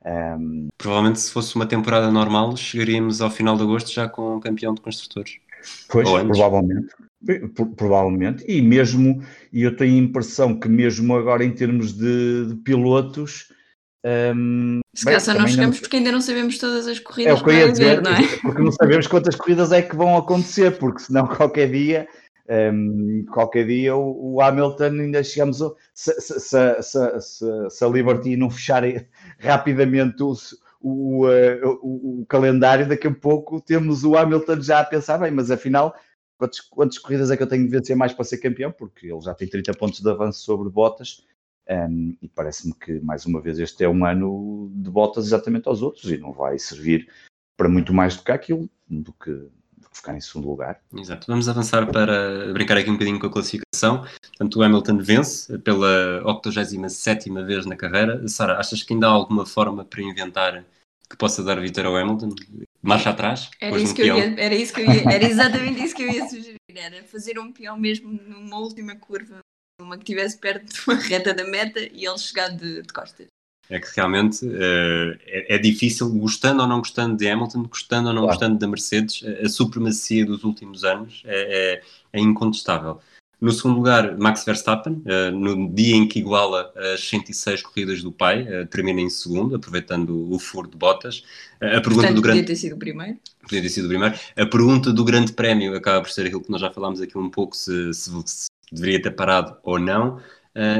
Um... 0.04 0.08
Ehm, 0.08 0.68
Provavelmente, 0.76 1.20
se 1.20 1.30
fosse 1.30 1.54
uma 1.54 1.66
temporada 1.66 2.10
normal, 2.10 2.56
chegaríamos 2.56 3.20
ao 3.20 3.30
final 3.30 3.56
de 3.56 3.62
agosto 3.62 3.92
já 3.92 4.08
com 4.08 4.36
um 4.36 4.40
campeão 4.40 4.74
de 4.74 4.80
construtores. 4.80 5.38
Pois, 5.88 6.08
provavelmente. 6.08 6.92
Provavelmente, 7.76 8.44
e 8.46 8.60
mesmo, 8.60 9.22
e 9.52 9.62
eu 9.62 9.76
tenho 9.76 9.94
a 9.94 10.04
impressão 10.04 10.58
que 10.58 10.68
mesmo 10.68 11.16
agora 11.16 11.44
em 11.44 11.52
termos 11.52 11.92
de, 11.92 12.46
de 12.46 12.54
pilotos, 12.56 13.48
um, 14.04 14.80
Se 14.94 15.04
calhar 15.06 15.20
só 15.20 15.32
não 15.32 15.46
chegamos 15.46 15.76
não... 15.76 15.80
porque 15.80 15.96
ainda 15.96 16.12
não 16.12 16.20
sabemos 16.20 16.58
todas 16.58 16.86
as 16.86 16.98
corridas 16.98 17.38
é 17.38 17.42
o 17.42 17.44
que 17.44 17.52
ia 17.52 17.72
dizer, 17.72 18.02
não 18.02 18.12
é? 18.12 18.36
Porque 18.42 18.62
não 18.62 18.72
sabemos 18.72 19.06
quantas 19.06 19.34
corridas 19.34 19.72
é 19.72 19.80
que 19.80 19.96
vão 19.96 20.16
acontecer, 20.16 20.72
porque 20.72 21.00
senão 21.00 21.26
qualquer 21.34 21.70
dia, 21.70 22.06
um, 22.74 23.24
qualquer 23.32 23.66
dia 23.66 23.96
o, 23.96 24.34
o, 24.34 24.42
Hamilton 24.42 24.84
ainda 24.84 25.24
chegamos 25.24 25.62
a, 25.62 25.70
se, 25.94 26.20
se, 26.20 26.38
se, 26.82 27.20
se, 27.70 27.84
a 27.84 27.88
Liberty 27.88 28.36
não 28.36 28.50
fechar 28.50 28.82
rapidamente 29.40 30.22
o, 30.22 30.34
o, 30.82 31.26
o, 31.26 32.20
o, 32.20 32.26
calendário, 32.28 32.86
daqui 32.86 33.06
a 33.06 33.14
pouco 33.14 33.62
temos 33.62 34.04
o 34.04 34.18
Hamilton 34.18 34.60
já 34.60 34.80
a 34.80 34.84
pensar, 34.84 35.16
bem, 35.16 35.30
mas 35.30 35.50
afinal, 35.50 35.94
quantas, 36.38 36.60
quantas 36.60 36.98
corridas 36.98 37.30
é 37.30 37.36
que 37.36 37.42
eu 37.42 37.48
tenho 37.48 37.64
de 37.64 37.70
vencer 37.70 37.96
mais 37.96 38.12
para 38.12 38.24
ser 38.24 38.38
campeão? 38.38 38.72
Porque 38.72 39.06
ele 39.06 39.20
já 39.20 39.34
tem 39.34 39.48
30 39.48 39.72
pontos 39.74 40.00
de 40.00 40.10
avanço 40.10 40.40
sobre 40.40 40.68
Bottas 40.70 41.24
um, 41.68 42.16
e 42.20 42.28
parece-me 42.28 42.74
que, 42.74 43.00
mais 43.00 43.24
uma 43.24 43.40
vez, 43.40 43.58
este 43.58 43.84
é 43.84 43.88
um 43.88 44.04
ano 44.04 44.70
de 44.74 44.90
botas 44.90 45.26
exatamente 45.26 45.68
aos 45.68 45.82
outros 45.82 46.10
e 46.10 46.18
não 46.18 46.32
vai 46.32 46.58
servir 46.58 47.08
para 47.56 47.68
muito 47.68 47.92
mais 47.94 48.16
do 48.16 48.22
que 48.22 48.32
aquilo, 48.32 48.68
do 48.88 49.12
que, 49.12 49.30
do 49.30 49.88
que 49.90 49.96
ficar 49.96 50.14
em 50.14 50.20
segundo 50.20 50.48
lugar. 50.48 50.80
Exato. 50.94 51.26
Vamos 51.26 51.48
avançar 51.48 51.90
para 51.90 52.52
brincar 52.52 52.76
aqui 52.76 52.90
um 52.90 52.94
bocadinho 52.94 53.18
com 53.18 53.26
a 53.26 53.32
classificação. 53.32 54.04
Portanto, 54.22 54.56
o 54.56 54.62
Hamilton 54.62 54.98
vence 54.98 55.58
pela 55.58 56.22
87 56.26 57.30
vez 57.44 57.64
na 57.64 57.76
carreira. 57.76 58.26
Sara, 58.28 58.58
achas 58.58 58.82
que 58.82 58.92
ainda 58.92 59.06
há 59.06 59.10
alguma 59.10 59.46
forma 59.46 59.84
para 59.84 60.02
inventar 60.02 60.64
que 61.08 61.16
possa 61.16 61.42
dar 61.42 61.60
vitória 61.60 61.88
ao 61.88 61.96
Hamilton? 61.96 62.34
Marcha 62.84 63.10
atrás? 63.10 63.50
Era, 63.60 63.78
isso 63.78 63.94
que, 63.94 64.02
eu 64.02 64.16
ia, 64.16 64.34
era, 64.38 64.54
isso 64.54 64.72
que 64.72 64.80
eu 64.80 64.92
ia, 64.92 65.02
era 65.10 65.24
exatamente 65.24 65.82
isso 65.82 65.94
que 65.94 66.02
eu 66.02 66.10
ia 66.10 66.28
sugerir. 66.28 66.56
Era 66.74 67.02
fazer 67.04 67.38
um 67.38 67.52
peão 67.52 67.78
mesmo 67.78 68.12
numa 68.12 68.58
última 68.58 68.94
curva 68.96 69.38
uma 69.80 69.96
que 69.96 70.02
estivesse 70.02 70.38
perto 70.38 70.72
de 70.72 70.80
uma 70.86 70.96
reta 70.96 71.34
da 71.34 71.44
meta 71.44 71.80
e 71.80 72.06
ele 72.06 72.18
chegar 72.18 72.48
de, 72.48 72.82
de 72.82 72.92
costas. 72.92 73.26
É 73.70 73.80
que 73.80 73.88
realmente 73.96 74.44
uh, 74.44 75.18
é, 75.26 75.54
é, 75.54 75.58
difícil, 75.58 76.10
gostando 76.12 76.60
ou 76.60 76.68
não 76.68 76.78
gostando 76.78 77.16
de 77.16 77.26
Hamilton, 77.26 77.62
gostando 77.62 78.08
ou 78.08 78.14
não 78.14 78.22
claro. 78.22 78.38
gostando 78.38 78.58
da 78.58 78.68
Mercedes, 78.68 79.22
a, 79.24 79.46
a, 79.46 79.48
supremacia 79.48 80.26
dos 80.26 80.44
últimos 80.44 80.84
anos 80.84 81.22
é, 81.24 81.80
é, 81.80 81.82
é, 82.12 82.20
incontestável. 82.20 83.00
No 83.40 83.52
segundo 83.52 83.76
lugar, 83.76 84.16
Max 84.18 84.44
Verstappen, 84.44 85.02
uh, 85.04 85.30
no 85.30 85.72
dia 85.72 85.96
em 85.96 86.08
que 86.08 86.18
iguala 86.18 86.72
as 86.94 87.00
106 87.08 87.62
corridas 87.62 88.02
do 88.02 88.10
pai, 88.10 88.42
uh, 88.42 88.66
termina 88.66 89.00
em 89.00 89.10
segundo, 89.10 89.56
aproveitando 89.56 90.32
o 90.32 90.38
furo 90.38 90.68
de 90.68 90.76
botas. 90.76 91.24
a 91.56 91.80
pergunta 91.80 91.82
Portanto, 91.82 92.14
do 92.14 92.22
grande... 92.22 92.40
podia 92.40 92.54
ter 92.54 92.56
sido 92.56 92.76
o 92.76 92.78
primeiro. 92.78 93.18
Podia 93.42 93.62
ter 93.62 93.68
sido 93.68 93.84
o 93.84 93.88
primeiro. 93.88 94.14
A 94.36 94.46
pergunta 94.46 94.92
do 94.92 95.04
grande 95.04 95.32
prémio 95.32 95.76
acaba 95.76 96.00
por 96.00 96.10
ser 96.10 96.26
aquilo 96.26 96.42
que 96.42 96.50
nós 96.50 96.60
já 96.60 96.70
falámos 96.70 97.00
aqui 97.00 97.18
um 97.18 97.30
pouco, 97.30 97.56
se, 97.56 97.92
se, 97.92 98.10
deveria 98.72 99.02
ter 99.02 99.10
parado 99.10 99.56
ou 99.62 99.78
não. 99.78 100.20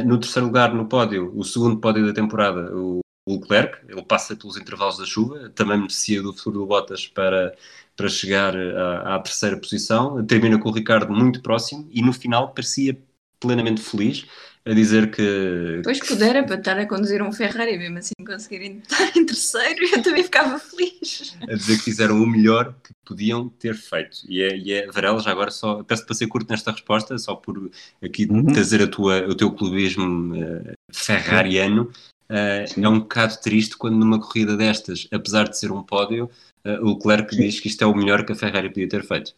No 0.07 0.19
terceiro 0.19 0.47
lugar 0.47 0.73
no 0.73 0.87
pódio, 0.87 1.33
o 1.35 1.43
segundo 1.43 1.79
pódio 1.79 2.07
da 2.07 2.13
temporada, 2.13 2.73
o 2.75 3.01
Leclerc, 3.27 3.79
ele 3.89 4.03
passa 4.03 4.37
pelos 4.37 4.57
intervalos 4.57 4.99
da 4.99 5.07
chuva, 5.07 5.51
também 5.55 5.79
merecia 5.79 6.23
do 6.23 6.33
futuro 6.33 6.61
do 6.61 6.67
Bottas 6.67 7.07
para, 7.07 7.55
para 7.97 8.09
chegar 8.09 8.57
à, 8.57 9.17
à 9.17 9.19
terceira 9.21 9.57
posição, 9.57 10.25
termina 10.27 10.59
com 10.59 10.69
o 10.69 10.73
Ricardo 10.73 11.13
muito 11.13 11.41
próximo 11.43 11.89
e 11.91 12.03
no 12.03 12.13
final 12.13 12.53
parecia 12.53 12.99
plenamente 13.41 13.81
feliz 13.81 14.27
a 14.67 14.73
dizer 14.73 15.11
que. 15.11 15.83
Pois 15.85 16.01
pudera 16.01 16.43
para 16.43 16.57
estar 16.57 16.79
a 16.79 16.87
conduzir 16.87 17.23
um 17.23 17.31
Ferrari, 17.31 17.77
mesmo 17.77 17.99
assim 17.99 18.15
conseguirem 18.27 18.79
estar 18.79 19.17
em 19.17 19.27
terceiro, 19.27 19.85
eu 19.93 20.03
também 20.03 20.23
ficava 20.23 20.59
feliz. 20.59 21.37
A 21.47 21.55
dizer 21.55 21.77
que 21.77 21.83
fizeram 21.83 22.17
o 22.17 22.27
melhor 22.27 22.75
que 22.83 22.95
podiam 23.05 23.49
ter 23.49 23.75
feito. 23.75 24.19
E 24.27 24.43
é, 24.43 24.57
e 24.57 24.73
é 24.73 24.87
Varela, 24.91 25.21
já 25.21 25.31
agora 25.31 25.51
só. 25.51 25.83
Peço 25.83 26.07
para 26.07 26.15
ser 26.15 26.27
curto 26.29 26.51
nesta 26.51 26.73
resposta, 26.73 27.19
só 27.19 27.35
por 27.35 27.71
aqui 28.03 28.27
uhum. 28.31 28.47
trazer 28.47 28.83
a 28.83 28.87
tua, 28.87 29.27
o 29.29 29.35
teu 29.35 29.53
clubismo 29.53 30.35
uh, 30.35 30.73
ferrariano. 30.91 31.93
Uh, 32.31 32.81
é 32.83 32.89
um 32.89 33.01
bocado 33.01 33.39
triste 33.41 33.77
quando 33.77 33.97
numa 33.97 34.21
corrida 34.21 34.57
destas, 34.57 35.07
apesar 35.13 35.49
de 35.49 35.59
ser 35.59 35.71
um 35.71 35.83
pódio, 35.83 36.31
uh, 36.65 36.83
o 36.83 36.95
Leclerc 36.95 37.37
diz 37.37 37.61
que 37.61 37.69
isto 37.69 37.85
é 37.85 37.87
o 37.87 37.95
melhor 37.95 38.25
que 38.25 38.33
a 38.33 38.37
Ferrari 38.37 38.69
podia 38.69 38.89
ter 38.89 39.05
feito. 39.05 39.35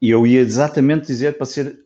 E 0.00 0.10
eu 0.10 0.26
ia 0.26 0.40
exatamente 0.40 1.06
dizer 1.06 1.36
para 1.36 1.46
ser 1.46 1.80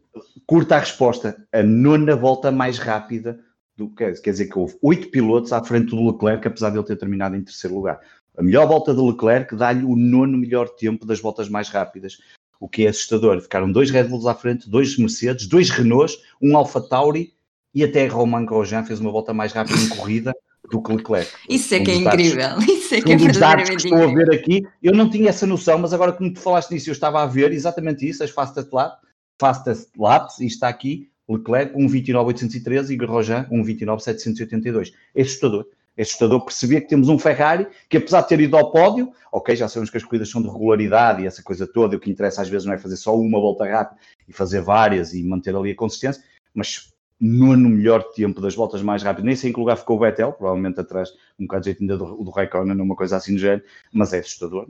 curta 0.46 0.76
a 0.76 0.80
resposta, 0.80 1.42
a 1.52 1.62
nona 1.62 2.14
volta 2.14 2.50
mais 2.50 2.78
rápida 2.78 3.40
do 3.76 3.88
que 3.88 4.12
quer 4.14 4.30
dizer 4.30 4.46
que 4.46 4.58
houve 4.58 4.76
oito 4.82 5.10
pilotos 5.10 5.52
à 5.52 5.62
frente 5.62 5.90
do 5.90 6.10
Leclerc, 6.10 6.46
apesar 6.46 6.70
de 6.70 6.78
ele 6.78 6.86
ter 6.86 6.96
terminado 6.96 7.36
em 7.36 7.42
terceiro 7.42 7.76
lugar. 7.76 8.00
A 8.36 8.42
melhor 8.42 8.66
volta 8.66 8.94
do 8.94 9.06
Leclerc 9.06 9.54
dá-lhe 9.54 9.84
o 9.84 9.96
nono 9.96 10.36
melhor 10.38 10.68
tempo 10.68 11.06
das 11.06 11.20
voltas 11.20 11.48
mais 11.48 11.68
rápidas, 11.68 12.18
o 12.60 12.68
que 12.68 12.86
é 12.86 12.88
assustador. 12.88 13.40
Ficaram 13.40 13.70
dois 13.70 13.90
Red 13.90 14.04
Bulls 14.04 14.26
à 14.26 14.34
frente, 14.34 14.68
dois 14.68 14.96
Mercedes, 14.98 15.46
dois 15.46 15.70
Renaults, 15.70 16.18
um 16.40 16.56
Alfa 16.56 16.80
Tauri 16.80 17.34
e 17.76 17.84
até 17.84 18.06
Romain 18.06 18.46
Grosjean 18.46 18.82
fez 18.84 19.00
uma 19.00 19.12
volta 19.12 19.34
mais 19.34 19.52
rápida 19.52 19.78
em 19.78 19.88
corrida 19.90 20.34
do 20.70 20.82
que 20.82 20.94
Leclerc. 20.94 21.30
Isso 21.46 21.74
é 21.74 21.80
que 21.80 21.90
é 21.90 21.94
incrível. 21.96 22.58
Isso 22.66 22.94
é 22.94 23.02
que 23.02 23.12
é 23.12 23.16
verdadeiramente 23.18 23.82
que 23.82 23.94
estou 23.94 24.02
a 24.02 24.14
ver 24.14 24.34
aqui, 24.34 24.66
eu 24.82 24.94
não 24.94 25.10
tinha 25.10 25.28
essa 25.28 25.46
noção, 25.46 25.78
mas 25.78 25.92
agora 25.92 26.14
que 26.14 26.30
tu 26.30 26.40
falaste 26.40 26.70
nisso, 26.70 26.88
eu 26.88 26.92
estava 26.92 27.22
a 27.22 27.26
ver 27.26 27.52
exatamente 27.52 28.08
isso, 28.08 28.24
as 28.24 28.30
fastest 28.30 28.72
lap, 28.72 28.98
fastest 29.38 29.90
laps, 29.98 30.40
e 30.40 30.46
está 30.46 30.68
aqui 30.68 31.10
Leclerc 31.28 31.74
1.29.813 31.76 32.90
e 32.90 32.96
Grosjean 32.96 33.46
1.29.782. 33.52 34.92
É 35.14 35.20
assustador. 35.20 35.66
É 35.98 36.02
assustador 36.02 36.44
perceber 36.46 36.80
que 36.80 36.88
temos 36.88 37.10
um 37.10 37.18
Ferrari 37.18 37.66
que, 37.90 37.98
apesar 37.98 38.22
de 38.22 38.28
ter 38.28 38.40
ido 38.40 38.56
ao 38.56 38.70
pódio, 38.70 39.12
ok, 39.30 39.54
já 39.54 39.68
sabemos 39.68 39.90
que 39.90 39.98
as 39.98 40.04
corridas 40.04 40.30
são 40.30 40.40
de 40.40 40.48
regularidade 40.48 41.22
e 41.22 41.26
essa 41.26 41.42
coisa 41.42 41.66
toda, 41.66 41.94
e 41.94 41.98
o 41.98 42.00
que 42.00 42.10
interessa 42.10 42.40
às 42.40 42.48
vezes 42.48 42.66
não 42.66 42.72
é 42.72 42.78
fazer 42.78 42.96
só 42.96 43.14
uma 43.14 43.38
volta 43.38 43.66
rápida 43.66 44.00
e 44.26 44.32
fazer 44.32 44.62
várias 44.62 45.12
e 45.12 45.22
manter 45.22 45.54
ali 45.54 45.72
a 45.72 45.76
consistência, 45.76 46.22
mas 46.54 46.95
no 47.20 47.56
melhor 47.56 48.02
tempo 48.12 48.40
das 48.40 48.54
voltas 48.54 48.82
mais 48.82 49.02
rápidas, 49.02 49.24
nem 49.24 49.36
sei 49.36 49.50
em 49.50 49.52
que 49.52 49.60
lugar 49.60 49.76
ficou 49.76 49.96
o 49.96 50.00
Vettel, 50.00 50.32
provavelmente 50.32 50.80
atrás 50.80 51.10
um 51.38 51.46
bocado 51.46 51.62
de 51.62 51.70
jeito 51.70 51.80
ainda 51.80 51.96
do, 51.96 52.24
do 52.24 52.30
Raikkonen, 52.30 52.80
uma 52.80 52.96
coisa 52.96 53.16
assim 53.16 53.34
do 53.34 53.40
género, 53.40 53.62
mas 53.92 54.12
é 54.12 54.18
assustador. 54.18 54.66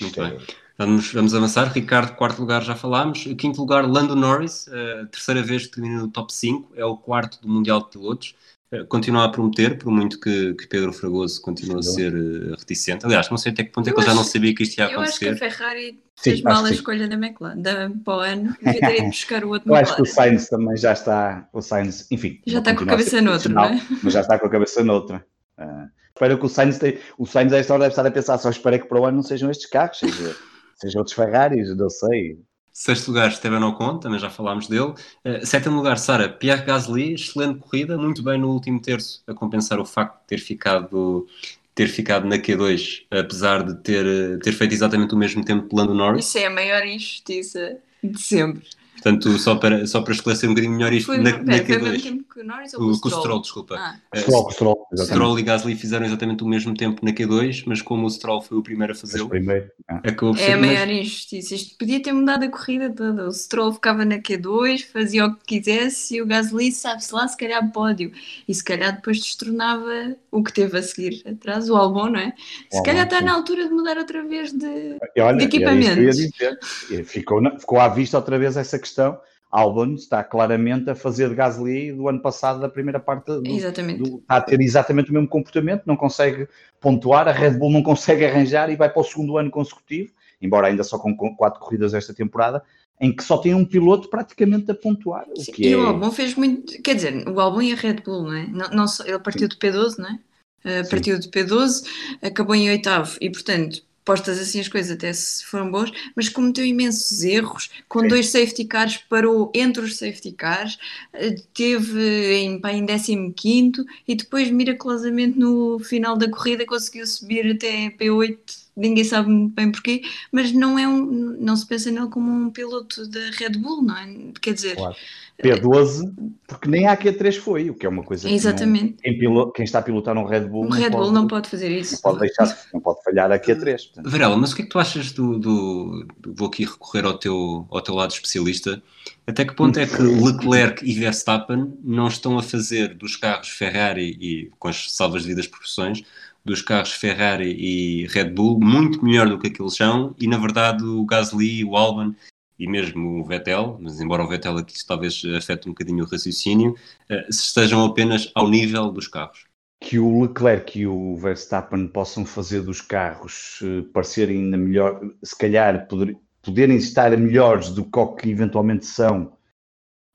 Muito 0.00 0.22
é... 0.22 0.30
bem. 0.30 0.46
Vamos, 0.78 1.12
vamos 1.12 1.34
avançar. 1.34 1.70
Ricardo, 1.72 2.16
quarto 2.16 2.40
lugar, 2.40 2.62
já 2.62 2.74
falámos. 2.74 3.24
Quinto 3.36 3.60
lugar, 3.60 3.86
Lando 3.86 4.16
Norris, 4.16 4.66
a 4.66 5.06
terceira 5.08 5.42
vez 5.42 5.66
que 5.66 5.72
termina 5.72 6.00
no 6.00 6.08
top 6.08 6.32
5, 6.32 6.72
é 6.74 6.84
o 6.84 6.96
quarto 6.96 7.38
do 7.42 7.48
Mundial 7.48 7.82
de 7.82 7.90
Pilotos. 7.90 8.34
Eh, 8.72 8.84
continua 8.84 9.24
a 9.24 9.28
prometer, 9.28 9.78
por 9.78 9.90
muito 9.90 10.20
que, 10.20 10.54
que 10.54 10.66
Pedro 10.68 10.92
Fragoso 10.92 11.40
continue 11.42 11.80
a 11.80 11.82
ser 11.82 12.14
uh, 12.14 12.54
reticente. 12.56 13.04
Aliás, 13.04 13.28
não 13.28 13.36
sei 13.36 13.50
até 13.50 13.64
que 13.64 13.72
ponto 13.72 13.88
é 13.88 13.92
que 13.92 13.98
eu 13.98 14.04
já 14.04 14.14
não 14.14 14.22
sabia 14.22 14.54
que 14.54 14.62
isto 14.62 14.78
ia 14.78 14.86
acontecer. 14.86 15.26
Eu 15.26 15.32
acho 15.32 15.38
que 15.40 15.44
a 15.44 15.50
Ferrari 15.50 16.02
fez 16.16 16.38
Sim, 16.38 16.44
mal 16.44 16.64
a 16.64 16.70
escolha 16.70 17.08
da 17.08 17.14
McLaren, 17.16 17.60
da, 17.60 17.90
para 18.04 18.16
o 18.16 18.20
ano, 18.20 18.56
devia 18.62 18.80
ter 18.80 18.98
ido 18.98 19.06
buscar 19.06 19.44
o 19.44 19.48
outro 19.48 19.68
Eu 19.68 19.74
acho 19.74 19.96
que 19.96 20.02
o 20.02 20.06
Sainz 20.06 20.48
também 20.48 20.76
já 20.76 20.92
está, 20.92 21.48
o 21.52 21.60
Sainz, 21.60 22.06
enfim... 22.10 22.40
Já 22.46 22.60
está 22.60 22.74
com 22.74 22.84
a 22.84 22.86
cabeça 22.86 23.20
noutra, 23.20 23.52
não 23.52 23.64
é? 23.64 23.82
Mas 24.02 24.12
já 24.12 24.20
está 24.20 24.38
com 24.38 24.46
a 24.46 24.50
cabeça 24.50 24.84
noutra. 24.84 25.26
Uh, 25.58 25.88
espero 26.14 26.38
que 26.38 26.46
o 26.46 26.48
Sainz, 26.48 26.78
tenha, 26.78 26.98
o 27.18 27.26
Sainz 27.26 27.52
a 27.52 27.58
esta 27.58 27.72
hora 27.72 27.82
deve 27.82 27.92
estar 27.92 28.06
a 28.06 28.10
pensar, 28.10 28.38
só 28.38 28.50
espero 28.50 28.78
que 28.78 28.86
para 28.86 29.00
o 29.00 29.04
ano 29.04 29.16
não 29.16 29.22
sejam 29.24 29.50
estes 29.50 29.68
carros, 29.68 29.98
seja 29.98 30.36
sejam 30.76 31.00
outros 31.00 31.14
Ferraris, 31.14 31.76
não 31.76 31.90
sei. 31.90 32.38
Sexto 32.72 33.08
lugar, 33.08 33.28
Esteban 33.28 33.66
Ocon, 33.66 33.98
também 33.98 34.18
já 34.18 34.30
falámos 34.30 34.68
dele. 34.68 34.94
Uh, 35.24 35.44
sétimo 35.44 35.76
lugar, 35.76 35.98
Sara, 35.98 36.28
Pierre 36.28 36.64
Gasly, 36.64 37.14
excelente 37.14 37.58
corrida, 37.58 37.98
muito 37.98 38.22
bem 38.22 38.38
no 38.38 38.50
último 38.50 38.80
terço, 38.80 39.22
a 39.26 39.34
compensar 39.34 39.78
o 39.80 39.84
facto 39.84 40.20
de 40.20 40.26
ter 40.28 40.38
ficado, 40.38 41.26
ter 41.74 41.88
ficado 41.88 42.26
na 42.26 42.38
Q2, 42.38 43.02
apesar 43.10 43.62
de 43.64 43.74
ter, 43.82 44.38
ter 44.40 44.52
feito 44.52 44.72
exatamente 44.72 45.14
o 45.14 45.18
mesmo 45.18 45.44
tempo 45.44 45.68
de 45.68 45.74
Lando 45.74 45.94
Norris. 45.94 46.26
Isso 46.26 46.38
é 46.38 46.46
a 46.46 46.50
maior 46.50 46.86
injustiça 46.86 47.78
de 48.02 48.20
sempre. 48.20 48.66
Portanto, 48.92 49.38
só 49.38 49.54
para, 49.56 49.86
só 49.86 50.02
para 50.02 50.12
esclarecer 50.12 50.48
um 50.48 50.52
bocadinho 50.52 50.74
melhor 50.76 50.92
isto, 50.92 51.06
foi, 51.06 51.18
na, 51.18 51.32
pera, 51.32 51.44
na 51.44 51.58
Q2. 51.58 51.66
Foi 51.66 51.76
o 51.76 51.82
mesmo 51.82 52.02
tempo 52.02 52.34
que 52.34 52.40
o 52.40 52.44
Norris 52.44 52.74
ou 52.74 52.82
o, 52.82 52.90
o 52.90 52.94
Stroll? 52.94 53.40
desculpa. 53.40 53.76
Ah. 53.78 53.96
Uh, 54.14 54.18
Stroll, 54.18 54.50
Stroll. 54.50 54.79
Exatamente. 54.92 55.14
Stroll 55.22 55.38
e 55.38 55.42
Gasly 55.42 55.76
fizeram 55.76 56.04
exatamente 56.06 56.42
o 56.42 56.46
mesmo 56.48 56.74
tempo 56.74 57.04
na 57.04 57.12
Q2, 57.12 57.62
mas 57.66 57.80
como 57.80 58.06
o 58.06 58.10
Stroll 58.10 58.40
foi 58.42 58.58
o 58.58 58.62
primeiro 58.62 58.92
a 58.92 58.96
fazê-lo, 58.96 59.28
primeiro, 59.28 59.70
acabou 59.88 60.34
por 60.34 60.40
É 60.40 60.52
a 60.54 60.56
mas- 60.56 60.66
maior 60.66 60.88
injustiça. 60.90 61.54
Isto 61.54 61.78
podia 61.78 62.02
ter 62.02 62.12
mudado 62.12 62.44
a 62.44 62.48
corrida 62.48 62.90
toda. 62.90 63.28
O 63.28 63.32
Stroll 63.32 63.72
ficava 63.72 64.04
na 64.04 64.18
Q2, 64.18 64.84
fazia 64.92 65.26
o 65.26 65.36
que 65.36 65.60
quisesse 65.60 66.16
e 66.16 66.22
o 66.22 66.26
Gasly, 66.26 66.72
sabe-se 66.72 67.14
lá, 67.14 67.28
se 67.28 67.36
calhar 67.36 67.70
pódio. 67.72 68.10
E 68.48 68.52
se 68.54 68.64
calhar 68.64 68.96
depois 68.96 69.18
destronava 69.20 70.16
o 70.30 70.42
que 70.42 70.52
teve 70.52 70.76
a 70.78 70.82
seguir 70.82 71.22
atrás, 71.26 71.70
o 71.70 71.76
Albon, 71.76 72.10
não 72.10 72.20
é? 72.20 72.32
Se 72.70 72.78
Albon, 72.78 72.82
calhar 72.86 73.04
está 73.04 73.18
sim. 73.18 73.24
na 73.24 73.32
altura 73.34 73.64
de 73.68 73.70
mudar 73.74 73.96
outra 73.96 74.22
vez 74.26 74.52
de. 74.52 74.96
E 75.16 75.20
olha, 75.20 75.36
de 75.36 75.38
era 75.38 75.38
isso 75.38 75.48
que 75.48 75.56
eu 75.56 75.60
ia 75.60 75.80
equipamentos. 75.84 76.16
dizer. 76.16 76.58
E 76.90 77.04
Ficou, 77.04 77.40
na- 77.40 77.58
ficou 77.58 77.78
à 77.80 77.88
vista 77.88 78.16
outra 78.16 78.38
vez 78.38 78.56
essa 78.56 78.78
questão. 78.78 79.18
Albon 79.50 79.94
está 79.94 80.22
claramente 80.22 80.88
a 80.90 80.94
fazer 80.94 81.28
de 81.28 81.34
Gasly 81.34 81.92
do 81.92 82.08
ano 82.08 82.20
passado, 82.20 82.60
da 82.60 82.68
primeira 82.68 83.00
parte 83.00 83.26
do, 83.26 83.42
Exatamente. 83.46 83.98
do- 84.02 84.18
está 84.18 84.36
a 84.36 84.40
ter 84.40 84.60
exatamente 84.60 85.10
o 85.10 85.14
mesmo 85.14 85.28
comportamento, 85.28 85.82
não 85.86 85.96
consegue 85.96 86.46
pontuar, 86.80 87.26
a 87.28 87.32
Red 87.32 87.58
Bull 87.58 87.72
não 87.72 87.82
consegue 87.82 88.24
arranjar 88.24 88.70
e 88.70 88.76
vai 88.76 88.88
para 88.88 89.00
o 89.00 89.04
segundo 89.04 89.36
ano 89.36 89.50
consecutivo, 89.50 90.12
embora 90.40 90.68
ainda 90.68 90.84
só 90.84 90.98
com 90.98 91.14
quatro 91.36 91.60
corridas 91.60 91.94
esta 91.94 92.14
temporada, 92.14 92.62
em 93.00 93.14
que 93.14 93.24
só 93.24 93.38
tem 93.38 93.54
um 93.54 93.64
piloto 93.64 94.08
praticamente 94.08 94.70
a 94.70 94.74
pontuar. 94.74 95.26
O 95.36 95.40
Sim, 95.40 95.52
que 95.52 95.68
E 95.68 95.72
é... 95.72 95.76
o 95.76 95.86
Albon 95.86 96.12
fez 96.12 96.34
muito. 96.34 96.80
Quer 96.82 96.94
dizer, 96.94 97.28
o 97.28 97.40
Albon 97.40 97.62
e 97.62 97.72
a 97.72 97.76
Red 97.76 98.02
Bull, 98.04 98.24
não 98.24 98.34
é? 98.34 98.46
Não, 98.46 98.68
não 98.70 98.84
ele 99.04 99.18
partiu 99.18 99.48
de 99.48 99.56
P12, 99.56 99.98
não 99.98 100.08
é? 100.08 100.18
Uh, 100.62 100.84
Sim. 100.84 100.90
partiu 100.90 101.18
de 101.18 101.28
P12, 101.28 101.84
acabou 102.22 102.54
em 102.54 102.68
oitavo 102.68 103.16
e, 103.20 103.30
portanto, 103.30 103.82
postas 104.10 104.40
assim 104.40 104.58
as 104.58 104.66
coisas 104.66 104.90
até 104.90 105.12
se 105.12 105.44
foram 105.44 105.70
boas, 105.70 105.92
mas 106.16 106.28
cometeu 106.28 106.64
imensos 106.64 107.22
erros. 107.22 107.70
Com 107.88 108.00
Sim. 108.00 108.08
dois 108.08 108.28
safety 108.28 108.64
cars, 108.64 108.96
parou 108.96 109.52
entre 109.54 109.84
os 109.84 109.98
safety 109.98 110.32
cars, 110.32 110.78
uh, 111.14 111.42
teve 111.54 112.34
em, 112.34 112.60
em 112.60 113.32
15 113.32 113.84
e 114.08 114.16
depois, 114.16 114.50
miraculosamente, 114.50 115.38
no 115.38 115.78
final 115.78 116.16
da 116.16 116.28
corrida, 116.28 116.66
conseguiu 116.66 117.06
subir 117.06 117.52
até 117.52 117.90
P8. 117.90 118.36
Ninguém 118.76 119.04
sabe 119.04 119.28
muito 119.28 119.54
bem 119.54 119.70
porquê, 119.70 120.02
mas 120.32 120.50
não 120.52 120.76
é 120.76 120.88
um, 120.88 121.36
não 121.38 121.54
se 121.54 121.66
pensa 121.66 121.90
nele 121.90 122.08
como 122.08 122.32
um 122.32 122.50
piloto 122.50 123.06
da 123.06 123.30
Red 123.32 123.58
Bull, 123.58 123.82
não 123.82 123.96
é? 123.96 124.32
Quer 124.40 124.54
dizer, 124.54 124.74
Claro. 124.74 124.96
P12, 125.42 126.12
porque 126.46 126.68
nem 126.68 126.86
a 126.86 126.96
Q3 126.96 127.38
foi, 127.38 127.70
o 127.70 127.74
que 127.74 127.86
é 127.86 127.88
uma 127.88 128.02
coisa 128.02 128.22
que 128.24 128.28
não- 128.28 128.34
Exatamente. 128.36 128.96
quem, 129.02 129.18
pilo- 129.18 129.50
quem 129.52 129.64
está 129.64 129.78
a 129.78 129.82
pilotar 129.82 130.16
um 130.16 130.24
Red 130.24 130.40
Bull, 130.46 130.66
Um 130.66 130.70
Red 130.70 130.90
Bull 130.90 131.12
não 131.12 131.26
pode 131.26 131.48
fazer 131.48 131.68
não 131.70 131.76
isso. 131.76 132.00
pode 132.02 132.20
deixar, 132.20 132.58
não 132.74 132.80
pode 132.80 133.02
falhar 133.02 133.30
a 133.32 133.38
Q3. 133.38 133.84
portanto. 133.86 134.10
Varela, 134.10 134.36
mas 134.36 134.52
o 134.52 134.56
que 134.56 134.62
é 134.62 134.64
que 134.64 134.70
tu 134.70 134.78
achas 134.78 135.12
do, 135.12 135.38
do- 135.38 136.06
do- 136.18 136.34
Vou 136.34 136.48
aqui 136.48 136.64
recorrer 136.64 137.04
ao 137.04 137.14
teu, 137.18 137.66
ao 137.70 137.80
teu 137.80 137.94
lado 137.94 138.10
especialista. 138.12 138.82
Até 139.26 139.44
que 139.44 139.54
ponto 139.54 139.78
é 139.78 139.86
que 139.86 139.96
Leclerc 140.02 140.84
e 140.84 140.92
Verstappen 140.92 141.72
não 141.84 142.08
estão 142.08 142.38
a 142.38 142.42
fazer 142.42 142.94
dos 142.94 143.16
carros 143.16 143.48
Ferrari 143.48 144.16
e, 144.20 144.50
com 144.58 144.68
as 144.68 144.92
salvas 144.92 145.22
devidas 145.22 145.46
proporções, 145.46 146.02
dos 146.44 146.62
carros 146.62 146.92
Ferrari 146.92 147.54
e 147.58 148.06
Red 148.06 148.30
Bull 148.30 148.58
muito 148.58 149.04
melhor 149.04 149.28
do 149.28 149.38
que 149.38 149.48
aqueles 149.48 149.76
são 149.76 150.14
e, 150.18 150.26
na 150.26 150.38
verdade, 150.38 150.82
o 150.82 151.04
Gasly, 151.04 151.62
o 151.64 151.76
Albon 151.76 152.14
e 152.60 152.68
mesmo 152.68 153.20
o 153.20 153.24
Vettel, 153.24 153.78
mas 153.80 154.00
embora 154.02 154.22
o 154.22 154.28
Vettel 154.28 154.58
aqui 154.58 154.74
talvez 154.86 155.22
afete 155.34 155.66
um 155.66 155.72
bocadinho 155.72 156.04
o 156.04 156.06
raciocínio, 156.06 156.74
eh, 157.08 157.24
se 157.30 157.46
estejam 157.46 157.82
apenas 157.86 158.30
ao 158.34 158.48
nível 158.48 158.92
dos 158.92 159.08
carros. 159.08 159.48
que 159.82 159.98
o 159.98 160.22
Leclerc 160.22 160.78
e 160.78 160.86
o 160.86 161.16
Verstappen 161.16 161.88
possam 161.88 162.26
fazer 162.26 162.60
dos 162.60 162.82
carros 162.82 163.60
eh, 163.62 163.82
parecerem 163.94 164.36
ainda 164.44 164.58
melhor, 164.58 165.00
se 165.22 165.36
calhar 165.36 165.88
poder- 165.88 166.18
poderem 166.42 166.76
estar 166.76 167.16
melhores 167.16 167.70
do 167.70 167.82
que 167.84 168.06
que 168.18 168.30
eventualmente 168.30 168.84
são, 168.84 169.38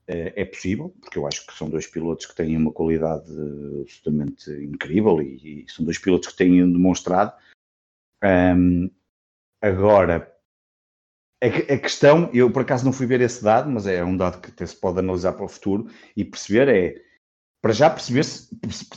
eh, 0.06 0.32
é 0.36 0.44
possível, 0.44 0.94
porque 1.00 1.18
eu 1.18 1.26
acho 1.26 1.44
que 1.44 1.52
são 1.52 1.68
dois 1.68 1.88
pilotos 1.88 2.26
que 2.26 2.36
têm 2.36 2.56
uma 2.56 2.70
qualidade 2.70 3.26
absolutamente 3.82 4.50
incrível 4.52 5.20
e, 5.20 5.64
e 5.64 5.66
são 5.68 5.84
dois 5.84 5.98
pilotos 5.98 6.28
que 6.28 6.36
têm 6.36 6.72
demonstrado. 6.72 7.32
Ahm, 8.22 8.88
agora, 9.60 10.35
a, 11.42 11.46
a 11.46 11.78
questão, 11.78 12.30
eu 12.32 12.50
por 12.50 12.62
acaso 12.62 12.84
não 12.84 12.92
fui 12.92 13.06
ver 13.06 13.20
esse 13.20 13.42
dado, 13.42 13.70
mas 13.70 13.86
é 13.86 14.02
um 14.04 14.16
dado 14.16 14.40
que 14.40 14.50
até 14.50 14.64
se 14.66 14.76
pode 14.76 14.98
analisar 14.98 15.32
para 15.32 15.44
o 15.44 15.48
futuro 15.48 15.88
e 16.16 16.24
perceber 16.24 16.68
é 16.68 17.02
para 17.62 17.72
já 17.72 17.90
perceber 17.90 18.22
se, 18.24 18.48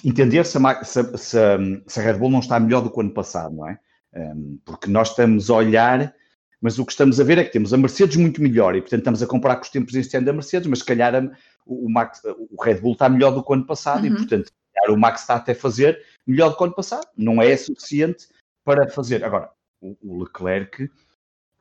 entender 0.06 0.46
se 0.46 0.58
a, 0.58 0.84
se 0.84 1.18
se 1.18 1.38
a- 1.40 1.58
se 1.88 2.00
a 2.00 2.04
Red 2.04 2.14
Bull 2.20 2.30
não 2.30 2.40
está 2.40 2.60
melhor 2.60 2.82
do 2.82 2.92
que 2.92 2.98
o 2.98 3.02
ano 3.02 3.14
passado, 3.14 3.56
não 3.56 3.68
é? 3.68 3.80
Um, 4.16 4.60
porque 4.66 4.90
nós 4.90 5.10
estamos 5.10 5.50
a 5.50 5.56
olhar, 5.56 6.14
mas 6.62 6.78
o 6.78 6.86
que 6.86 6.92
estamos 6.92 7.20
a 7.20 7.24
ver 7.24 7.38
é 7.40 7.44
que 7.44 7.52
temos 7.52 7.74
a 7.74 7.78
Mercedes 7.78 8.16
muito 8.18 8.42
melhor 8.42 8.76
e, 8.76 8.82
portanto, 8.82 9.00
estamos 9.00 9.24
a 9.24 9.28
comparar 9.28 9.56
com 9.56 9.64
os 9.64 9.70
tempos 9.70 9.96
este 9.96 10.16
ano 10.18 10.26
da 10.28 10.34
Mercedes, 10.34 10.68
mas 10.68 10.80
se 10.80 10.86
calhar 10.86 11.16
a- 11.16 11.32
o, 11.66 11.90
Max, 11.90 12.22
o 12.26 12.62
Red 12.64 12.76
Bull 12.76 12.94
está 12.94 13.10
melhor 13.10 13.32
do 13.32 13.44
que 13.44 13.50
o 13.52 13.54
ano 13.54 13.66
passado 13.66 14.06
e, 14.06 14.10
Uhum. 14.10 14.18
portanto, 14.18 14.46
se 14.48 14.52
calhar 14.76 14.96
o 14.96 15.00
Max 15.00 15.22
está 15.22 15.36
até 15.36 15.52
a 15.54 15.56
fazer 15.56 16.00
melhor 16.28 16.50
do 16.50 16.56
que 16.58 16.62
o 16.62 16.66
ano 16.66 16.76
passado. 16.76 17.08
Não 17.18 17.42
é 17.42 17.56
suficiente 17.58 18.28
para 18.64 18.88
fazer. 18.90 19.24
Agora, 19.24 19.50
o, 19.82 19.96
o 20.02 20.24
Leclerc. 20.24 20.90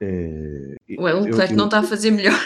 Ué, 0.03 1.15
o 1.15 1.21
Leclerc 1.21 1.55
não 1.55 1.65
está 1.67 1.81
a 1.81 1.83
fazer 1.83 2.11
melhor. 2.11 2.39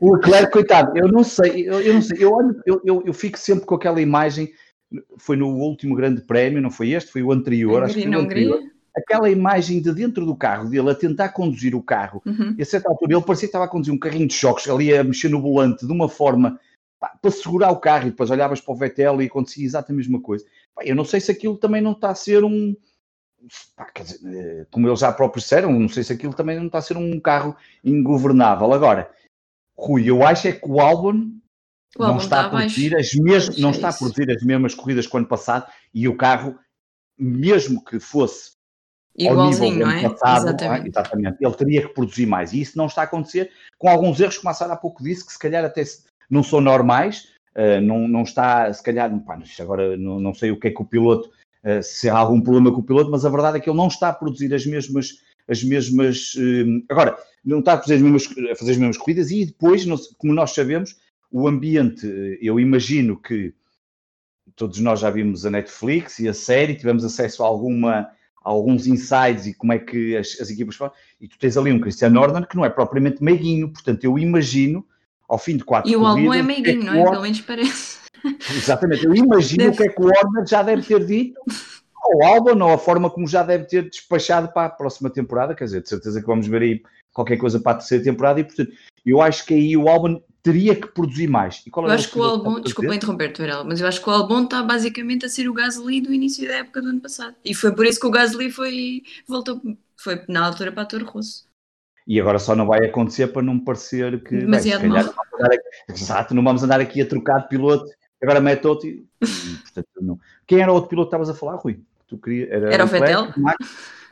o 0.00 0.14
Leclerc, 0.16 0.50
coitado, 0.52 0.96
eu 0.96 1.08
não 1.08 1.22
sei, 1.24 1.68
eu, 1.68 1.80
eu 1.80 1.94
não 1.94 2.02
sei, 2.02 2.18
eu, 2.24 2.32
olho, 2.32 2.60
eu, 2.66 2.80
eu, 2.84 3.02
eu 3.06 3.12
fico 3.14 3.38
sempre 3.38 3.64
com 3.66 3.74
aquela 3.74 4.00
imagem, 4.00 4.52
foi 5.18 5.36
no 5.36 5.48
último 5.48 5.94
grande 5.94 6.22
prémio, 6.22 6.60
não 6.60 6.70
foi 6.70 6.90
este, 6.90 7.12
foi 7.12 7.22
o 7.22 7.32
anterior, 7.32 7.82
acho 7.82 7.94
que 7.94 8.02
foi 8.02 8.10
o 8.14 8.18
anterior. 8.18 8.56
Hungria. 8.56 8.76
Aquela 8.96 9.28
imagem 9.28 9.82
de 9.82 9.92
dentro 9.92 10.24
do 10.24 10.34
carro, 10.34 10.70
dele 10.70 10.90
a 10.90 10.94
tentar 10.94 11.28
conduzir 11.28 11.74
o 11.74 11.82
carro, 11.82 12.22
Uhum. 12.24 12.54
e 12.58 12.62
a 12.62 12.64
certa 12.64 12.88
altura 12.88 13.12
ele 13.14 13.22
parecia 13.22 13.46
que 13.46 13.50
estava 13.50 13.66
a 13.66 13.68
conduzir 13.68 13.92
um 13.92 13.98
carrinho 13.98 14.26
de 14.26 14.32
choques, 14.34 14.68
ali 14.70 14.96
a 14.96 15.04
mexer 15.04 15.28
no 15.28 15.40
volante 15.42 15.86
de 15.86 15.92
uma 15.92 16.08
forma 16.08 16.58
pá, 16.98 17.12
para 17.20 17.30
segurar 17.30 17.70
o 17.72 17.76
carro, 17.76 18.06
e 18.06 18.10
depois 18.10 18.30
olhavas 18.30 18.58
para 18.60 18.72
o 18.72 18.76
Vettel 18.76 19.20
e 19.20 19.26
acontecia 19.26 19.64
exatamente 19.66 20.06
a 20.06 20.10
mesma 20.10 20.20
coisa. 20.22 20.46
Pá, 20.74 20.82
eu 20.84 20.96
não 20.96 21.04
sei 21.04 21.20
se 21.20 21.30
aquilo 21.30 21.58
também 21.58 21.82
não 21.82 21.92
está 21.92 22.08
a 22.10 22.14
ser 22.14 22.42
um. 22.42 22.74
Pá, 23.74 23.90
dizer, 23.94 24.20
eh, 24.26 24.66
como 24.70 24.88
eles 24.88 25.00
já 25.00 25.12
próprios 25.12 25.44
disseram, 25.44 25.72
não 25.72 25.88
sei 25.88 26.02
se 26.02 26.12
aquilo 26.12 26.34
também 26.34 26.56
não 26.56 26.66
está 26.66 26.78
a 26.78 26.82
ser 26.82 26.96
um 26.96 27.20
carro 27.20 27.56
ingovernável. 27.84 28.72
Agora, 28.72 29.10
Rui, 29.76 30.08
eu 30.08 30.26
acho 30.26 30.48
é 30.48 30.52
que 30.52 30.68
o 30.68 30.80
Albon 30.80 31.30
não 31.98 32.06
álbum 32.06 32.18
está 32.18 32.46
a 32.46 32.50
produzir 32.50 32.96
as 32.96 33.14
mesmas, 33.14 33.58
não 33.58 33.70
é 33.70 33.72
está 33.72 33.88
a 33.88 33.92
produzir 33.92 34.30
as 34.30 34.42
mesmas 34.42 34.74
corridas 34.74 35.06
que 35.06 35.14
o 35.14 35.18
ano 35.18 35.26
passado 35.26 35.70
e 35.94 36.08
o 36.08 36.16
carro, 36.16 36.58
mesmo 37.18 37.82
que 37.84 37.98
fosse 37.98 38.52
ao 39.18 39.48
nível 39.48 39.66
Igualzinho, 39.66 39.78
do 39.78 39.84
ano 39.84 39.98
é? 39.98 40.08
passado, 40.10 40.46
é? 40.46 40.48
Exatamente. 40.50 40.88
exatamente, 40.88 41.36
ele 41.40 41.54
teria 41.54 41.82
que 41.82 41.94
produzir 41.94 42.26
mais 42.26 42.52
e 42.52 42.60
isso 42.60 42.76
não 42.76 42.86
está 42.86 43.00
a 43.02 43.04
acontecer 43.04 43.50
com 43.78 43.88
alguns 43.88 44.20
erros, 44.20 44.36
como 44.36 44.50
a 44.50 44.54
Sara 44.54 44.74
há 44.74 44.76
pouco 44.76 45.02
disse, 45.02 45.24
que 45.24 45.32
se 45.32 45.38
calhar 45.38 45.64
até 45.64 45.82
não 46.28 46.42
são 46.42 46.60
normais, 46.60 47.28
eh, 47.54 47.80
não, 47.80 48.06
não 48.06 48.22
está, 48.22 48.70
se 48.72 48.82
calhar, 48.82 49.10
pá, 49.24 49.38
agora 49.60 49.96
não, 49.96 50.20
não 50.20 50.34
sei 50.34 50.50
o 50.50 50.60
que 50.60 50.68
é 50.68 50.70
que 50.70 50.82
o 50.82 50.84
piloto, 50.84 51.30
eh, 51.66 51.82
se 51.82 52.08
há 52.08 52.16
algum 52.16 52.40
problema 52.40 52.70
com 52.72 52.78
o 52.78 52.84
piloto, 52.84 53.10
mas 53.10 53.24
a 53.24 53.28
verdade 53.28 53.56
é 53.56 53.60
que 53.60 53.68
ele 53.68 53.76
não 53.76 53.88
está 53.88 54.10
a 54.10 54.12
produzir 54.12 54.54
as 54.54 54.64
mesmas, 54.64 55.14
as 55.48 55.64
mesmas, 55.64 56.34
eh, 56.38 56.84
agora, 56.88 57.18
não 57.44 57.58
está 57.58 57.72
a 57.72 57.78
fazer 57.78 57.96
as 57.96 58.02
mesmas, 58.02 58.28
a 58.52 58.54
fazer 58.54 58.70
as 58.70 58.78
mesmas 58.78 58.96
corridas 58.96 59.32
e 59.32 59.44
depois, 59.46 59.84
não 59.84 59.96
como 60.16 60.32
nós 60.32 60.52
sabemos, 60.52 60.96
o 61.28 61.48
ambiente, 61.48 62.06
eh, 62.06 62.38
eu 62.40 62.60
imagino 62.60 63.20
que 63.20 63.52
todos 64.54 64.78
nós 64.78 65.00
já 65.00 65.10
vimos 65.10 65.44
a 65.44 65.50
Netflix 65.50 66.20
e 66.20 66.28
a 66.28 66.34
série, 66.34 66.76
tivemos 66.76 67.04
acesso 67.04 67.42
a 67.42 67.46
alguma 67.46 68.08
a 68.44 68.48
alguns 68.48 68.86
insights 68.86 69.44
e 69.48 69.52
como 69.52 69.72
é 69.72 69.78
que 69.80 70.16
as, 70.16 70.40
as 70.40 70.50
equipas 70.50 70.76
falam, 70.76 70.94
e 71.20 71.26
tu 71.26 71.36
tens 71.36 71.56
ali 71.56 71.72
um 71.72 71.80
Christian 71.80 72.10
Norton 72.10 72.44
que 72.44 72.54
não 72.54 72.64
é 72.64 72.70
propriamente 72.70 73.20
meiguinho, 73.20 73.72
portanto 73.72 74.04
eu 74.04 74.16
imagino, 74.16 74.86
ao 75.28 75.36
fim 75.36 75.56
de 75.56 75.64
quatro 75.64 75.90
E 75.90 75.96
o 75.96 76.06
álbum 76.06 76.32
é 76.32 76.44
meiguinho, 76.44 76.78
que 76.78 76.86
não 76.86 76.94
é? 76.94 77.10
Pelo 77.10 77.22
menos 77.22 77.40
parece. 77.40 77.95
Exatamente, 78.56 79.04
eu 79.04 79.14
imagino 79.14 79.64
Deve- 79.64 79.74
o 79.74 79.76
que 79.76 79.82
é 79.84 79.88
que 79.88 80.00
o 80.02 80.06
Horner 80.06 80.46
já 80.46 80.62
deve 80.62 80.82
ter 80.82 81.04
dito 81.04 81.38
ao 81.94 82.22
álbum, 82.24 82.62
ou 82.64 82.72
a 82.72 82.78
forma 82.78 83.10
como 83.10 83.26
já 83.26 83.42
deve 83.42 83.64
ter 83.64 83.88
despachado 83.88 84.48
para 84.52 84.66
a 84.66 84.70
próxima 84.70 85.10
temporada, 85.10 85.54
quer 85.54 85.64
dizer, 85.64 85.82
de 85.82 85.88
certeza 85.88 86.20
que 86.20 86.26
vamos 86.26 86.46
ver 86.46 86.62
aí 86.62 86.82
qualquer 87.12 87.36
coisa 87.36 87.58
para 87.58 87.72
a 87.72 87.74
terceira 87.76 88.04
temporada, 88.04 88.38
e 88.40 88.44
portanto, 88.44 88.70
eu 89.04 89.20
acho 89.22 89.44
que 89.46 89.54
aí 89.54 89.76
o 89.76 89.88
álbum 89.88 90.20
teria 90.42 90.76
que 90.76 90.86
produzir 90.86 91.26
mais. 91.26 91.62
E 91.66 91.70
qual 91.70 91.86
Eu 91.86 91.92
acho 91.92 92.10
que 92.10 92.18
o 92.18 92.22
álbum, 92.22 92.60
desculpa 92.60 92.88
fazer? 92.88 92.96
interromper-te, 92.96 93.40
Varela, 93.40 93.64
mas 93.64 93.80
eu 93.80 93.88
acho 93.88 94.00
que 94.00 94.08
o 94.08 94.12
álbum 94.12 94.44
está 94.44 94.62
basicamente 94.62 95.26
a 95.26 95.28
ser 95.28 95.48
o 95.48 95.52
Gasly 95.54 96.00
do 96.00 96.12
início 96.12 96.46
da 96.46 96.56
época 96.58 96.80
do 96.80 96.88
ano 96.90 97.00
passado. 97.00 97.34
E 97.44 97.52
foi 97.54 97.74
por 97.74 97.84
isso 97.86 97.98
que 97.98 98.06
o 98.06 98.10
Gasly 98.10 98.50
foi, 98.52 99.02
voltou, 99.26 99.60
foi 99.96 100.22
na 100.28 100.46
altura 100.46 100.70
para 100.70 100.82
a 100.82 100.86
Toro 100.86 101.06
Rosso. 101.06 101.46
E 102.06 102.20
agora 102.20 102.38
só 102.38 102.54
não 102.54 102.66
vai 102.66 102.84
acontecer 102.86 103.26
para 103.28 103.42
não 103.42 103.58
parecer 103.58 104.22
que. 104.22 104.30
bem, 104.30 104.40
Demasiado 104.42 104.82
calhar 104.82 105.04
mal. 105.04 105.04
não 105.04 105.12
vamos 105.14 105.34
andar 105.40 105.52
aqui- 105.54 105.92
exato, 105.92 106.34
não 106.34 106.44
vamos 106.44 106.62
andar 106.62 106.80
aqui 106.80 107.02
a 107.02 107.06
trocar 107.06 107.38
de 107.40 107.48
piloto, 107.48 107.90
agora 108.22 108.40
mete 108.40 108.66
outro. 108.66 108.88
E, 108.88 109.06
e, 109.22 109.56
portanto, 109.62 109.88
não. 110.00 110.18
Quem 110.46 110.60
era 110.60 110.70
o 110.70 110.74
outro 110.74 110.90
piloto 110.90 111.10
que 111.10 111.16
estavas 111.16 111.30
a 111.30 111.34
falar, 111.34 111.56
Rui? 111.56 111.80
Tu 112.08 112.18
queria, 112.18 112.48
Era 112.54 112.84
o 112.84 112.88
Leclerc, 112.90 112.90
Vettel? 112.90 113.54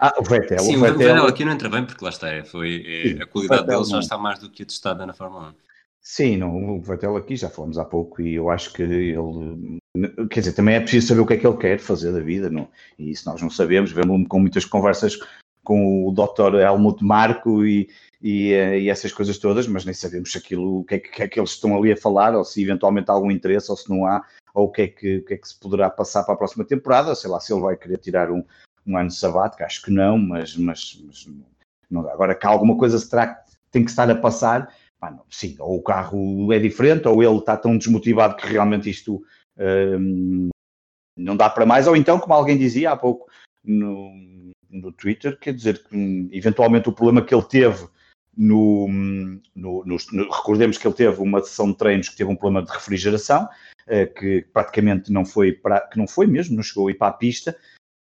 Ah, 0.01 0.13
o 0.19 0.25
Vettel. 0.25 0.59
Sim, 0.59 0.77
o 0.77 0.79
o 0.79 0.83
Vettel. 0.83 0.99
Vettel 0.99 1.27
aqui 1.27 1.45
não 1.45 1.53
entra 1.53 1.69
bem 1.69 1.85
porque 1.85 2.05
lá 2.05 2.11
está, 2.11 2.29
é, 2.29 2.43
foi, 2.43 2.85
é, 2.87 3.09
Sim, 3.09 3.23
a 3.23 3.27
qualidade 3.27 3.61
Vettel 3.63 3.79
dele 3.79 3.91
já 3.91 3.93
não. 3.93 4.01
está 4.01 4.19
mais 4.19 4.39
do 4.41 4.51
que 4.51 4.65
atestada 4.65 5.07
na 5.07 5.13
Fórmula 5.13 5.51
1. 5.51 5.55
Sim, 6.01 6.37
não, 6.37 6.77
o 6.77 6.83
Vettel 6.83 7.17
aqui 7.17 7.35
já 7.35 7.49
falamos 7.49 7.79
há 7.79 7.85
pouco 7.85 8.21
e 8.21 8.35
eu 8.35 8.51
acho 8.51 8.73
que 8.73 8.83
ele. 8.83 9.79
Quer 10.29 10.41
dizer, 10.41 10.53
também 10.53 10.75
é 10.75 10.81
preciso 10.81 11.07
saber 11.07 11.21
o 11.21 11.27
que 11.27 11.35
é 11.35 11.37
que 11.39 11.47
ele 11.47 11.57
quer 11.57 11.79
fazer 11.79 12.13
da 12.13 12.21
vida, 12.21 12.51
não? 12.51 12.69
e 12.99 13.11
isso 13.11 13.29
nós 13.31 13.41
não 13.41 13.49
sabemos. 13.49 13.91
Vemos 13.91 14.29
com 14.29 14.39
muitas 14.39 14.67
conversas 14.67 15.19
com 15.63 16.07
o 16.07 16.13
Dr. 16.13 16.57
Helmut 16.57 17.03
Marko 17.03 17.65
e, 17.65 17.89
e, 18.25 18.55
eh, 18.55 18.81
e, 18.81 18.89
essas 18.89 19.13
coisas 19.13 19.37
todas, 19.37 19.67
mas 19.67 19.85
nem 19.85 19.93
sabemos 19.93 20.35
aquilo, 20.35 20.81
o 20.81 20.85
que 20.85 20.95
é 20.95 20.99
que, 20.99 21.11
que 21.11 21.23
é 21.23 21.29
que, 21.29 21.39
eles 21.39 21.51
estão 21.51 21.77
ali 21.77 21.93
a 21.93 21.97
falar, 21.97 22.35
ou 22.35 22.43
se 22.43 22.63
eventualmente 22.63 23.11
há 23.11 23.13
algum 23.13 23.31
interesse, 23.31 23.71
ou 23.71 23.77
se 23.77 23.91
não 23.91 24.07
há, 24.07 24.25
ou 24.55 24.65
o 24.65 24.71
que 24.71 24.83
é 24.83 24.89
que, 24.89 25.21
que, 25.21 25.35
é 25.35 25.37
que 25.37 25.47
se 25.47 25.61
poderá 25.61 25.91
passar 25.91 26.25
para 26.25 26.33
a 26.33 26.39
próxima 26.39 26.65
temporada, 26.65 27.15
sei 27.15 27.29
lá, 27.29 27.39
se 27.39 27.53
ele 27.53 27.61
vai 27.61 27.77
querer 27.77 27.99
tirar 27.99 28.31
um, 28.31 28.43
um 28.87 28.97
ano 28.97 29.11
sabático, 29.11 29.63
acho 29.63 29.83
que 29.83 29.91
não, 29.91 30.17
mas, 30.17 30.57
mas, 30.57 31.03
mas 31.05 31.29
não, 31.91 32.09
agora 32.09 32.35
que 32.35 32.47
alguma 32.47 32.79
coisa 32.79 32.99
se 32.99 33.11
terá, 33.11 33.45
tem 33.71 33.85
que 33.85 33.91
estar 33.91 34.11
a 34.11 34.15
passar, 34.15 34.75
não, 35.03 35.23
sim, 35.29 35.55
ou 35.59 35.77
o 35.77 35.83
carro 35.83 36.51
é 36.51 36.59
diferente, 36.59 37.07
ou 37.07 37.23
ele 37.23 37.37
está 37.37 37.59
tão 37.59 37.77
desmotivado 37.77 38.37
que 38.37 38.47
realmente 38.47 38.89
isto 38.89 39.23
hum, 39.99 40.49
não 41.15 41.37
dá 41.37 41.51
para 41.51 41.67
mais, 41.67 41.87
ou 41.87 41.95
então, 41.95 42.19
como 42.19 42.33
alguém 42.33 42.57
dizia 42.57 42.93
há 42.93 42.97
pouco 42.97 43.29
no, 43.63 44.11
no 44.71 44.91
Twitter, 44.93 45.39
quer 45.39 45.53
dizer 45.53 45.85
que 45.85 45.95
hum, 45.95 46.31
eventualmente 46.33 46.89
o 46.89 46.93
problema 46.93 47.21
que 47.21 47.35
ele 47.35 47.45
teve 47.45 47.87
no, 48.37 48.89
no, 49.55 49.85
no, 49.85 49.97
recordemos 50.31 50.79
que 50.79 50.87
ele 50.87 50.95
teve 50.95 51.21
uma 51.21 51.41
sessão 51.41 51.71
de 51.71 51.77
treinos 51.77 52.09
que 52.09 52.17
teve 52.17 52.31
um 52.31 52.37
problema 52.37 52.65
de 52.67 52.73
refrigeração, 52.73 53.49
eh, 53.87 54.07
que 54.07 54.47
praticamente 54.53 55.13
não 55.13 55.25
foi 55.25 55.53
que 55.53 55.99
não 55.99 56.07
foi 56.07 56.27
mesmo, 56.27 56.57
não 56.57 56.63
chegou 56.63 56.89
a 56.89 56.91
ir 56.91 56.95
para 56.95 57.09
a 57.09 57.13
pista, 57.13 57.57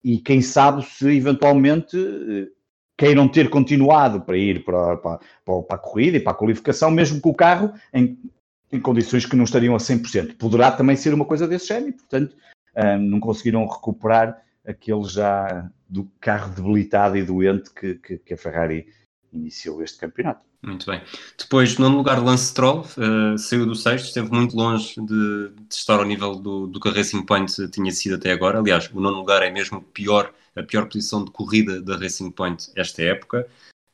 e 0.03 0.19
quem 0.19 0.43
sabe 0.43 0.85
se 0.85 1.09
eventualmente 1.17 1.97
eh, 1.97 2.49
queiram 2.97 3.29
ter 3.29 3.51
continuado 3.51 4.21
para 4.21 4.37
ir 4.37 4.65
para, 4.65 4.97
para, 4.97 5.19
para, 5.45 5.65
a 5.71 5.79
corrida 5.79 6.17
e 6.17 6.21
para 6.21 6.33
a 6.33 6.37
qualificação, 6.37 6.91
mesmo 6.91 7.21
com 7.21 7.31
o 7.31 7.35
carro 7.35 7.73
em, 7.93 8.19
em 8.71 8.81
condições 8.81 9.27
que 9.27 9.37
não 9.37 9.45
estariam 9.45 9.75
a 9.75 9.79
100%. 9.79 10.37
Poderá 10.37 10.71
também 10.71 10.97
ser 10.97 11.13
uma 11.13 11.25
coisa 11.25 11.49
desse 11.49 11.69
género, 11.69 11.95
portanto, 11.95 12.37
um, 12.77 12.99
não 12.99 13.21
conseguiram 13.21 13.67
recuperar 13.67 14.43
aquele 14.67 15.05
já 15.05 15.71
do 15.89 16.11
carro 16.21 16.55
debilitado 16.55 17.17
e 17.17 17.23
doente 17.23 17.71
que, 17.73 17.95
que, 17.95 18.19
que 18.19 18.35
a 18.35 18.37
Ferrari 18.37 18.87
iniciou 19.37 19.83
este 19.83 19.99
campeonato. 19.99 20.45
Muito 20.63 20.87
bem. 20.87 21.03
Depois, 21.39 21.77
nono 21.77 21.97
lugar, 21.97 22.23
Lance 22.23 22.47
Stroll, 22.47 22.81
uh, 22.81 23.39
saiu 23.39 23.67
do 23.67 23.75
sexto, 23.75 24.07
esteve 24.07 24.31
muito 24.31 24.57
longe 24.57 24.95
de, 24.97 25.51
de 25.51 25.75
estar 25.75 25.99
ao 25.99 26.05
nível 26.05 26.37
do, 26.37 26.67
do 26.67 26.81
que 26.81 26.89
a 26.89 26.93
Racing 26.93 27.25
Point 27.27 27.69
tinha 27.69 27.93
sido 27.93 28.15
até 28.15 28.33
agora. 28.33 28.59
Aliás, 28.59 28.91
o 28.93 29.01
nono 29.01 29.19
lugar 29.19 29.43
é 29.43 29.51
mesmo 29.51 29.83
pior, 29.83 30.33
a 30.57 30.63
pior 30.63 30.87
posição 30.87 31.25
de 31.25 31.31
corrida 31.31 31.83
da 31.83 31.97
Racing 31.97 32.31
Point 32.31 32.71
esta 32.75 33.03
época. 33.03 33.47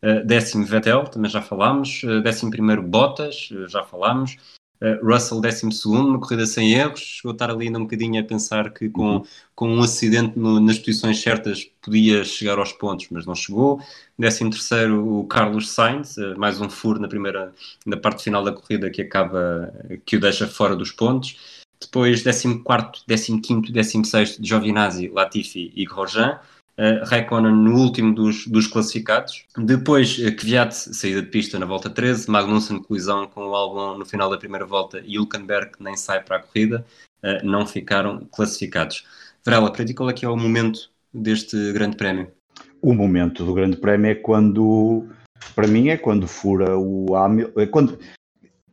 Uh, 0.02 0.24
décimo 0.24 0.64
Vettel, 0.64 1.04
também 1.04 1.30
já 1.30 1.42
falámos. 1.42 2.02
Uh, 2.04 2.20
décimo 2.22 2.50
primeiro 2.50 2.82
Bottas, 2.82 3.48
já 3.66 3.82
falámos. 3.82 4.36
Uh, 4.82 5.04
Russell 5.04 5.40
12 5.40 5.66
uma 5.84 6.18
corrida 6.18 6.46
sem 6.46 6.72
erros, 6.72 7.00
chegou 7.00 7.32
a 7.32 7.34
estar 7.34 7.50
ali 7.50 7.66
ainda 7.66 7.78
um 7.78 7.82
bocadinho 7.82 8.20
a 8.20 8.24
pensar 8.24 8.72
que 8.72 8.88
com, 8.88 9.16
uhum. 9.16 9.24
com 9.54 9.68
um 9.68 9.82
acidente 9.82 10.38
no, 10.38 10.58
nas 10.58 10.78
posições 10.78 11.20
certas 11.20 11.70
podia 11.82 12.24
chegar 12.24 12.58
aos 12.58 12.72
pontos, 12.72 13.06
mas 13.10 13.26
não 13.26 13.34
chegou. 13.34 13.80
13 14.18 14.44
o 14.92 15.24
Carlos 15.24 15.70
Sainz, 15.70 16.16
uh, 16.16 16.38
mais 16.38 16.60
um 16.60 16.70
furo 16.70 16.98
na 16.98 17.08
primeira, 17.08 17.52
na 17.84 17.96
parte 17.96 18.24
final 18.24 18.42
da 18.42 18.52
corrida 18.52 18.90
que 18.90 19.02
acaba, 19.02 19.72
que 20.06 20.16
o 20.16 20.20
deixa 20.20 20.46
fora 20.46 20.74
dos 20.74 20.90
pontos. 20.90 21.60
Depois 21.80 22.22
14 22.22 23.40
15 23.40 23.72
16 23.72 24.38
Giovinazzi, 24.42 25.08
Latifi 25.08 25.72
e 25.74 25.84
Grosjean. 25.84 26.38
Uh, 26.80 27.04
Raikkonen 27.04 27.52
no 27.52 27.76
último 27.76 28.14
dos, 28.14 28.46
dos 28.46 28.66
classificados. 28.66 29.44
Depois, 29.54 30.16
uh, 30.16 30.34
Kvyat, 30.34 30.72
saída 30.72 31.20
de 31.20 31.28
pista 31.28 31.58
na 31.58 31.66
volta 31.66 31.90
13, 31.90 32.30
Magnussen 32.30 32.82
colisão 32.82 33.26
com 33.26 33.48
o 33.48 33.54
Albon 33.54 33.98
no 33.98 34.06
final 34.06 34.30
da 34.30 34.38
primeira 34.38 34.64
volta 34.64 34.98
e 35.04 35.18
Hülkenberg 35.18 35.72
nem 35.78 35.94
sai 35.94 36.22
para 36.22 36.36
a 36.36 36.40
corrida, 36.40 36.82
uh, 37.22 37.44
não 37.44 37.66
ficaram 37.66 38.26
classificados. 38.32 39.04
Varela, 39.44 39.70
para 39.70 39.84
ti 39.84 39.92
qual 39.92 40.08
é 40.08 40.14
que 40.14 40.24
é 40.24 40.28
o 40.30 40.34
momento 40.34 40.90
deste 41.12 41.70
grande 41.74 41.98
prémio? 41.98 42.32
O 42.80 42.94
momento 42.94 43.44
do 43.44 43.52
grande 43.52 43.76
prémio 43.76 44.12
é 44.12 44.14
quando, 44.14 45.06
para 45.54 45.66
mim, 45.66 45.90
é 45.90 45.98
quando 45.98 46.26
fura 46.26 46.78
o 46.78 47.14
Hamilton, 47.14 47.60
é 47.60 47.66
quando, 47.66 47.98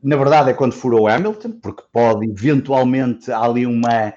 na 0.02 0.16
verdade 0.16 0.52
é 0.52 0.54
quando 0.54 0.72
fura 0.72 0.96
o 0.96 1.10
Hamilton, 1.10 1.60
porque 1.62 1.84
pode 1.92 2.26
eventualmente 2.26 3.30
há 3.34 3.42
ali 3.42 3.66
uma 3.66 4.14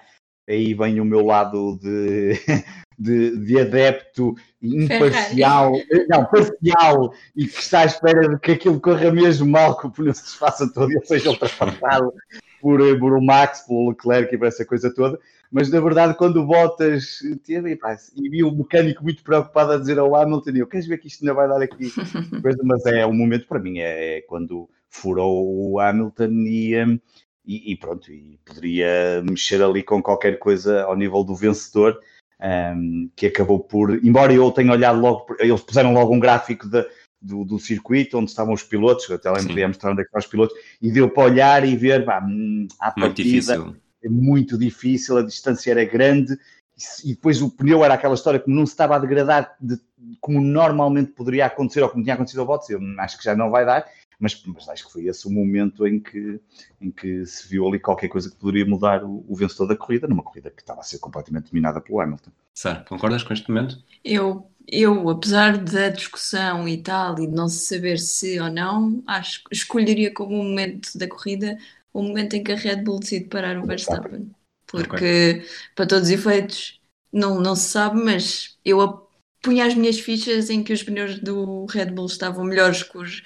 aí 0.51 0.75
vem 0.75 1.01
o 1.01 1.05
meu 1.05 1.25
lado 1.25 1.79
de, 1.81 2.35
de, 2.99 3.37
de 3.39 3.61
adepto 3.61 4.35
imparcial, 4.63 5.75
Ferrari. 5.75 6.07
não, 6.09 6.25
parcial, 6.25 7.15
e 7.35 7.47
que 7.47 7.61
está 7.61 7.81
à 7.81 7.85
espera 7.85 8.29
de 8.29 8.39
que 8.39 8.53
aquilo 8.53 8.81
corra 8.81 9.11
mesmo 9.11 9.47
mal, 9.47 9.77
que 9.79 9.87
o 9.87 9.91
pneu 9.91 10.13
se 10.13 10.25
desfaça 10.25 10.71
todo 10.73 10.93
e 10.93 11.07
seja 11.07 11.31
ultrapassado 11.31 12.13
por, 12.61 12.81
por 12.99 13.13
o 13.15 13.23
Max, 13.23 13.65
pelo 13.67 13.89
Leclerc 13.91 14.35
e 14.35 14.39
por 14.39 14.47
essa 14.47 14.65
coisa 14.65 14.93
toda. 14.93 15.19
Mas 15.51 15.71
na 15.71 15.81
verdade, 15.81 16.15
quando 16.15 16.41
o 16.41 16.47
Bottas 16.47 17.19
teve, 17.45 17.79
e, 18.17 18.29
vi 18.29 18.45
o 18.45 18.53
mecânico 18.53 19.03
muito 19.03 19.25
preocupado 19.25 19.73
a 19.73 19.79
dizer 19.79 19.99
ao 19.99 20.15
Hamilton: 20.15 20.51
Eu 20.51 20.67
queres 20.67 20.87
ver 20.87 20.99
que 20.99 21.09
isto 21.09 21.23
ainda 21.23 21.35
vai 21.35 21.49
dar 21.49 21.61
aqui 21.61 21.91
coisa? 22.43 22.59
Mas 22.63 22.87
é 22.87 23.05
o 23.05 23.13
momento 23.13 23.49
para 23.49 23.59
mim, 23.59 23.79
é, 23.79 24.19
é 24.19 24.21
quando 24.23 24.69
furou 24.89 25.73
o 25.73 25.81
Hamilton 25.81 26.31
e. 26.47 26.85
Um, 26.85 27.01
e, 27.45 27.73
e, 27.73 27.77
pronto, 27.77 28.11
e 28.13 28.39
poderia 28.45 29.23
mexer 29.23 29.63
ali 29.63 29.83
com 29.83 30.03
qualquer 30.03 30.39
coisa 30.39 30.83
ao 30.85 30.97
nível 30.97 31.25
do 31.25 31.35
vencedor, 31.35 31.99
um, 32.41 33.11
que 33.15 33.27
acabou 33.27 33.61
por, 33.61 34.03
embora 34.05 34.33
eu 34.33 34.51
tenha 34.51 34.73
olhado 34.73 35.01
logo, 35.01 35.27
eles 35.39 35.61
puseram 35.61 35.93
logo 35.93 36.15
um 36.15 36.21
gráfico 36.21 36.69
de, 36.69 36.87
do, 37.21 37.45
do, 37.45 37.59
circuito 37.59 38.19
onde 38.19 38.31
estavam 38.31 38.55
os 38.55 38.63
pilotos, 38.63 39.11
até 39.11 39.31
lá 39.31 39.43
podia 39.43 39.69
mostrar 39.69 39.93
onde 39.93 40.01
é 40.01 40.05
que 40.05 40.09
estavam 40.09 40.25
os 40.25 40.31
pilotos, 40.31 40.57
e 40.81 40.91
deu 40.91 41.11
para 41.11 41.25
olhar 41.25 41.65
e 41.67 41.77
ver, 41.77 42.05
pá, 42.05 42.23
hum, 42.25 42.67
à 42.79 42.87
muito 42.87 43.01
partida 43.01 43.25
difícil. 43.25 43.77
é 44.03 44.09
muito 44.09 44.59
difícil, 44.59 45.19
a 45.19 45.23
distância 45.23 45.71
era 45.71 45.85
grande, 45.85 46.39
e 47.05 47.11
depois 47.11 47.43
o 47.43 47.51
pneu 47.51 47.85
era 47.85 47.95
aquela 47.95 48.15
história 48.15 48.41
que 48.41 48.51
não 48.51 48.65
se 48.65 48.73
estava 48.73 48.97
a 48.97 48.99
degradar 48.99 49.55
de, 49.61 49.79
como 50.19 50.41
normalmente 50.41 51.13
poderia 51.13 51.47
acontecer, 51.47 51.83
ou 51.83 51.91
como 51.91 52.03
tinha 52.03 52.15
acontecido 52.15 52.41
ao 52.41 52.47
Bottas, 52.47 52.71
eu 52.71 52.81
acho 52.99 53.19
que 53.19 53.25
já 53.25 53.37
não 53.37 53.51
vai 53.51 53.67
dar, 53.67 53.87
mas, 54.21 54.41
mas, 54.47 54.69
acho 54.69 54.87
que 54.87 54.93
foi 54.93 55.07
esse 55.07 55.27
o 55.27 55.31
momento 55.31 55.87
em 55.87 55.99
que, 55.99 56.39
em 56.81 56.91
que 56.91 57.25
se 57.25 57.49
viu 57.49 57.67
ali 57.67 57.79
qualquer 57.79 58.09
coisa 58.09 58.31
que 58.31 58.37
poderia 58.37 58.67
mudar 58.67 59.03
o, 59.03 59.25
o 59.27 59.35
vencedor 59.35 59.67
da 59.67 59.77
corrida, 59.77 60.07
numa 60.07 60.23
corrida 60.23 60.51
que 60.51 60.61
estava 60.61 60.81
a 60.81 60.85
ser 60.85 60.99
completamente 60.99 61.51
dominada 61.51 61.81
pelo 61.81 62.01
Hamilton. 62.01 62.31
Sara, 62.55 62.85
concordas 62.87 63.23
com 63.23 63.33
este 63.33 63.49
momento? 63.49 63.83
Eu, 64.05 64.47
eu, 64.69 65.09
apesar 65.09 65.57
da 65.57 65.89
discussão 65.89 66.69
e 66.69 66.83
tal, 66.83 67.19
e 67.19 67.27
de 67.27 67.35
não 67.35 67.49
se 67.49 67.67
saber 67.67 67.99
se 67.99 68.39
ou 68.39 68.51
não, 68.51 69.03
acho 69.07 69.43
que 69.45 69.55
escolheria 69.55 70.13
como 70.13 70.39
um 70.39 70.45
momento 70.45 70.97
da 70.97 71.09
corrida 71.09 71.57
o 71.93 72.03
momento 72.03 72.35
em 72.35 72.45
que 72.45 72.53
a 72.53 72.57
Red 72.57 72.83
Bull 72.83 73.01
decide 73.01 73.25
parar 73.25 73.59
o 73.59 73.67
Verstappen. 73.67 74.31
Porque, 74.67 74.95
okay. 74.95 75.47
para 75.75 75.87
todos 75.87 76.09
os 76.09 76.15
efeitos, 76.15 76.81
não, 77.13 77.41
não 77.41 77.57
se 77.57 77.71
sabe, 77.71 78.01
mas 78.01 78.57
eu 78.65 79.09
punha 79.43 79.67
as 79.67 79.75
minhas 79.75 79.99
fichas 79.99 80.51
em 80.51 80.63
que 80.63 80.73
os 80.73 80.83
pneus 80.83 81.19
do 81.19 81.67
Red 81.67 81.87
Bull 81.87 82.07
estavam 82.07 82.45
melhores 82.45 82.83
que 82.83 82.97
os 82.97 83.23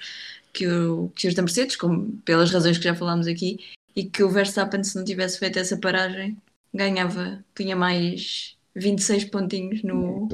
que, 0.55 0.65
o, 0.65 1.11
que 1.13 1.27
os 1.27 1.35
da 1.35 1.41
Mercedes, 1.41 1.75
como, 1.75 2.13
pelas 2.23 2.49
razões 2.49 2.77
que 2.77 2.85
já 2.85 2.95
falámos 2.95 3.27
aqui, 3.27 3.59
e 3.93 4.05
que 4.05 4.23
o 4.23 4.29
Verstappen, 4.29 4.83
se 4.83 4.95
não 4.95 5.03
tivesse 5.03 5.37
feito 5.37 5.59
essa 5.59 5.75
paragem, 5.75 6.37
ganhava, 6.73 7.43
tinha 7.53 7.75
mais 7.75 8.55
26 8.73 9.25
pontinhos 9.25 9.83
no, 9.83 10.29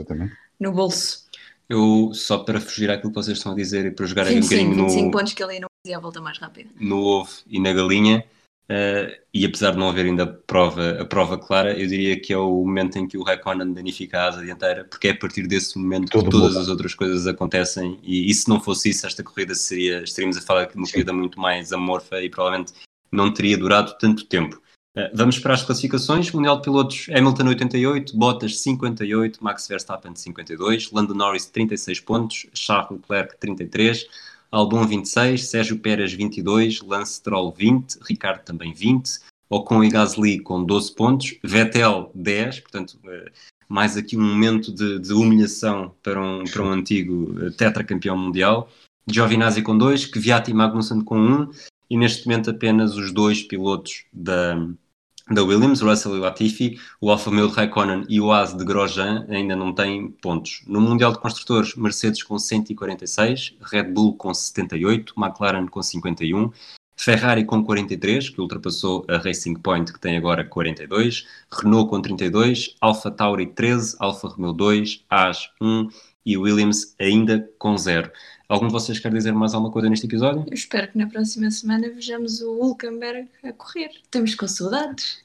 no 0.59 0.71
bolso. 0.71 1.25
Eu, 1.67 2.11
só 2.13 2.39
para 2.39 2.61
fugir 2.61 2.91
àquilo 2.91 3.11
que 3.11 3.15
vocês 3.15 3.37
estão 3.37 3.53
a 3.53 3.55
dizer 3.55 3.85
e 3.85 3.91
para 3.91 4.05
jogar 4.05 4.25
25, 4.25 4.43
um 4.43 4.65
bocadinho 4.65 4.85
25 4.85 5.05
no, 5.05 5.11
pontos 5.11 5.33
que 5.33 5.43
ele 5.43 5.59
não 5.59 5.67
fazia 5.83 5.97
a 5.97 5.99
volta 5.99 6.21
mais 6.21 6.37
rápida. 6.37 6.69
No 6.79 6.99
ovo 6.99 7.31
e 7.47 7.59
na 7.59 7.73
galinha, 7.73 8.23
Uh, 8.71 9.11
e 9.33 9.45
apesar 9.45 9.71
de 9.71 9.77
não 9.77 9.89
haver 9.89 10.05
ainda 10.05 10.23
a 10.23 10.27
prova, 10.27 11.01
a 11.01 11.03
prova 11.03 11.37
clara, 11.37 11.77
eu 11.77 11.85
diria 11.85 12.17
que 12.17 12.31
é 12.31 12.37
o 12.37 12.63
momento 12.63 12.97
em 12.97 13.05
que 13.05 13.17
o 13.17 13.23
Raikkonen 13.23 13.73
danifica 13.73 14.19
a 14.19 14.27
asa 14.29 14.41
dianteira, 14.41 14.85
porque 14.85 15.09
é 15.09 15.11
a 15.11 15.17
partir 15.17 15.45
desse 15.45 15.77
momento 15.77 16.09
Tudo 16.09 16.23
que 16.23 16.29
todas 16.31 16.53
bom. 16.53 16.61
as 16.61 16.69
outras 16.69 16.95
coisas 16.95 17.27
acontecem. 17.27 17.99
E, 18.01 18.31
e, 18.31 18.33
se 18.33 18.47
não 18.47 18.61
fosse 18.61 18.91
isso, 18.91 19.05
esta 19.05 19.21
corrida 19.23 19.53
seria, 19.55 20.03
estaríamos 20.03 20.37
a 20.37 20.41
falar 20.41 20.67
de 20.67 20.77
uma 20.77 20.85
Sim. 20.85 20.93
corrida 20.93 21.11
muito 21.11 21.37
mais 21.37 21.73
amorfa 21.73 22.21
e 22.21 22.29
provavelmente 22.29 22.71
não 23.11 23.33
teria 23.33 23.57
durado 23.57 23.97
tanto 23.99 24.23
tempo. 24.23 24.55
Uh, 24.97 25.11
vamos 25.13 25.37
para 25.37 25.53
as 25.53 25.63
classificações: 25.63 26.31
Mundial 26.31 26.55
de 26.55 26.61
Pilotos 26.61 27.07
Hamilton 27.13 27.47
88, 27.49 28.17
Bottas 28.17 28.61
58, 28.61 29.43
Max 29.43 29.67
Verstappen 29.67 30.15
52, 30.15 30.91
Lando 30.93 31.13
Norris 31.13 31.45
36 31.45 31.99
pontos, 31.99 32.45
Charles 32.53 33.01
Leclerc 33.01 33.37
33. 33.37 34.07
Albon 34.51 34.85
26, 34.85 35.47
Sérgio 35.47 35.79
Pérez 35.79 36.11
22, 36.11 36.81
Lance 36.81 37.13
Stroll 37.13 37.53
20, 37.53 37.99
Ricardo 38.07 38.43
também 38.43 38.73
20, 38.73 39.19
Ocon 39.49 39.83
e 39.83 39.89
Gasly 39.89 40.39
com 40.39 40.63
12 40.63 40.93
pontos, 40.93 41.39
Vettel 41.41 42.11
10, 42.13 42.59
portanto 42.59 42.99
eh, 43.05 43.31
mais 43.69 43.95
aqui 43.95 44.17
um 44.17 44.21
momento 44.21 44.73
de, 44.73 44.99
de 44.99 45.13
humilhação 45.13 45.95
para 46.03 46.21
um, 46.21 46.43
para 46.43 46.63
um 46.63 46.69
antigo 46.69 47.33
eh, 47.41 47.49
tetracampeão 47.51 48.17
mundial, 48.17 48.69
Giovinazzi 49.09 49.61
com 49.61 49.77
2, 49.77 50.07
Kvyat 50.07 50.51
e 50.51 50.53
Magnussen 50.53 51.01
com 51.01 51.17
1, 51.17 51.33
um, 51.33 51.49
e 51.89 51.97
neste 51.97 52.27
momento 52.27 52.49
apenas 52.49 52.95
os 52.95 53.13
dois 53.13 53.41
pilotos 53.41 54.03
da, 54.11 54.55
da 55.29 55.43
Williams, 55.43 55.81
Russell 55.81 56.15
e 56.15 56.19
Latifi, 56.19 56.79
o 56.99 57.09
Alfa 57.09 57.29
Romeo 57.29 57.47
de 57.47 57.53
Raikkonen 57.53 58.05
e 58.09 58.19
o 58.19 58.31
As 58.31 58.55
de 58.55 58.65
Grosjean 58.65 59.25
ainda 59.29 59.55
não 59.55 59.73
têm 59.73 60.09
pontos. 60.09 60.61
No 60.67 60.81
Mundial 60.81 61.11
de 61.11 61.19
Construtores, 61.19 61.75
Mercedes 61.75 62.23
com 62.23 62.39
146, 62.39 63.55
Red 63.61 63.83
Bull 63.83 64.15
com 64.15 64.33
78, 64.33 65.13
McLaren 65.17 65.67
com 65.67 65.81
51, 65.81 66.51
Ferrari 66.95 67.43
com 67.43 67.63
43, 67.63 68.29
que 68.29 68.41
ultrapassou 68.41 69.05
a 69.09 69.17
Racing 69.17 69.55
Point, 69.55 69.91
que 69.91 69.99
tem 69.99 70.17
agora 70.17 70.43
42, 70.43 71.25
Renault 71.51 71.89
com 71.89 72.01
32, 72.01 72.75
Alfa 72.79 73.09
Tauri 73.09 73.47
13, 73.47 73.95
Alfa 73.99 74.27
Romeo 74.27 74.53
2, 74.53 75.03
As 75.09 75.49
1 75.59 75.87
e 76.25 76.37
Williams 76.37 76.95
ainda 76.99 77.49
com 77.57 77.77
zero. 77.77 78.11
Algum 78.51 78.67
de 78.67 78.73
vocês 78.73 78.99
quer 78.99 79.13
dizer 79.13 79.31
mais 79.31 79.53
alguma 79.53 79.71
coisa 79.71 79.89
neste 79.89 80.05
episódio? 80.05 80.43
Eu 80.45 80.53
espero 80.53 80.85
que 80.89 80.97
na 80.97 81.07
próxima 81.07 81.49
semana 81.49 81.89
vejamos 81.89 82.41
o 82.41 82.51
Hulkenberg 82.51 83.29
a 83.45 83.53
correr. 83.53 83.91
Estamos 84.03 84.35
com 84.35 84.45
saudades. 84.45 85.19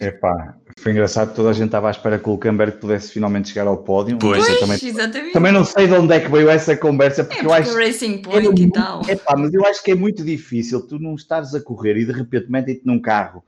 Epá, 0.00 0.56
foi 0.76 0.90
engraçado, 0.90 1.36
toda 1.36 1.50
a 1.50 1.52
gente 1.52 1.66
estava 1.66 1.86
à 1.86 1.92
espera 1.92 2.18
que 2.18 2.28
o 2.28 2.32
Hulkenberg 2.32 2.78
pudesse 2.78 3.12
finalmente 3.12 3.50
chegar 3.50 3.68
ao 3.68 3.76
pódio. 3.76 4.18
Pois, 4.18 4.44
Pois, 4.44 4.58
também, 4.58 4.78
exatamente. 4.82 5.32
também 5.32 5.52
não 5.52 5.64
sei 5.64 5.86
de 5.86 5.92
onde 5.92 6.12
é 6.12 6.18
que 6.18 6.28
veio 6.28 6.50
essa 6.50 6.76
conversa, 6.76 7.20
é 7.20 7.24
porque 7.24 7.36
porque 7.42 7.48
eu 7.48 7.54
acho 7.54 7.76
Racing 7.76 8.22
Point 8.22 8.60
e 8.60 8.70
tal. 8.72 9.02
Epá, 9.08 9.36
mas 9.36 9.54
eu 9.54 9.64
acho 9.64 9.80
que 9.80 9.92
é 9.92 9.94
muito 9.94 10.24
difícil 10.24 10.84
tu 10.84 10.98
não 10.98 11.14
estares 11.14 11.54
a 11.54 11.60
correr 11.60 11.96
e 11.96 12.04
de 12.04 12.12
repente 12.12 12.50
metem-te 12.50 12.84
num 12.84 13.00
carro 13.00 13.44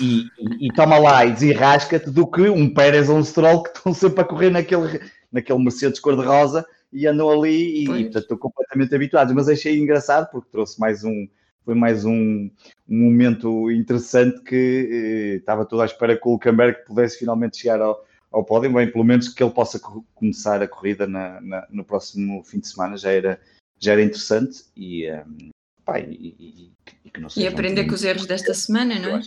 e, 0.00 0.22
e, 0.38 0.68
e 0.68 0.72
toma 0.72 0.98
lá 0.98 1.26
e 1.26 1.32
desenrasca-te 1.32 2.10
do 2.10 2.26
que 2.26 2.48
um 2.48 2.72
Pérez 2.72 3.10
ou 3.10 3.18
um 3.18 3.22
Stroll 3.22 3.64
que 3.64 3.76
estão 3.76 3.92
sempre 3.92 4.22
a 4.22 4.24
correr 4.24 4.48
naquele, 4.48 4.98
naquele 5.30 5.62
Mercedes 5.62 6.00
cor-de-rosa 6.00 6.64
e 6.92 7.06
andam 7.06 7.30
ali 7.30 7.82
e, 7.82 7.86
Pois. 7.86 8.02
portanto, 8.04 8.22
estão 8.22 8.38
completamente 8.38 8.94
habituados. 8.94 9.34
Mas 9.34 9.48
achei 9.48 9.78
engraçado 9.78 10.30
porque 10.30 10.50
trouxe 10.50 10.78
mais 10.80 11.04
um, 11.04 11.28
foi 11.64 11.74
mais 11.74 12.04
um, 12.04 12.50
um 12.88 12.96
momento 13.04 13.70
interessante 13.70 14.40
que 14.42 14.88
eh, 14.90 15.36
estava 15.36 15.64
toda 15.64 15.82
à 15.82 15.86
espera 15.86 16.16
que 16.16 16.26
o 16.26 16.32
Hulkenberg 16.32 16.84
pudesse 16.86 17.18
finalmente 17.18 17.58
chegar 17.58 17.80
ao, 17.80 18.04
ao 18.32 18.44
pódio, 18.44 18.72
bem, 18.72 18.90
pelo 18.90 19.04
menos 19.04 19.28
que 19.28 19.42
ele 19.42 19.52
possa 19.52 19.78
co- 19.78 20.04
começar 20.14 20.62
a 20.62 20.68
corrida 20.68 21.06
na- 21.06 21.40
na- 21.40 21.66
no 21.70 21.84
próximo 21.84 22.42
fim 22.44 22.58
de 22.60 22.68
semana 22.68 22.96
já 22.96 23.10
era, 23.12 23.40
já 23.78 23.92
era 23.92 24.02
interessante 24.02 24.64
e, 24.76 25.04
ehm, 25.04 25.50
pá, 25.84 26.00
e, 26.00 26.34
e- 26.38 27.10
que 27.12 27.20
não 27.20 27.28
E 27.36 27.46
aprender 27.46 27.82
um- 27.82 27.88
com 27.88 27.94
os 27.94 28.04
erros 28.04 28.26
desta 28.26 28.54
semana, 28.54 28.98
não 28.98 29.16
é? 29.16 29.20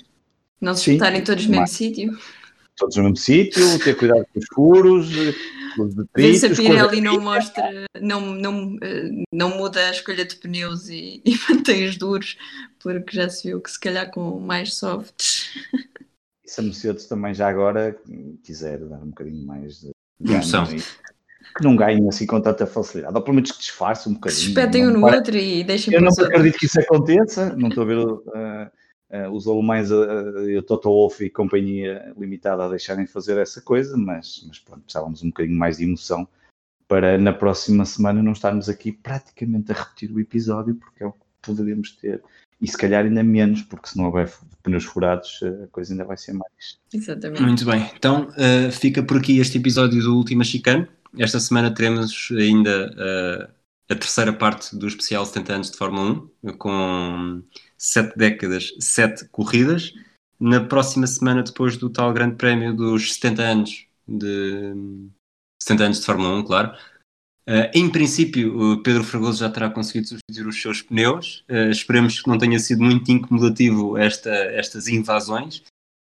Não 0.60 0.74
se 0.74 0.84
Sim. 0.86 0.92
espetarem 0.94 1.24
todos 1.24 1.46
no 1.46 1.52
mesmo 1.52 1.68
sítio. 1.68 2.18
todos 2.78 2.96
no 2.98 3.04
mesmo 3.04 3.18
sítio, 3.18 3.80
ter 3.84 3.96
cuidado 3.96 4.26
com 4.34 4.40
os 4.40 4.46
furos, 4.54 5.12
os 5.80 5.94
se 6.40 6.46
a 6.46 6.50
Pirelli 6.56 7.02
não 7.02 7.20
mostra, 7.20 7.64
não, 8.02 8.22
não, 8.22 8.78
eh, 8.82 9.10
não 9.32 9.58
muda 9.58 9.80
a 9.88 9.92
escolha 9.92 10.26
de 10.26 10.36
pneus 10.36 10.90
e, 10.90 11.22
e 11.26 11.38
mantém-os 11.50 11.98
duros, 11.98 12.38
porque 12.80 13.16
já 13.16 13.30
se 13.30 13.48
viu 13.48 13.62
que 13.62 13.72
se 13.72 13.80
calhar 13.80 14.10
com 14.12 14.40
mais 14.40 14.76
softs. 14.76 15.50
E 16.46 16.50
se 16.50 16.60
a 16.60 16.64
Mercedes 16.64 17.06
também 17.06 17.34
já 17.34 17.48
agora 17.50 17.98
quiser 18.44 18.80
dar 18.80 18.98
um 18.98 19.08
bocadinho 19.10 19.46
mais 19.46 19.80
de 19.82 19.92
Emoção. 20.34 20.66
que 20.68 21.64
não 21.64 21.76
ganhem 21.76 22.08
assim 22.10 22.26
com 22.26 22.40
tanta 22.42 22.66
facilidade, 22.66 23.16
ou 23.16 23.22
pelo 23.22 23.36
menos 23.36 23.52
que 23.52 23.60
disfarce 23.60 24.08
um 24.10 24.14
Que 24.14 24.20
bocadinho. 24.20 24.42
se 24.42 24.48
espetem 24.50 24.88
um 24.88 24.92
no 24.92 25.02
pare- 25.02 25.18
outro 25.18 25.38
e 25.38 25.64
deixem 25.64 25.94
Eu 25.94 26.02
não 26.02 26.10
os 26.10 26.18
outros. 26.18 26.36
acredito 26.38 26.60
que 26.60 26.66
isso 26.66 26.80
aconteça, 26.80 27.56
não 27.56 27.70
estou 27.70 27.84
a 27.84 27.88
ver 27.88 27.98
uh, 27.98 28.72
os 29.32 29.48
alemães, 29.48 29.92
uh, 29.92 30.58
o 30.58 30.62
Toto 30.64 30.90
Wolff 30.90 31.24
e 31.24 31.30
companhia 31.30 32.14
limitada 32.18 32.66
a 32.66 32.70
deixarem 32.70 33.06
fazer 33.06 33.38
essa 33.38 33.62
coisa, 33.62 33.96
mas, 33.96 34.44
mas 34.48 34.60
pronto, 34.60 34.82
precisávamos 34.82 35.24
um 35.24 35.28
bocadinho 35.28 35.58
mais 35.58 35.78
de 35.78 35.84
emoção 35.84 36.28
para 36.88 37.18
na 37.18 37.34
próxima 37.34 37.86
semana 37.86 38.22
não 38.22 38.34
estarmos 38.34 38.70
aqui 38.70 38.92
praticamente 38.92 39.72
a 39.72 39.76
repetir 39.76 40.12
o 40.12 40.20
episódio, 40.20 40.76
porque 40.76 41.04
é 41.04 41.08
o 41.08 41.12
que 41.12 41.20
poderíamos 41.42 41.92
ter. 41.92 42.22
E 42.62 42.68
se 42.68 42.78
calhar 42.78 43.04
ainda 43.04 43.24
menos, 43.24 43.62
porque 43.64 43.90
se 43.90 43.98
não 43.98 44.06
houver 44.06 44.32
pneus 44.62 44.86
furados, 44.86 45.40
a 45.64 45.68
coisa 45.68 45.94
ainda 45.94 46.06
vai 46.06 46.18
ser 46.18 46.34
mais. 46.34 46.80
Exatamente. 46.94 47.42
Muito 47.42 47.66
bem, 47.66 47.90
então 47.96 48.30
uh, 48.30 48.72
fica 48.72 49.04
por 49.04 49.18
aqui 49.18 49.40
este 49.40 49.58
episódio 49.58 50.02
do 50.02 50.16
Última 50.16 50.44
Chicane. 50.44 50.88
Esta 51.18 51.40
semana 51.40 51.74
teremos 51.74 52.30
ainda 52.32 52.92
uh, 52.92 53.54
a 53.90 53.96
terceira 53.96 54.34
parte 54.34 54.76
do 54.76 54.88
especial 54.88 55.26
70 55.26 55.54
anos 55.54 55.72
de 55.72 55.78
Fórmula 55.78 56.30
1, 56.44 56.58
com 56.58 57.44
sete 57.78 58.18
décadas, 58.18 58.74
sete 58.80 59.28
corridas. 59.30 59.94
Na 60.40 60.64
próxima 60.64 61.08
semana, 61.08 61.44
depois 61.44 61.78
do 61.78 61.90
tal 61.90 62.14
Grande 62.14 62.36
Prémio 62.36 62.74
dos 62.74 63.14
70 63.14 63.42
anos 63.42 63.88
de 64.08 64.74
70 65.62 65.84
anos 65.84 66.00
de 66.00 66.06
Fórmula 66.06 66.36
1, 66.40 66.44
claro. 66.44 66.78
Uh, 67.48 67.68
em 67.74 67.90
princípio, 67.90 68.58
o 68.58 68.82
Pedro 68.82 69.04
Fragoso 69.04 69.40
já 69.40 69.50
terá 69.50 69.70
conseguido 69.70 70.08
substituir 70.08 70.48
os 70.48 70.62
seus 70.62 70.82
pneus. 70.82 71.44
Uh, 71.50 71.70
esperemos 71.70 72.22
que 72.22 72.30
não 72.30 72.38
tenha 72.38 72.58
sido 72.58 72.82
muito 72.82 73.12
incomodativo 73.12 73.98
esta, 73.98 74.30
estas 74.30 74.88
invasões. 74.88 75.62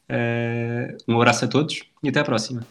Uh, 0.08 0.96
um 1.08 1.16
abraço 1.16 1.44
a 1.44 1.48
todos 1.48 1.82
e 2.02 2.08
até 2.08 2.20
à 2.20 2.24
próxima. 2.24 2.64